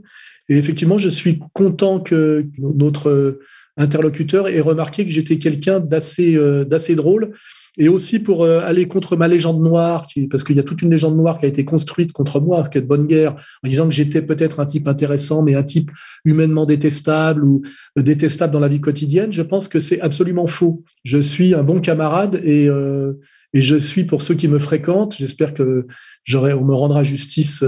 Et 0.50 0.58
effectivement, 0.58 0.98
je 0.98 1.10
suis 1.10 1.40
content 1.54 2.00
que 2.00 2.48
notre 2.60 3.40
interlocuteur 3.78 4.48
ait 4.48 4.62
remarqué 4.62 5.06
que 5.06 5.12
j'étais 5.12 5.40
quelqu'un 5.40 5.80
d'assez 5.80 6.38
d'assez 6.68 6.96
drôle 6.96 7.34
et 7.78 7.90
aussi 7.90 8.20
pour 8.20 8.44
euh, 8.44 8.62
aller 8.62 8.88
contre 8.88 9.18
ma 9.18 9.28
légende 9.28 9.62
noire, 9.62 10.08
qui, 10.08 10.28
parce 10.28 10.44
qu'il 10.44 10.56
y 10.56 10.60
a 10.60 10.64
toute 10.64 10.82
une 10.82 10.92
légende 10.92 11.18
noire 11.18 11.38
qui 11.38 11.46
a 11.46 11.48
été 11.48 11.66
construite 11.66 12.12
contre 12.12 12.40
moi, 12.40 12.64
ce 12.64 12.70
qui 12.70 12.78
est 12.78 12.82
de 12.82 12.88
bonne 12.88 13.08
guerre, 13.08 13.36
en 13.64 13.68
disant 13.68 13.86
que 13.86 13.94
j'étais 13.94 14.22
peut-être 14.22 14.60
un 14.60 14.66
type 14.66 14.88
intéressant, 14.88 15.44
mais 15.44 15.56
un 15.56 15.64
type 15.64 15.92
humainement 16.24 16.66
détestable 16.66 17.44
ou 17.44 17.62
euh, 17.98 18.02
détestable 18.02 18.54
dans 18.54 18.60
la 18.60 18.68
vie 18.68 18.82
quotidienne. 18.82 19.32
Je 19.32 19.42
pense 19.42 19.68
que 19.68 19.80
c'est 19.80 20.00
absolument 20.02 20.48
faux. 20.48 20.84
Je 21.04 21.18
suis 21.18 21.54
un 21.54 21.64
bon 21.64 21.80
camarade 21.82 22.40
et, 22.44 22.70
euh, 22.70 23.14
et 23.56 23.62
je 23.62 23.76
suis 23.76 24.04
pour 24.04 24.22
ceux 24.22 24.36
qui 24.36 24.48
me 24.48 24.60
fréquentent. 24.60 25.16
J'espère 25.18 25.56
que 25.56 25.88
on 26.32 26.66
me 26.66 26.74
rendra 26.76 27.04
justice 27.04 27.64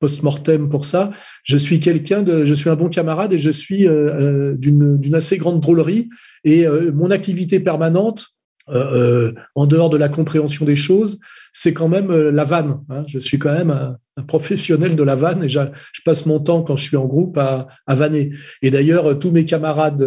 post-mortem 0.00 0.68
pour 0.68 0.84
ça. 0.84 1.12
Je 1.44 1.56
suis 1.56 1.78
quelqu'un 1.78 2.22
de, 2.22 2.44
je 2.44 2.54
suis 2.54 2.70
un 2.70 2.76
bon 2.76 2.88
camarade 2.88 3.32
et 3.32 3.38
je 3.38 3.50
suis 3.50 3.86
d'une 3.86 5.14
assez 5.14 5.38
grande 5.38 5.60
drôlerie. 5.60 6.08
Et 6.44 6.66
mon 6.94 7.12
activité 7.12 7.60
permanente, 7.60 8.38
euh, 8.70 8.94
euh, 8.94 9.34
en 9.54 9.66
dehors 9.66 9.88
de 9.88 9.96
la 9.96 10.10
compréhension 10.10 10.66
des 10.66 10.76
choses, 10.76 11.20
c'est 11.52 11.72
quand 11.72 11.88
même 11.88 12.10
euh, 12.10 12.30
la 12.30 12.44
vanne. 12.44 12.82
Hein. 12.90 13.04
Je 13.06 13.18
suis 13.18 13.38
quand 13.38 13.52
même 13.52 13.70
un, 13.70 13.96
professionnel 14.26 14.94
de 14.94 15.02
la 15.02 15.14
vanne 15.14 15.44
et 15.44 15.48
je, 15.48 15.60
passe 16.04 16.26
mon 16.26 16.40
temps 16.40 16.62
quand 16.62 16.76
je 16.76 16.84
suis 16.84 16.96
en 16.96 17.06
groupe 17.06 17.38
à, 17.38 17.68
à 17.86 17.94
vanner. 17.94 18.30
Et 18.60 18.70
d'ailleurs, 18.70 19.18
tous 19.18 19.30
mes 19.30 19.44
camarades 19.44 20.04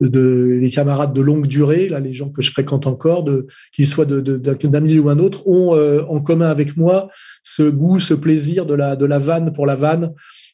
de, 0.00 0.58
les 0.60 0.70
camarades 0.70 1.12
de 1.12 1.20
longue 1.20 1.46
durée, 1.46 1.88
là, 1.88 2.00
les 2.00 2.14
gens 2.14 2.30
que 2.30 2.42
je 2.42 2.50
fréquente 2.50 2.86
encore, 2.86 3.24
qu'ils 3.72 3.86
soient 3.86 4.04
d'un 4.04 4.20
de, 4.20 4.78
milieu 4.78 5.00
ou 5.00 5.10
un 5.10 5.18
autre, 5.18 5.46
ont 5.46 5.76
en 6.08 6.20
commun 6.20 6.48
avec 6.48 6.76
moi 6.76 7.10
ce 7.42 7.64
goût, 7.64 7.98
ce 7.98 8.14
plaisir 8.14 8.66
de 8.66 8.74
la, 8.74 8.96
de 8.96 9.06
la 9.06 9.18
vanne 9.18 9.52
pour 9.52 9.66
la 9.66 9.74
vanne, 9.74 10.12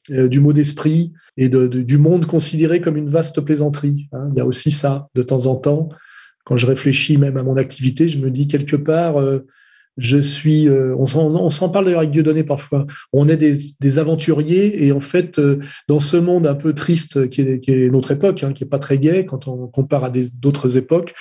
du 0.08 0.40
mot 0.40 0.52
d'esprit 0.52 1.12
et 1.36 1.48
de, 1.48 1.66
du 1.66 1.98
monde 1.98 2.26
considéré 2.26 2.80
comme 2.80 2.96
une 2.96 3.08
vaste 3.08 3.40
plaisanterie. 3.40 4.08
Hein. 4.12 4.28
Il 4.32 4.38
y 4.38 4.40
a 4.40 4.46
aussi 4.46 4.70
ça 4.70 5.08
de 5.14 5.22
temps 5.22 5.46
en 5.46 5.56
temps 5.56 5.88
quand 6.44 6.56
je 6.56 6.66
réfléchis 6.66 7.16
même 7.16 7.36
à 7.36 7.42
mon 7.42 7.56
activité, 7.56 8.06
je 8.06 8.18
me 8.18 8.30
dis 8.30 8.46
quelque 8.46 8.76
part, 8.76 9.18
euh, 9.18 9.46
Je 9.96 10.18
suis, 10.18 10.68
euh, 10.68 10.94
on 10.96 11.50
s'en 11.50 11.68
parle 11.68 11.84
d'ailleurs 11.84 12.00
avec 12.00 12.10
Dieudonné 12.10 12.42
parfois. 12.42 12.86
On 13.12 13.28
est 13.28 13.36
des, 13.36 13.98
aventuriers 13.98 14.84
et 14.84 14.92
en 14.92 15.00
fait, 15.00 15.38
euh, 15.38 15.60
dans 15.88 16.00
ce 16.00 16.16
monde 16.16 16.46
un 16.46 16.54
peu 16.54 16.74
triste 16.74 17.28
qui 17.28 17.42
est, 17.42 17.90
notre 17.90 18.10
époque, 18.10 18.42
hein, 18.42 18.52
qui 18.52 18.64
est 18.64 18.68
pas 18.68 18.80
très 18.80 18.98
gai 18.98 19.24
quand 19.24 19.46
on 19.46 19.68
compare 19.68 20.04
à 20.04 20.10
d'autres 20.10 20.76
époques, 20.76 21.14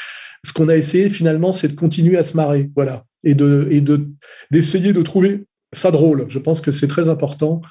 ce 0.45 0.53
qu'on 0.53 0.69
a 0.69 0.75
essayé 0.75 1.09
finalement, 1.09 1.51
c'est 1.51 1.67
de 1.67 1.75
continuer 1.75 2.17
à 2.17 2.23
se 2.23 2.35
marrer, 2.35 2.69
voilà, 2.75 3.05
et 3.23 3.35
de 3.35 3.67
et 3.71 3.79
de 3.79 4.09
d'essayer 4.51 4.91
de 4.91 5.01
trouver 5.01 5.45
ça 5.71 5.91
drôle. 5.91 6.25
Je 6.29 6.39
pense 6.39 6.59
que 6.59 6.71
c'est 6.71 6.87
très 6.87 7.09
important 7.09 7.61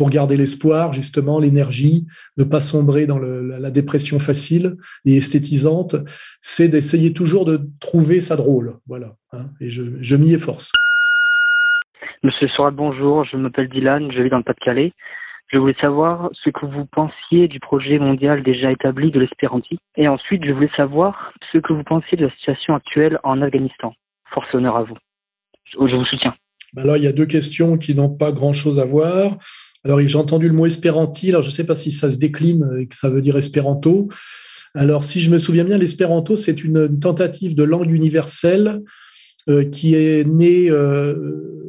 pour 0.00 0.08
garder 0.08 0.38
l'espoir, 0.38 0.94
justement, 0.94 1.38
l'énergie, 1.38 2.06
ne 2.38 2.44
pas 2.44 2.60
sombrer 2.60 3.06
dans 3.06 3.18
la, 3.18 3.70
dépression 3.70 4.18
facile 4.18 4.78
et 5.04 5.18
esthétisante, 5.18 5.94
c'est 6.40 6.68
d'essayer 6.68 7.12
toujours 7.12 7.44
de 7.44 7.60
trouver 7.80 8.22
ça 8.22 8.34
drôle. 8.34 8.78
Voilà. 8.86 9.12
Hein, 9.32 9.50
et 9.60 9.68
je, 9.68 10.16
m'y 10.16 10.32
efforce. 10.32 10.72
Monsieur 12.22 12.48
Sorat, 12.48 12.70
bonjour. 12.70 13.26
Je 13.26 13.36
m'appelle 13.36 13.68
Dylan, 13.68 14.10
je 14.10 14.22
vis 14.22 14.30
dans 14.30 14.38
le 14.38 14.42
Pas-de-Calais. 14.42 14.94
Je 15.52 15.58
voulais 15.58 15.76
savoir 15.78 16.30
ce 16.32 16.48
que 16.48 16.64
vous 16.64 16.86
pensiez 16.86 17.46
du 17.46 17.60
projet 17.60 17.98
mondial 17.98 18.42
déjà 18.42 18.72
établi 18.72 19.10
de 19.10 19.20
l'espérantisme. 19.20 19.82
Et 19.98 20.08
ensuite, 20.08 20.46
je 20.46 20.52
voulais 20.52 20.70
savoir 20.78 21.34
ce 21.52 21.58
que 21.58 21.74
vous 21.74 21.84
pensiez 21.84 22.16
de 22.16 22.24
la 22.24 22.32
situation 22.36 22.74
actuelle 22.74 23.18
en 23.22 23.42
Afghanistan. 23.42 23.92
Force 24.32 24.54
honneur 24.54 24.78
à 24.78 24.84
vous. 24.84 24.96
Je 25.74 25.76
vous 25.76 26.06
soutiens. 26.06 26.34
Alors, 26.74 26.96
il 26.96 27.02
y 27.02 27.08
a 27.08 27.12
deux 27.12 27.26
questions 27.26 27.76
qui 27.76 27.94
n'ont 27.94 28.08
pas 28.08 28.32
grand-chose 28.32 28.78
à 28.78 28.86
voir. 28.86 29.36
Alors, 29.84 30.00
j'ai 30.00 30.18
entendu 30.18 30.48
le 30.48 30.54
mot 30.54 30.66
espéranti. 30.66 31.30
Alors, 31.30 31.42
je 31.42 31.48
ne 31.48 31.52
sais 31.52 31.64
pas 31.64 31.74
si 31.74 31.90
ça 31.90 32.10
se 32.10 32.18
décline 32.18 32.68
et 32.78 32.86
que 32.86 32.94
ça 32.94 33.08
veut 33.08 33.22
dire 33.22 33.36
espéranto. 33.36 34.08
Alors, 34.74 35.04
si 35.04 35.20
je 35.20 35.30
me 35.30 35.38
souviens 35.38 35.64
bien, 35.64 35.78
l'espéranto, 35.78 36.36
c'est 36.36 36.62
une, 36.62 36.98
tentative 37.00 37.54
de 37.54 37.62
langue 37.62 37.90
universelle 37.90 38.82
euh, 39.48 39.64
qui 39.64 39.94
est 39.94 40.24
née, 40.28 40.70
euh, 40.70 41.14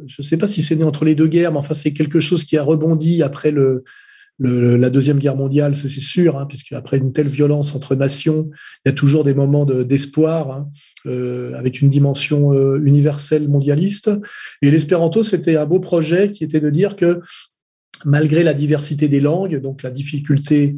je 0.06 0.16
ne 0.20 0.24
sais 0.24 0.36
pas 0.36 0.46
si 0.46 0.62
c'est 0.62 0.76
né 0.76 0.84
entre 0.84 1.04
les 1.04 1.14
deux 1.14 1.26
guerres, 1.26 1.52
mais 1.52 1.58
enfin, 1.58 1.74
c'est 1.74 1.92
quelque 1.92 2.20
chose 2.20 2.44
qui 2.44 2.56
a 2.56 2.62
rebondi 2.62 3.22
après 3.22 3.52
la 4.38 4.90
Deuxième 4.90 5.18
Guerre 5.18 5.36
mondiale, 5.36 5.74
c'est 5.74 5.88
sûr, 5.88 6.38
hein, 6.38 6.46
puisque 6.46 6.72
après 6.72 6.98
une 6.98 7.12
telle 7.12 7.28
violence 7.28 7.74
entre 7.74 7.94
nations, 7.94 8.50
il 8.84 8.88
y 8.88 8.90
a 8.90 8.92
toujours 8.92 9.24
des 9.24 9.34
moments 9.34 9.64
d'espoir, 9.64 10.50
hein, 10.50 10.68
euh, 11.06 11.54
avec 11.54 11.80
une 11.80 11.88
dimension 11.88 12.52
universelle 12.76 13.48
mondialiste. 13.48 14.10
Et 14.60 14.70
l'espéranto, 14.70 15.22
c'était 15.22 15.56
un 15.56 15.66
beau 15.66 15.80
projet 15.80 16.30
qui 16.30 16.44
était 16.44 16.60
de 16.60 16.70
dire 16.70 16.94
que 16.94 17.20
malgré 18.04 18.42
la 18.42 18.54
diversité 18.54 19.08
des 19.08 19.20
langues, 19.20 19.60
donc 19.60 19.82
la 19.82 19.90
difficulté 19.90 20.76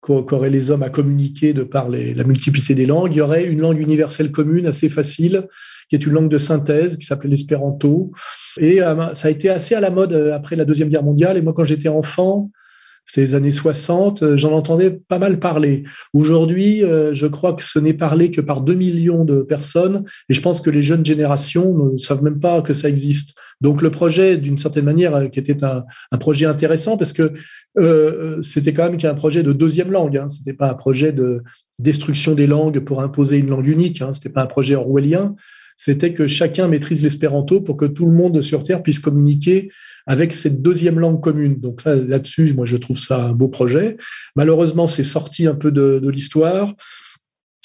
qu'auraient 0.00 0.50
les 0.50 0.70
hommes 0.72 0.82
à 0.82 0.90
communiquer 0.90 1.52
de 1.52 1.62
par 1.62 1.88
la 1.88 2.24
multiplicité 2.24 2.74
des 2.74 2.86
langues, 2.86 3.12
il 3.14 3.18
y 3.18 3.20
aurait 3.20 3.46
une 3.46 3.60
langue 3.60 3.78
universelle 3.78 4.32
commune 4.32 4.66
assez 4.66 4.88
facile, 4.88 5.46
qui 5.88 5.94
est 5.94 6.04
une 6.04 6.12
langue 6.12 6.28
de 6.28 6.38
synthèse, 6.38 6.96
qui 6.96 7.06
s'appelait 7.06 7.30
l'espéranto. 7.30 8.10
Et 8.58 8.82
euh, 8.82 9.14
ça 9.14 9.28
a 9.28 9.30
été 9.30 9.48
assez 9.48 9.74
à 9.76 9.80
la 9.80 9.90
mode 9.90 10.12
euh, 10.12 10.34
après 10.34 10.56
la 10.56 10.64
Deuxième 10.64 10.88
Guerre 10.88 11.04
mondiale. 11.04 11.36
Et 11.36 11.42
moi, 11.42 11.52
quand 11.52 11.64
j'étais 11.64 11.88
enfant, 11.88 12.50
ces 13.04 13.34
années 13.34 13.50
60, 13.50 14.22
euh, 14.22 14.36
j'en 14.36 14.52
entendais 14.52 14.90
pas 14.90 15.18
mal 15.18 15.38
parler. 15.38 15.84
Aujourd'hui, 16.14 16.82
euh, 16.82 17.12
je 17.14 17.26
crois 17.26 17.52
que 17.52 17.62
ce 17.62 17.78
n'est 17.78 17.94
parlé 17.94 18.30
que 18.30 18.40
par 18.40 18.60
2 18.62 18.74
millions 18.74 19.24
de 19.24 19.42
personnes 19.42 20.04
et 20.28 20.34
je 20.34 20.40
pense 20.40 20.60
que 20.60 20.70
les 20.70 20.82
jeunes 20.82 21.04
générations 21.04 21.74
ne 21.74 21.98
savent 21.98 22.22
même 22.22 22.40
pas 22.40 22.62
que 22.62 22.72
ça 22.72 22.88
existe. 22.88 23.34
Donc 23.60 23.82
le 23.82 23.90
projet, 23.90 24.38
d'une 24.38 24.56
certaine 24.56 24.84
manière, 24.84 25.14
euh, 25.14 25.26
qui 25.26 25.38
était 25.38 25.62
un, 25.64 25.84
projet 26.18 26.46
intéressant 26.46 26.96
parce 26.96 27.12
que 27.12 27.32
c'était 28.42 28.74
quand 28.74 28.84
même 28.84 28.96
qu'un 28.96 29.14
projet 29.14 29.42
de 29.42 29.52
deuxième 29.52 29.90
langue. 29.90 30.16
Hein. 30.16 30.28
C'était 30.28 30.52
pas 30.52 30.70
un 30.70 30.74
projet 30.74 31.12
de 31.12 31.42
destruction 31.78 32.34
des 32.34 32.46
langues 32.46 32.80
pour 32.80 33.02
imposer 33.02 33.38
une 33.38 33.48
langue 33.48 33.66
unique. 33.66 34.02
Hein. 34.02 34.12
C'était 34.12 34.28
pas 34.28 34.42
un 34.42 34.46
projet 34.46 34.74
orwellien 34.74 35.34
c'était 35.84 36.12
que 36.12 36.28
chacun 36.28 36.68
maîtrise 36.68 37.02
l'espéranto 37.02 37.60
pour 37.60 37.76
que 37.76 37.86
tout 37.86 38.06
le 38.06 38.12
monde 38.12 38.40
sur 38.40 38.62
Terre 38.62 38.84
puisse 38.84 39.00
communiquer 39.00 39.68
avec 40.06 40.32
cette 40.32 40.62
deuxième 40.62 41.00
langue 41.00 41.20
commune. 41.20 41.58
Donc 41.58 41.82
là-dessus, 41.84 42.54
moi, 42.54 42.66
je 42.66 42.76
trouve 42.76 42.96
ça 42.96 43.24
un 43.24 43.32
beau 43.32 43.48
projet. 43.48 43.96
Malheureusement, 44.36 44.86
c'est 44.86 45.02
sorti 45.02 45.48
un 45.48 45.56
peu 45.56 45.72
de, 45.72 46.08
l'histoire. 46.08 46.72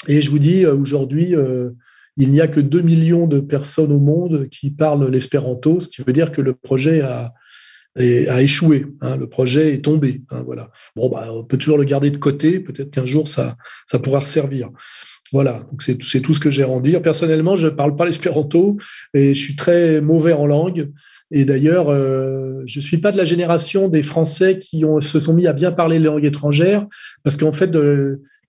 Et 0.07 0.23
je 0.23 0.31
vous 0.31 0.39
dis, 0.39 0.65
euh, 0.65 0.73
aujourd'hui, 0.73 1.35
euh, 1.35 1.69
il 2.15 2.31
n'y 2.31 2.41
a 2.41 2.47
que 2.47 2.59
2 2.59 2.81
millions 2.81 3.27
de 3.27 3.39
personnes 3.39 3.91
au 3.91 3.99
monde 3.99 4.49
qui 4.49 4.71
parlent 4.71 5.11
l'espéranto, 5.11 5.79
ce 5.79 5.87
qui 5.87 6.01
veut 6.01 6.13
dire 6.13 6.31
que 6.31 6.41
le 6.41 6.53
projet 6.55 7.01
a, 7.01 7.35
échoué. 7.99 8.87
Hein. 9.01 9.17
le 9.17 9.29
projet 9.29 9.75
est 9.75 9.85
tombé. 9.85 10.23
Hein, 10.31 10.41
voilà. 10.43 10.71
Bon, 10.95 11.07
bah, 11.07 11.27
on 11.29 11.43
peut 11.43 11.57
toujours 11.57 11.77
le 11.77 11.83
garder 11.83 12.09
de 12.09 12.17
côté. 12.17 12.59
Peut-être 12.59 12.89
qu'un 12.89 13.05
jour, 13.05 13.27
ça, 13.27 13.57
ça 13.85 13.99
pourra 13.99 14.21
servir. 14.21 14.71
Voilà, 15.33 15.65
donc 15.71 15.81
c'est 15.81 16.21
tout 16.21 16.33
ce 16.33 16.39
que 16.39 16.49
j'ai 16.49 16.63
à 16.63 16.69
en 16.69 16.79
dire. 16.79 17.01
Personnellement, 17.01 17.55
je 17.55 17.67
ne 17.67 17.71
parle 17.71 17.95
pas 17.95 18.05
l'espéranto 18.05 18.77
et 19.13 19.33
je 19.33 19.39
suis 19.39 19.55
très 19.55 20.01
mauvais 20.01 20.33
en 20.33 20.45
langue. 20.45 20.91
Et 21.31 21.43
d'ailleurs, 21.43 21.89
euh, 21.89 22.63
je 22.65 22.79
ne 22.79 22.83
suis 22.83 22.99
pas 22.99 23.11
de 23.11 23.17
la 23.17 23.25
génération 23.25 23.89
des 23.89 24.03
Français 24.03 24.57
qui 24.57 24.83
se 25.01 25.19
sont 25.19 25.33
mis 25.33 25.45
à 25.47 25.53
bien 25.53 25.71
parler 25.71 25.99
les 25.99 26.05
langues 26.05 26.25
étrangères, 26.25 26.85
parce 27.23 27.35
qu'en 27.35 27.51
fait, 27.51 27.75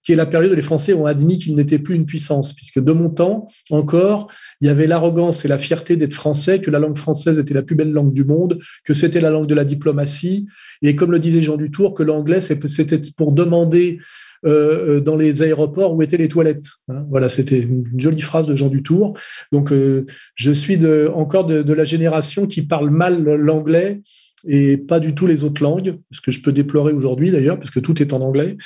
qui 0.03 0.13
est 0.13 0.17
la 0.17 0.27
période 0.27 0.53
où 0.53 0.55
les 0.55 0.63
Français 0.63 0.95
ont 0.95 1.07
admis 1.07 1.39
qu'ils 1.39 1.55
n'étaient 1.55 1.79
plus 1.79 1.95
une 1.95 2.07
puissance, 2.07 2.53
puisque 2.53 2.81
de 2.81 2.93
mon 2.93 3.11
temps 3.11 3.49
encore, 3.71 4.29
il 4.61 4.67
y 4.67 4.71
avait 4.71 4.87
l'arrogance 4.87 5.45
et 5.45 5.49
la 5.49 5.59
fierté 5.59 5.97
d'être 5.97 6.15
français, 6.15 6.61
que 6.61 6.71
la 6.71 6.79
langue 6.79 6.97
française 6.97 7.39
était 7.39 7.55
la 7.55 7.63
plus 7.63 7.77
belle 7.77 7.93
langue 7.93 8.13
du 8.13 8.25
monde, 8.25 8.59
que 8.85 8.95
c'était 8.95 9.21
la 9.21 9.31
langue 9.31 9.47
de 9.47 9.55
la 9.55 9.65
diplomatie, 9.65 10.47
et 10.83 10.97
comme 10.97 11.13
le 11.13 11.19
disait 11.19 11.43
Jean 11.43 11.57
Dutour, 11.57 11.95
que 11.95 12.03
l'anglais, 12.03 12.41
c'était 12.41 13.01
pour 13.17 13.33
demander 13.33 13.99
euh, 14.47 14.99
euh, 14.99 15.01
dans 15.01 15.17
les 15.17 15.43
aéroports 15.43 15.95
où 15.95 16.03
étaient 16.03 16.17
les 16.17 16.29
toilettes. 16.29 16.69
Hein. 16.89 17.05
Voilà, 17.11 17.29
c'était 17.29 17.59
une 17.59 17.85
jolie 17.97 18.21
phrase 18.21 18.47
de 18.47 18.55
Jean 18.55 18.69
Dutour. 18.69 19.19
Donc, 19.51 19.73
euh, 19.73 20.07
je 20.37 20.53
suis 20.53 20.79
encore 21.09 21.45
de, 21.45 21.73
la 21.73 21.85
génération 21.85 22.47
qui 22.47 22.63
parle 22.63 22.91
mal 22.91 23.23
l'anglais 23.25 24.01
et 24.47 24.77
pas 24.77 25.01
du 25.01 25.15
tout 25.15 25.27
les 25.27 25.43
autres 25.43 25.63
langues, 25.63 25.99
ce 26.13 26.21
que 26.21 26.31
je 26.31 26.41
peux 26.41 26.53
déplorer 26.53 26.93
aujourd'hui 26.93 27.33
d'ailleurs, 27.33 27.59
parce 27.59 27.73
que 27.73 27.81
tout 27.81 28.01
est 28.01 28.13
en 28.13 28.21
anglais. 28.21 28.57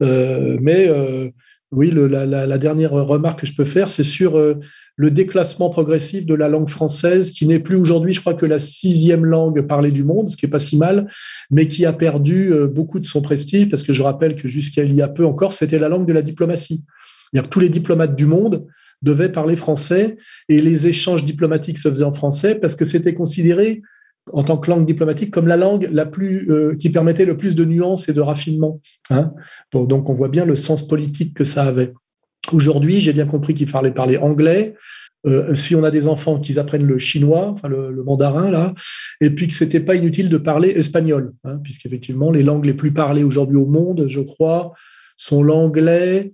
Mais 0.00 0.88
oui, 1.72 1.92
la, 1.92 2.58
dernière 2.58 2.90
remarque 2.90 3.42
que 3.42 3.46
je 3.46 3.54
peux 3.54 3.64
faire, 3.64 3.88
c'est 3.88 4.02
sur 4.02 4.36
euh, 4.36 4.58
le 4.96 5.10
déclassement 5.10 5.70
progressif 5.70 6.26
de 6.26 6.34
la 6.34 6.48
langue 6.48 6.68
française, 6.68 7.30
qui 7.30 7.46
n'est 7.46 7.60
plus 7.60 7.76
aujourd'hui, 7.76 8.12
je 8.12 8.20
crois, 8.20 8.34
que 8.34 8.46
la 8.46 8.58
sixième 8.58 9.24
langue 9.24 9.62
parlée 9.62 9.92
du 9.92 10.02
monde, 10.02 10.28
ce 10.28 10.36
qui 10.36 10.46
est 10.46 10.48
pas 10.50 10.58
si 10.58 10.76
mal, 10.76 11.06
mais 11.48 11.68
qui 11.68 11.86
a 11.86 11.92
perdu 11.92 12.52
euh, 12.52 12.66
beaucoup 12.66 12.98
de 12.98 13.06
son 13.06 13.22
prestige, 13.22 13.68
parce 13.68 13.84
que 13.84 13.92
je 13.92 14.02
rappelle 14.02 14.34
que 14.34 14.48
jusqu'à 14.48 14.82
il 14.82 14.94
y 14.94 15.02
a 15.02 15.06
peu 15.06 15.24
encore, 15.24 15.52
c'était 15.52 15.78
la 15.78 15.88
langue 15.88 16.08
de 16.08 16.12
la 16.12 16.22
diplomatie. 16.22 16.84
Tous 17.50 17.60
les 17.60 17.68
diplomates 17.68 18.16
du 18.16 18.26
monde 18.26 18.66
devaient 19.02 19.30
parler 19.30 19.54
français, 19.54 20.16
et 20.48 20.60
les 20.60 20.88
échanges 20.88 21.22
diplomatiques 21.22 21.78
se 21.78 21.88
faisaient 21.88 22.04
en 22.04 22.12
français, 22.12 22.56
parce 22.56 22.74
que 22.74 22.84
c'était 22.84 23.14
considéré 23.14 23.80
en 24.32 24.42
tant 24.42 24.56
que 24.56 24.70
langue 24.70 24.86
diplomatique 24.86 25.30
comme 25.30 25.46
la 25.46 25.56
langue 25.56 25.88
la 25.92 26.06
plus 26.06 26.50
euh, 26.50 26.76
qui 26.76 26.90
permettait 26.90 27.24
le 27.24 27.36
plus 27.36 27.54
de 27.54 27.64
nuances 27.64 28.08
et 28.08 28.12
de 28.12 28.20
raffinement. 28.20 28.80
Hein. 29.10 29.32
donc, 29.72 30.08
on 30.08 30.14
voit 30.14 30.28
bien 30.28 30.44
le 30.44 30.56
sens 30.56 30.86
politique 30.86 31.34
que 31.34 31.44
ça 31.44 31.64
avait. 31.64 31.92
Aujourd'hui, 32.52 33.00
j'ai 33.00 33.12
bien 33.12 33.26
compris 33.26 33.54
qu'il 33.54 33.68
fallait 33.68 33.92
parler 33.92 34.16
anglais. 34.16 34.74
Euh, 35.26 35.54
si 35.54 35.74
on 35.74 35.84
a 35.84 35.90
des 35.90 36.08
enfants, 36.08 36.40
qu'ils 36.40 36.58
apprennent 36.58 36.86
le 36.86 36.98
chinois, 36.98 37.54
le, 37.68 38.02
mandarin 38.02 38.50
là, 38.50 38.74
et 39.20 39.30
puis 39.30 39.48
que 39.48 39.52
c'était 39.54 39.80
pas 39.80 39.94
inutile 39.94 40.30
de 40.30 40.38
parler 40.38 40.70
espagnol, 40.70 41.34
hein, 41.44 41.58
puisqu'effectivement 41.62 42.30
les 42.30 42.42
langues 42.42 42.64
les 42.64 42.72
plus 42.72 42.92
parlées 42.92 43.22
aujourd'hui 43.22 43.58
au 43.58 43.66
monde, 43.66 44.06
je 44.08 44.20
crois, 44.20 44.72
sont 45.18 45.42
l'anglais, 45.42 46.32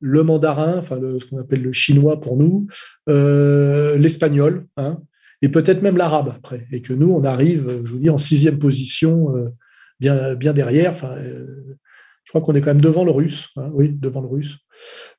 le 0.00 0.22
mandarin, 0.22 0.78
enfin 0.78 0.98
ce 1.18 1.24
qu'on 1.26 1.38
appelle 1.38 1.62
le 1.62 1.72
chinois 1.72 2.20
pour 2.20 2.38
nous, 2.38 2.66
euh, 3.10 3.98
l'espagnol, 3.98 4.66
hein, 4.78 4.98
et 5.42 5.48
peut-être 5.48 5.82
même 5.82 5.96
l'arabe 5.96 6.32
après, 6.34 6.66
et 6.70 6.80
que 6.80 6.92
nous, 6.92 7.10
on 7.10 7.24
arrive, 7.24 7.80
je 7.84 7.90
vous 7.90 7.98
dis, 7.98 8.10
en 8.10 8.18
sixième 8.18 8.60
position, 8.60 9.36
euh, 9.36 9.48
bien, 9.98 10.34
bien 10.36 10.52
derrière. 10.52 10.92
Enfin, 10.92 11.10
euh, 11.18 11.76
je 12.24 12.30
crois 12.30 12.40
qu'on 12.40 12.54
est 12.54 12.60
quand 12.60 12.70
même 12.70 12.80
devant 12.80 13.04
le 13.04 13.10
russe, 13.10 13.48
hein, 13.56 13.70
oui, 13.74 13.90
devant 13.92 14.20
le 14.20 14.28
russe. 14.28 14.58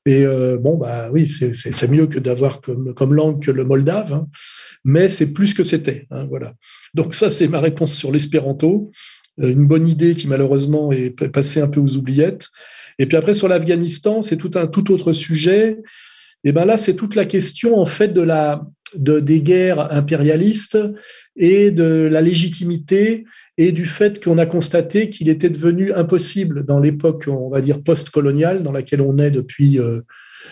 Et 0.05 0.25
euh, 0.25 0.57
bon, 0.57 0.77
bah 0.77 1.09
oui, 1.11 1.27
c'est 1.27 1.91
mieux 1.91 2.07
que 2.07 2.19
d'avoir 2.19 2.61
comme, 2.61 2.93
comme 2.93 3.13
langue 3.13 3.43
que 3.43 3.51
le 3.51 3.65
moldave, 3.65 4.13
hein, 4.13 4.27
mais 4.85 5.09
c'est 5.09 5.33
plus 5.33 5.53
que 5.53 5.65
c'était. 5.65 6.07
Hein, 6.09 6.25
voilà. 6.29 6.53
Donc 6.93 7.15
ça, 7.15 7.29
c'est 7.29 7.49
ma 7.49 7.59
réponse 7.59 7.93
sur 7.93 8.11
l'espéranto. 8.11 8.91
Une 9.37 9.67
bonne 9.67 9.87
idée 9.87 10.13
qui 10.13 10.27
malheureusement 10.27 10.91
est 10.91 11.09
passée 11.27 11.59
un 11.59 11.67
peu 11.67 11.79
aux 11.79 11.97
oubliettes. 11.97 12.47
Et 12.99 13.07
puis 13.07 13.17
après 13.17 13.33
sur 13.33 13.47
l'Afghanistan, 13.47 14.21
c'est 14.21 14.37
tout 14.37 14.51
un 14.55 14.67
tout 14.67 14.91
autre 14.91 15.11
sujet. 15.11 15.79
Et 16.43 16.51
ben 16.51 16.65
là, 16.65 16.77
c'est 16.77 16.95
toute 16.95 17.15
la 17.15 17.25
question 17.25 17.77
en 17.79 17.85
fait 17.87 18.09
de 18.09 18.21
la 18.21 18.63
de, 18.97 19.19
des 19.19 19.41
guerres 19.41 19.91
impérialistes 19.91 20.77
et 21.35 21.71
de 21.71 22.07
la 22.11 22.21
légitimité 22.21 23.25
et 23.57 23.71
du 23.71 23.85
fait 23.85 24.23
qu'on 24.23 24.37
a 24.37 24.45
constaté 24.45 25.09
qu'il 25.09 25.29
était 25.29 25.49
devenu 25.49 25.91
impossible 25.93 26.65
dans 26.65 26.79
l'époque, 26.79 27.25
on 27.27 27.49
va 27.49 27.61
dire, 27.61 27.81
post-coloniale, 27.81 28.63
dans 28.63 28.71
laquelle 28.71 29.01
on 29.01 29.17
est 29.17 29.31
depuis, 29.31 29.79
euh, 29.79 30.01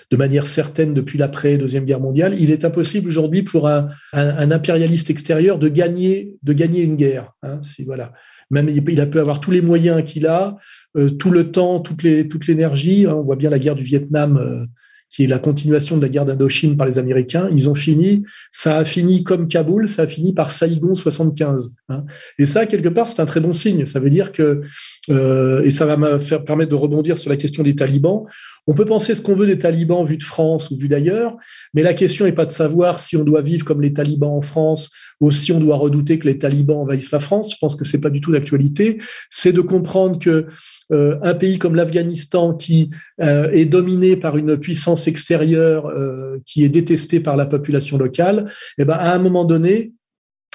de 0.09 0.17
manière 0.17 0.47
certaine 0.47 0.93
depuis 0.93 1.17
l'après-deuxième 1.17 1.85
guerre 1.85 1.99
mondiale, 1.99 2.35
il 2.39 2.51
est 2.51 2.65
impossible 2.65 3.07
aujourd'hui 3.07 3.43
pour 3.43 3.67
un, 3.67 3.89
impérialiste 4.13 5.09
extérieur 5.09 5.57
de 5.57 5.67
gagner, 5.67 6.33
de 6.43 6.53
gagner 6.53 6.81
une 6.81 6.95
guerre. 6.95 7.31
Hein, 7.43 7.59
si, 7.63 7.83
voilà. 7.83 8.13
Même 8.49 8.67
il 8.67 8.99
a 8.99 9.05
peut 9.05 9.21
avoir 9.21 9.39
tous 9.39 9.51
les 9.51 9.61
moyens 9.61 10.03
qu'il 10.03 10.27
a, 10.27 10.57
euh, 10.97 11.09
tout 11.09 11.31
le 11.31 11.51
temps, 11.51 11.79
toute 11.79 12.03
l'énergie. 12.03 13.05
Hein, 13.05 13.15
on 13.15 13.21
voit 13.21 13.37
bien 13.37 13.49
la 13.49 13.59
guerre 13.59 13.75
du 13.75 13.83
Vietnam. 13.83 14.37
Euh, 14.37 14.65
qui 15.11 15.25
est 15.25 15.27
la 15.27 15.39
continuation 15.39 15.97
de 15.97 16.01
la 16.01 16.09
guerre 16.09 16.25
d'Indochine 16.25 16.77
par 16.77 16.87
les 16.87 16.97
Américains, 16.97 17.49
ils 17.51 17.69
ont 17.69 17.75
fini, 17.75 18.23
ça 18.49 18.77
a 18.77 18.85
fini 18.85 19.23
comme 19.25 19.47
Kaboul, 19.47 19.89
ça 19.89 20.03
a 20.03 20.07
fini 20.07 20.33
par 20.33 20.51
Saïgon 20.51 20.93
75. 20.93 21.75
Hein. 21.89 22.05
Et 22.39 22.45
ça, 22.45 22.65
quelque 22.65 22.87
part, 22.87 23.09
c'est 23.09 23.21
un 23.21 23.25
très 23.25 23.41
bon 23.41 23.51
signe. 23.51 23.85
Ça 23.85 23.99
veut 23.99 24.09
dire 24.09 24.31
que, 24.31 24.61
euh, 25.09 25.63
et 25.63 25.71
ça 25.71 25.85
va 25.85 25.97
me 25.97 26.17
permettre 26.45 26.71
de 26.71 26.75
rebondir 26.75 27.17
sur 27.17 27.29
la 27.29 27.35
question 27.35 27.61
des 27.61 27.75
talibans, 27.75 28.23
on 28.67 28.73
peut 28.73 28.85
penser 28.85 29.15
ce 29.15 29.21
qu'on 29.21 29.35
veut 29.35 29.47
des 29.47 29.57
talibans 29.57 30.05
vu 30.05 30.17
de 30.17 30.23
France 30.23 30.69
ou 30.69 30.77
vu 30.77 30.87
d'ailleurs, 30.87 31.35
mais 31.73 31.81
la 31.81 31.93
question 31.93 32.25
n'est 32.25 32.31
pas 32.31 32.45
de 32.45 32.51
savoir 32.51 32.99
si 32.99 33.17
on 33.17 33.23
doit 33.23 33.41
vivre 33.41 33.65
comme 33.65 33.81
les 33.81 33.93
talibans 33.93 34.29
en 34.29 34.41
France 34.41 34.91
ou 35.19 35.31
si 35.31 35.51
on 35.51 35.59
doit 35.59 35.77
redouter 35.77 36.19
que 36.19 36.27
les 36.27 36.37
talibans 36.37 36.77
envahissent 36.77 37.11
la 37.11 37.19
France. 37.19 37.51
Je 37.51 37.57
pense 37.59 37.75
que 37.75 37.85
c'est 37.85 37.99
pas 37.99 38.09
du 38.09 38.21
tout 38.21 38.31
d'actualité. 38.31 38.99
C'est 39.29 39.51
de 39.51 39.61
comprendre 39.61 40.19
que 40.19 40.47
euh, 40.91 41.17
un 41.21 41.33
pays 41.33 41.57
comme 41.57 41.75
l'Afghanistan 41.75 42.53
qui 42.53 42.89
euh, 43.19 43.49
est 43.49 43.65
dominé 43.65 44.15
par 44.15 44.37
une 44.37 44.57
puissance 44.57 45.07
extérieure 45.07 45.87
euh, 45.87 46.37
qui 46.45 46.63
est 46.63 46.69
détestée 46.69 47.19
par 47.19 47.35
la 47.37 47.45
population 47.45 47.97
locale, 47.97 48.51
eh 48.77 48.85
ben 48.85 48.95
à 48.95 49.13
un 49.13 49.19
moment 49.19 49.45
donné, 49.45 49.93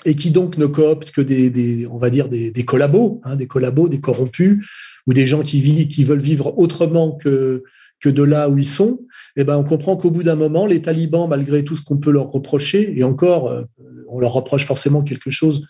et 0.04 0.14
qui 0.14 0.30
donc 0.30 0.56
ne 0.58 0.66
coopte 0.66 1.10
que 1.10 1.20
des, 1.20 1.86
on 1.90 1.98
va 1.98 2.10
dire 2.10 2.28
des, 2.28 2.52
des 2.52 2.64
collabos, 2.64 3.20
hein, 3.24 3.34
des 3.34 3.46
collabos, 3.46 3.88
des 3.88 3.98
corrompus, 3.98 4.64
ou 5.06 5.14
des 5.14 5.26
gens 5.26 5.42
qui, 5.42 5.60
vivent, 5.60 5.88
qui 5.88 6.04
veulent 6.04 6.20
vivre 6.20 6.56
autrement 6.58 7.12
que 7.12 7.64
que 8.00 8.08
de 8.08 8.22
là 8.22 8.48
où 8.48 8.58
ils 8.58 8.66
sont, 8.66 9.00
eh 9.36 9.44
ben, 9.44 9.56
on 9.56 9.64
comprend 9.64 9.96
qu'au 9.96 10.10
bout 10.10 10.22
d'un 10.22 10.36
moment, 10.36 10.66
les 10.66 10.82
talibans, 10.82 11.28
malgré 11.28 11.64
tout 11.64 11.76
ce 11.76 11.82
qu'on 11.82 11.98
peut 11.98 12.10
leur 12.10 12.30
reprocher, 12.30 12.92
et 12.96 13.04
encore, 13.04 13.48
euh, 13.48 13.62
on 14.08 14.20
leur 14.20 14.32
reproche 14.32 14.66
forcément 14.66 15.02
quelque 15.02 15.30
chose, 15.30 15.66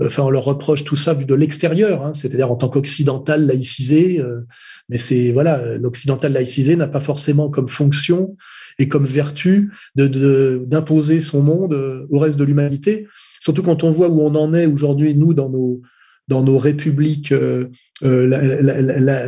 enfin, 0.00 0.22
on 0.22 0.30
leur 0.30 0.44
reproche 0.44 0.84
tout 0.84 0.96
ça 0.96 1.14
vu 1.14 1.24
de 1.24 1.34
l'extérieur, 1.34 2.04
hein, 2.04 2.14
c'est-à-dire 2.14 2.50
en 2.50 2.56
tant 2.56 2.68
qu'occidental 2.68 3.46
laïcisé, 3.46 4.20
euh, 4.20 4.40
mais 4.88 4.98
c'est, 4.98 5.32
voilà, 5.32 5.76
l'occidental 5.78 6.32
laïcisé 6.32 6.76
n'a 6.76 6.88
pas 6.88 7.00
forcément 7.00 7.50
comme 7.50 7.68
fonction 7.68 8.36
et 8.78 8.88
comme 8.88 9.06
vertu 9.06 9.72
d'imposer 9.94 11.20
son 11.20 11.42
monde 11.42 11.74
euh, 11.74 12.06
au 12.10 12.18
reste 12.18 12.38
de 12.38 12.44
l'humanité, 12.44 13.06
surtout 13.40 13.62
quand 13.62 13.84
on 13.84 13.90
voit 13.90 14.08
où 14.08 14.20
on 14.20 14.34
en 14.34 14.54
est 14.54 14.66
aujourd'hui, 14.66 15.14
nous, 15.14 15.34
dans 15.34 15.48
nos, 15.48 15.82
dans 16.28 16.42
nos 16.42 16.58
républiques 16.58 17.32
euh, 17.32 17.68
euh, 18.04 18.26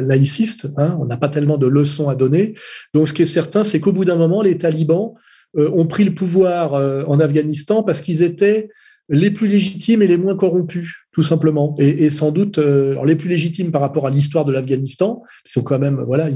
laïcistes. 0.01 0.69
Hein, 0.77 0.97
on 1.01 1.07
n'a 1.07 1.17
pas 1.17 1.29
tellement 1.29 1.59
de 1.59 1.67
leçons 1.67 2.09
à 2.09 2.15
donner. 2.15 2.55
Donc, 2.95 3.09
ce 3.09 3.13
qui 3.13 3.23
est 3.23 3.27
certain, 3.27 3.65
c'est 3.65 3.81
qu'au 3.81 3.93
bout 3.93 4.05
d'un 4.05 4.17
moment, 4.17 4.43
les 4.43 4.59
talibans 4.59 5.15
euh, 5.57 5.71
ont 5.73 5.87
pris 5.87 6.05
le 6.05 6.15
pouvoir 6.15 6.75
en 7.09 7.21
Afghanistan 7.21 7.83
parce 7.83 8.01
qu'ils 8.01 8.23
étaient 8.23 8.69
les 9.11 9.31
plus 9.31 9.47
légitimes 9.47 10.03
et 10.03 10.07
les 10.07 10.19
moins 10.19 10.37
corrompus, 10.37 10.97
tout 11.13 11.23
simplement. 11.23 11.75
Et, 11.79 12.11
sans 12.11 12.31
doute 12.31 12.59
les 12.59 13.17
plus 13.17 13.31
légitimes 13.31 13.71
par 13.71 13.81
rapport 13.81 14.07
à 14.07 14.11
l'histoire 14.11 14.45
de 14.45 14.53
l'Afghanistan. 14.53 15.23
Sont 15.47 15.63
quand 15.63 15.79
même, 15.79 16.05
voilà, 16.07 16.29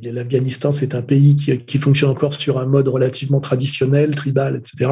l'Afghanistan, 0.00 0.70
c'est 0.70 0.94
un 0.94 1.02
pays 1.02 1.34
qui, 1.34 1.78
fonctionne 1.78 2.10
encore 2.10 2.32
sur 2.32 2.60
un 2.60 2.66
mode 2.66 2.86
relativement 2.86 3.40
traditionnel, 3.40 4.14
tribal, 4.14 4.54
etc. 4.54 4.88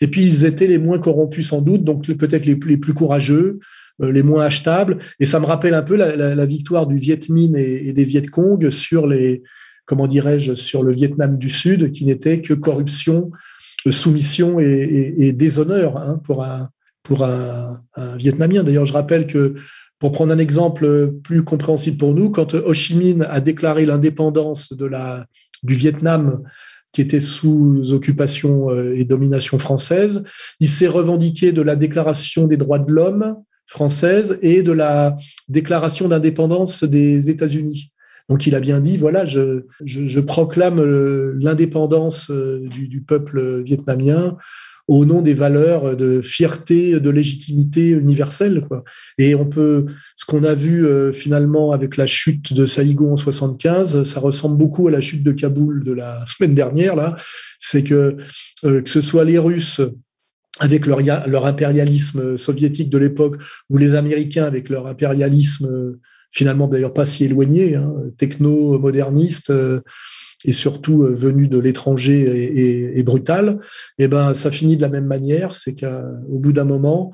Et 0.00 0.08
puis 0.08 0.24
ils 0.24 0.44
étaient 0.44 0.66
les 0.66 0.78
moins 0.78 0.98
corrompus 0.98 1.50
sans 1.50 1.60
doute, 1.60 1.84
donc 1.84 2.04
peut-être 2.04 2.46
les 2.46 2.56
plus, 2.56 2.94
courageux, 2.94 3.60
les 4.00 4.22
moins 4.22 4.44
achetables. 4.44 4.98
Et 5.18 5.24
ça 5.24 5.40
me 5.40 5.46
rappelle 5.46 5.74
un 5.74 5.82
peu 5.82 5.96
la, 5.96 6.46
victoire 6.46 6.86
du 6.86 6.96
Viet 6.96 7.28
Minh 7.28 7.56
et, 7.56 7.92
des 7.92 8.04
Viet 8.04 8.22
Cong 8.22 8.70
sur 8.70 9.06
les, 9.06 9.42
comment 9.84 10.06
dirais-je, 10.06 10.54
sur 10.54 10.82
le 10.82 10.92
Vietnam 10.92 11.36
du 11.36 11.50
Sud, 11.50 11.92
qui 11.92 12.04
n'était 12.04 12.40
que 12.40 12.54
corruption, 12.54 13.30
euh, 13.86 13.92
soumission 13.92 14.58
et, 14.60 15.32
déshonneur 15.32 15.96
hein, 15.96 16.20
pour 16.24 16.44
un 16.44 16.70
pour 17.02 17.24
un, 17.24 17.80
Vietnamien. 18.18 18.62
D'ailleurs, 18.62 18.84
je 18.84 18.92
rappelle 18.92 19.26
que 19.26 19.54
pour 19.98 20.12
prendre 20.12 20.32
un 20.32 20.38
exemple 20.38 21.12
plus 21.24 21.42
compréhensible 21.44 21.96
pour 21.96 22.14
nous, 22.14 22.30
quand 22.30 22.54
Ho 22.54 22.72
Chi 22.72 22.94
Minh 22.94 23.26
a 23.28 23.40
déclaré 23.40 23.86
l'indépendance 23.86 24.74
de 24.74 24.84
la 24.84 25.26
du 25.62 25.74
Vietnam 25.74 26.42
qui 26.92 27.00
était 27.00 27.20
sous 27.20 27.92
occupation 27.92 28.70
euh, 28.70 28.96
et 28.96 29.04
domination 29.04 29.58
française, 29.58 30.24
il 30.58 30.68
s'est 30.68 30.88
revendiqué 30.88 31.52
de 31.52 31.62
la 31.62 31.76
déclaration 31.76 32.46
des 32.46 32.56
droits 32.56 32.78
de 32.78 32.92
l'homme 32.92 33.36
française 33.70 34.36
et 34.42 34.64
de 34.64 34.72
la 34.72 35.16
déclaration 35.48 36.08
d'indépendance 36.08 36.82
des 36.82 37.30
États-Unis. 37.30 37.92
Donc 38.28 38.46
il 38.48 38.56
a 38.56 38.60
bien 38.60 38.80
dit, 38.80 38.96
voilà, 38.96 39.24
je, 39.24 40.20
proclame 40.20 40.82
l'indépendance 41.38 42.30
euh, 42.30 42.68
du, 42.68 43.00
peuple 43.00 43.62
vietnamien 43.62 44.36
au 44.88 45.04
nom 45.04 45.22
des 45.22 45.34
valeurs 45.34 45.96
de 45.96 46.20
fierté, 46.20 46.98
de 46.98 47.10
légitimité 47.10 47.90
universelle. 47.90 48.66
Et 49.18 49.36
on 49.36 49.46
peut, 49.46 49.86
ce 50.16 50.26
qu'on 50.26 50.42
a 50.42 50.54
vu 50.54 50.84
euh, 50.84 51.12
finalement 51.12 51.70
avec 51.70 51.96
la 51.96 52.06
chute 52.06 52.52
de 52.52 52.66
Saïgon 52.66 53.12
en 53.12 53.16
75, 53.16 54.02
ça 54.02 54.18
ressemble 54.18 54.58
beaucoup 54.58 54.88
à 54.88 54.90
la 54.90 55.00
chute 55.00 55.22
de 55.22 55.30
Kaboul 55.30 55.84
de 55.84 55.92
la 55.92 56.24
semaine 56.26 56.56
dernière. 56.56 56.96
Là, 56.96 57.14
c'est 57.60 57.84
que 57.84 58.16
euh, 58.64 58.82
que 58.82 58.90
ce 58.90 59.00
soit 59.00 59.24
les 59.24 59.38
Russes 59.38 59.80
avec 60.60 60.86
leur, 60.86 61.00
leur 61.00 61.46
impérialisme 61.46 62.36
soviétique 62.36 62.90
de 62.90 62.98
l'époque, 62.98 63.36
ou 63.68 63.76
les 63.76 63.94
Américains 63.94 64.44
avec 64.44 64.68
leur 64.68 64.86
impérialisme 64.86 65.98
finalement 66.30 66.68
d'ailleurs 66.68 66.94
pas 66.94 67.04
si 67.04 67.24
éloigné, 67.24 67.74
hein, 67.74 67.94
techno-moderniste 68.16 69.50
euh, 69.50 69.80
et 70.44 70.52
surtout 70.52 71.02
euh, 71.02 71.12
venu 71.12 71.48
de 71.48 71.58
l'étranger 71.58 72.94
et, 72.96 73.02
brutal, 73.02 73.58
et 73.98 74.04
eh 74.04 74.08
ben 74.08 74.32
ça 74.32 74.50
finit 74.50 74.76
de 74.76 74.82
la 74.82 74.88
même 74.88 75.06
manière, 75.06 75.52
c'est 75.54 75.74
qu'au 75.74 76.38
bout 76.38 76.52
d'un 76.52 76.64
moment, 76.64 77.12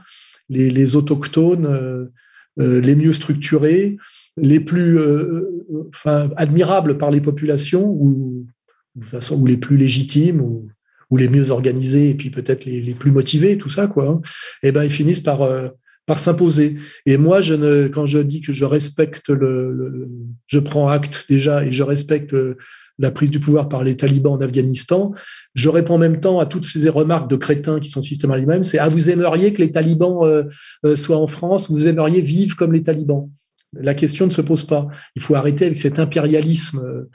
les, 0.48 0.96
autochtones, 0.96 1.66
euh, 1.66 2.80
les 2.80 2.94
mieux 2.94 3.12
structurés, 3.12 3.96
les 4.36 4.60
plus 4.60 4.98
enfin, 5.88 6.28
admirables 6.36 6.98
par 6.98 7.10
les 7.10 7.20
populations 7.20 7.88
ou, 7.88 8.46
de 8.94 9.04
façon, 9.04 9.40
ou 9.40 9.46
les 9.46 9.56
plus 9.56 9.76
légitimes 9.76 10.40
ou 10.40 10.68
ou 11.10 11.16
les 11.16 11.28
mieux 11.28 11.50
organisés 11.50 12.10
et 12.10 12.14
puis 12.14 12.30
peut-être 12.30 12.64
les, 12.64 12.94
plus 12.94 13.10
motivés, 13.10 13.58
tout 13.58 13.68
ça, 13.68 13.86
quoi. 13.86 14.08
Hein, 14.08 14.20
eh 14.62 14.72
ben, 14.72 14.84
ils 14.84 14.90
finissent 14.90 15.20
par 15.20 15.42
euh, 15.42 15.68
par 16.06 16.20
s'imposer. 16.20 16.76
Et 17.04 17.16
moi, 17.16 17.40
je 17.40 17.54
ne, 17.54 17.88
quand 17.88 18.06
je 18.06 18.20
dis 18.20 18.40
que 18.40 18.52
je 18.52 18.64
respecte 18.64 19.28
le, 19.28 20.08
je 20.46 20.58
prends 20.60 20.88
acte 20.88 21.26
déjà 21.28 21.64
et 21.64 21.72
je 21.72 21.82
respecte 21.82 22.32
euh, 22.32 22.56
la 22.98 23.10
prise 23.10 23.30
du 23.30 23.40
pouvoir 23.40 23.68
par 23.68 23.84
les 23.84 23.96
talibans 23.96 24.34
en 24.34 24.40
Afghanistan, 24.40 25.12
je 25.54 25.68
réponds 25.68 25.94
en 25.94 25.98
même 25.98 26.20
temps 26.20 26.38
à 26.38 26.46
toutes 26.46 26.64
ces 26.64 26.88
remarques 26.88 27.28
de 27.28 27.36
crétins 27.36 27.80
qui 27.80 27.90
sont 27.90 28.00
systématiquement 28.00 28.52
les 28.52 28.58
mêmes. 28.58 28.62
C'est 28.62 28.78
ah 28.78 28.88
vous 28.88 29.10
aimeriez 29.10 29.52
que 29.52 29.60
les 29.60 29.72
talibans 29.72 30.24
euh, 30.24 30.96
soient 30.96 31.18
en 31.18 31.26
France, 31.26 31.70
vous 31.70 31.88
aimeriez 31.88 32.20
vivre 32.20 32.56
comme 32.56 32.72
les 32.72 32.82
talibans? 32.82 33.28
La 33.74 33.94
question 33.94 34.26
ne 34.26 34.30
se 34.30 34.40
pose 34.40 34.64
pas. 34.64 34.86
Il 35.16 35.22
faut 35.22 35.34
arrêter 35.34 35.66
avec 35.66 35.78
cet 35.78 35.98
impérialisme 35.98 37.06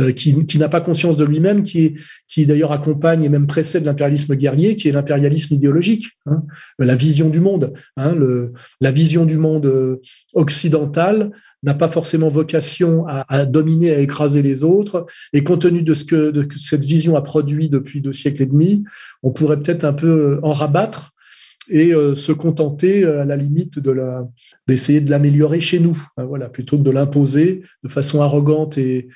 euh, 0.00 0.12
qui, 0.12 0.58
n'a 0.58 0.68
pas 0.68 0.80
conscience 0.80 1.16
de 1.16 1.24
lui-même, 1.24 1.64
qui, 1.64 1.94
qui 2.28 2.46
d'ailleurs 2.46 2.70
accompagne 2.70 3.24
et 3.24 3.28
même 3.28 3.48
précède 3.48 3.84
l'impérialisme 3.84 4.36
guerrier, 4.36 4.76
qui 4.76 4.88
est 4.88 4.92
l'impérialisme 4.92 5.54
idéologique, 5.54 6.06
hein, 6.26 6.44
la 6.78 6.94
vision 6.94 7.30
du 7.30 7.40
monde. 7.40 7.72
Hein, 7.96 8.14
le, 8.14 8.52
la 8.80 8.92
vision 8.92 9.24
du 9.24 9.38
monde 9.38 9.66
euh, 9.66 10.00
occidental 10.34 11.32
n'a 11.64 11.74
pas 11.74 11.88
forcément 11.88 12.28
vocation 12.28 13.06
à, 13.08 13.44
dominer, 13.44 13.92
à 13.92 13.98
écraser 13.98 14.42
les 14.42 14.62
autres. 14.62 15.06
Et 15.32 15.42
compte 15.42 15.62
tenu 15.62 15.82
de 15.82 15.92
ce 15.94 16.04
que, 16.04 16.30
de 16.30 16.46
cette 16.56 16.84
vision 16.84 17.16
a 17.16 17.22
produit 17.22 17.68
depuis 17.68 18.00
deux 18.00 18.12
siècles 18.12 18.42
et 18.42 18.46
demi, 18.46 18.84
on 19.24 19.32
pourrait 19.32 19.60
peut-être 19.60 19.82
un 19.82 19.92
peu 19.92 20.06
euh, 20.06 20.40
en 20.44 20.52
rabattre 20.52 21.10
et 21.70 21.92
se 22.14 22.32
contenter 22.32 23.04
à 23.04 23.26
la 23.26 23.36
limite 23.36 23.78
de 23.78 23.90
la 23.90 24.26
d'essayer 24.66 25.02
de 25.02 25.10
l'améliorer 25.10 25.60
chez 25.60 25.80
nous 25.80 26.02
hein, 26.16 26.24
voilà 26.24 26.48
plutôt 26.48 26.78
que 26.78 26.82
de 26.82 26.90
l'imposer 26.90 27.60
de 27.84 27.88
façon 27.90 28.22
arrogante 28.22 28.78
et, 28.78 29.08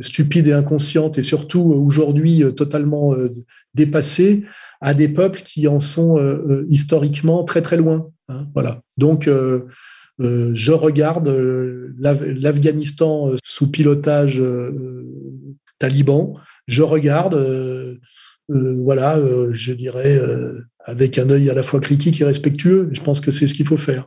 stupide 0.00 0.48
et 0.48 0.52
inconsciente, 0.52 1.18
et 1.18 1.22
surtout 1.22 1.60
aujourd'hui 1.60 2.42
euh, 2.42 2.52
totalement 2.52 3.14
euh, 3.14 3.28
dépassée, 3.74 4.44
à 4.80 4.94
des 4.94 5.08
peuples 5.08 5.40
qui 5.42 5.66
en 5.66 5.80
sont 5.80 6.18
euh, 6.18 6.66
historiquement 6.68 7.44
très 7.44 7.62
très 7.62 7.76
loin. 7.76 8.10
Hein, 8.28 8.46
voilà. 8.54 8.82
Donc, 8.98 9.28
je 10.18 10.72
regarde 10.72 11.28
l'Afghanistan 11.98 13.32
sous 13.42 13.70
pilotage 13.70 14.42
taliban. 15.78 16.34
Je 16.66 16.82
regarde, 16.82 17.98
voilà, 18.48 19.18
je 19.52 19.72
dirais, 19.72 20.20
avec 20.84 21.18
un 21.18 21.30
œil 21.30 21.50
à 21.50 21.54
la 21.54 21.62
fois 21.62 21.80
critique 21.80 22.20
et 22.20 22.24
respectueux. 22.24 22.90
Je 22.92 23.00
pense 23.00 23.20
que 23.20 23.30
c'est 23.30 23.46
ce 23.46 23.54
qu'il 23.54 23.66
faut 23.66 23.78
faire. 23.78 24.06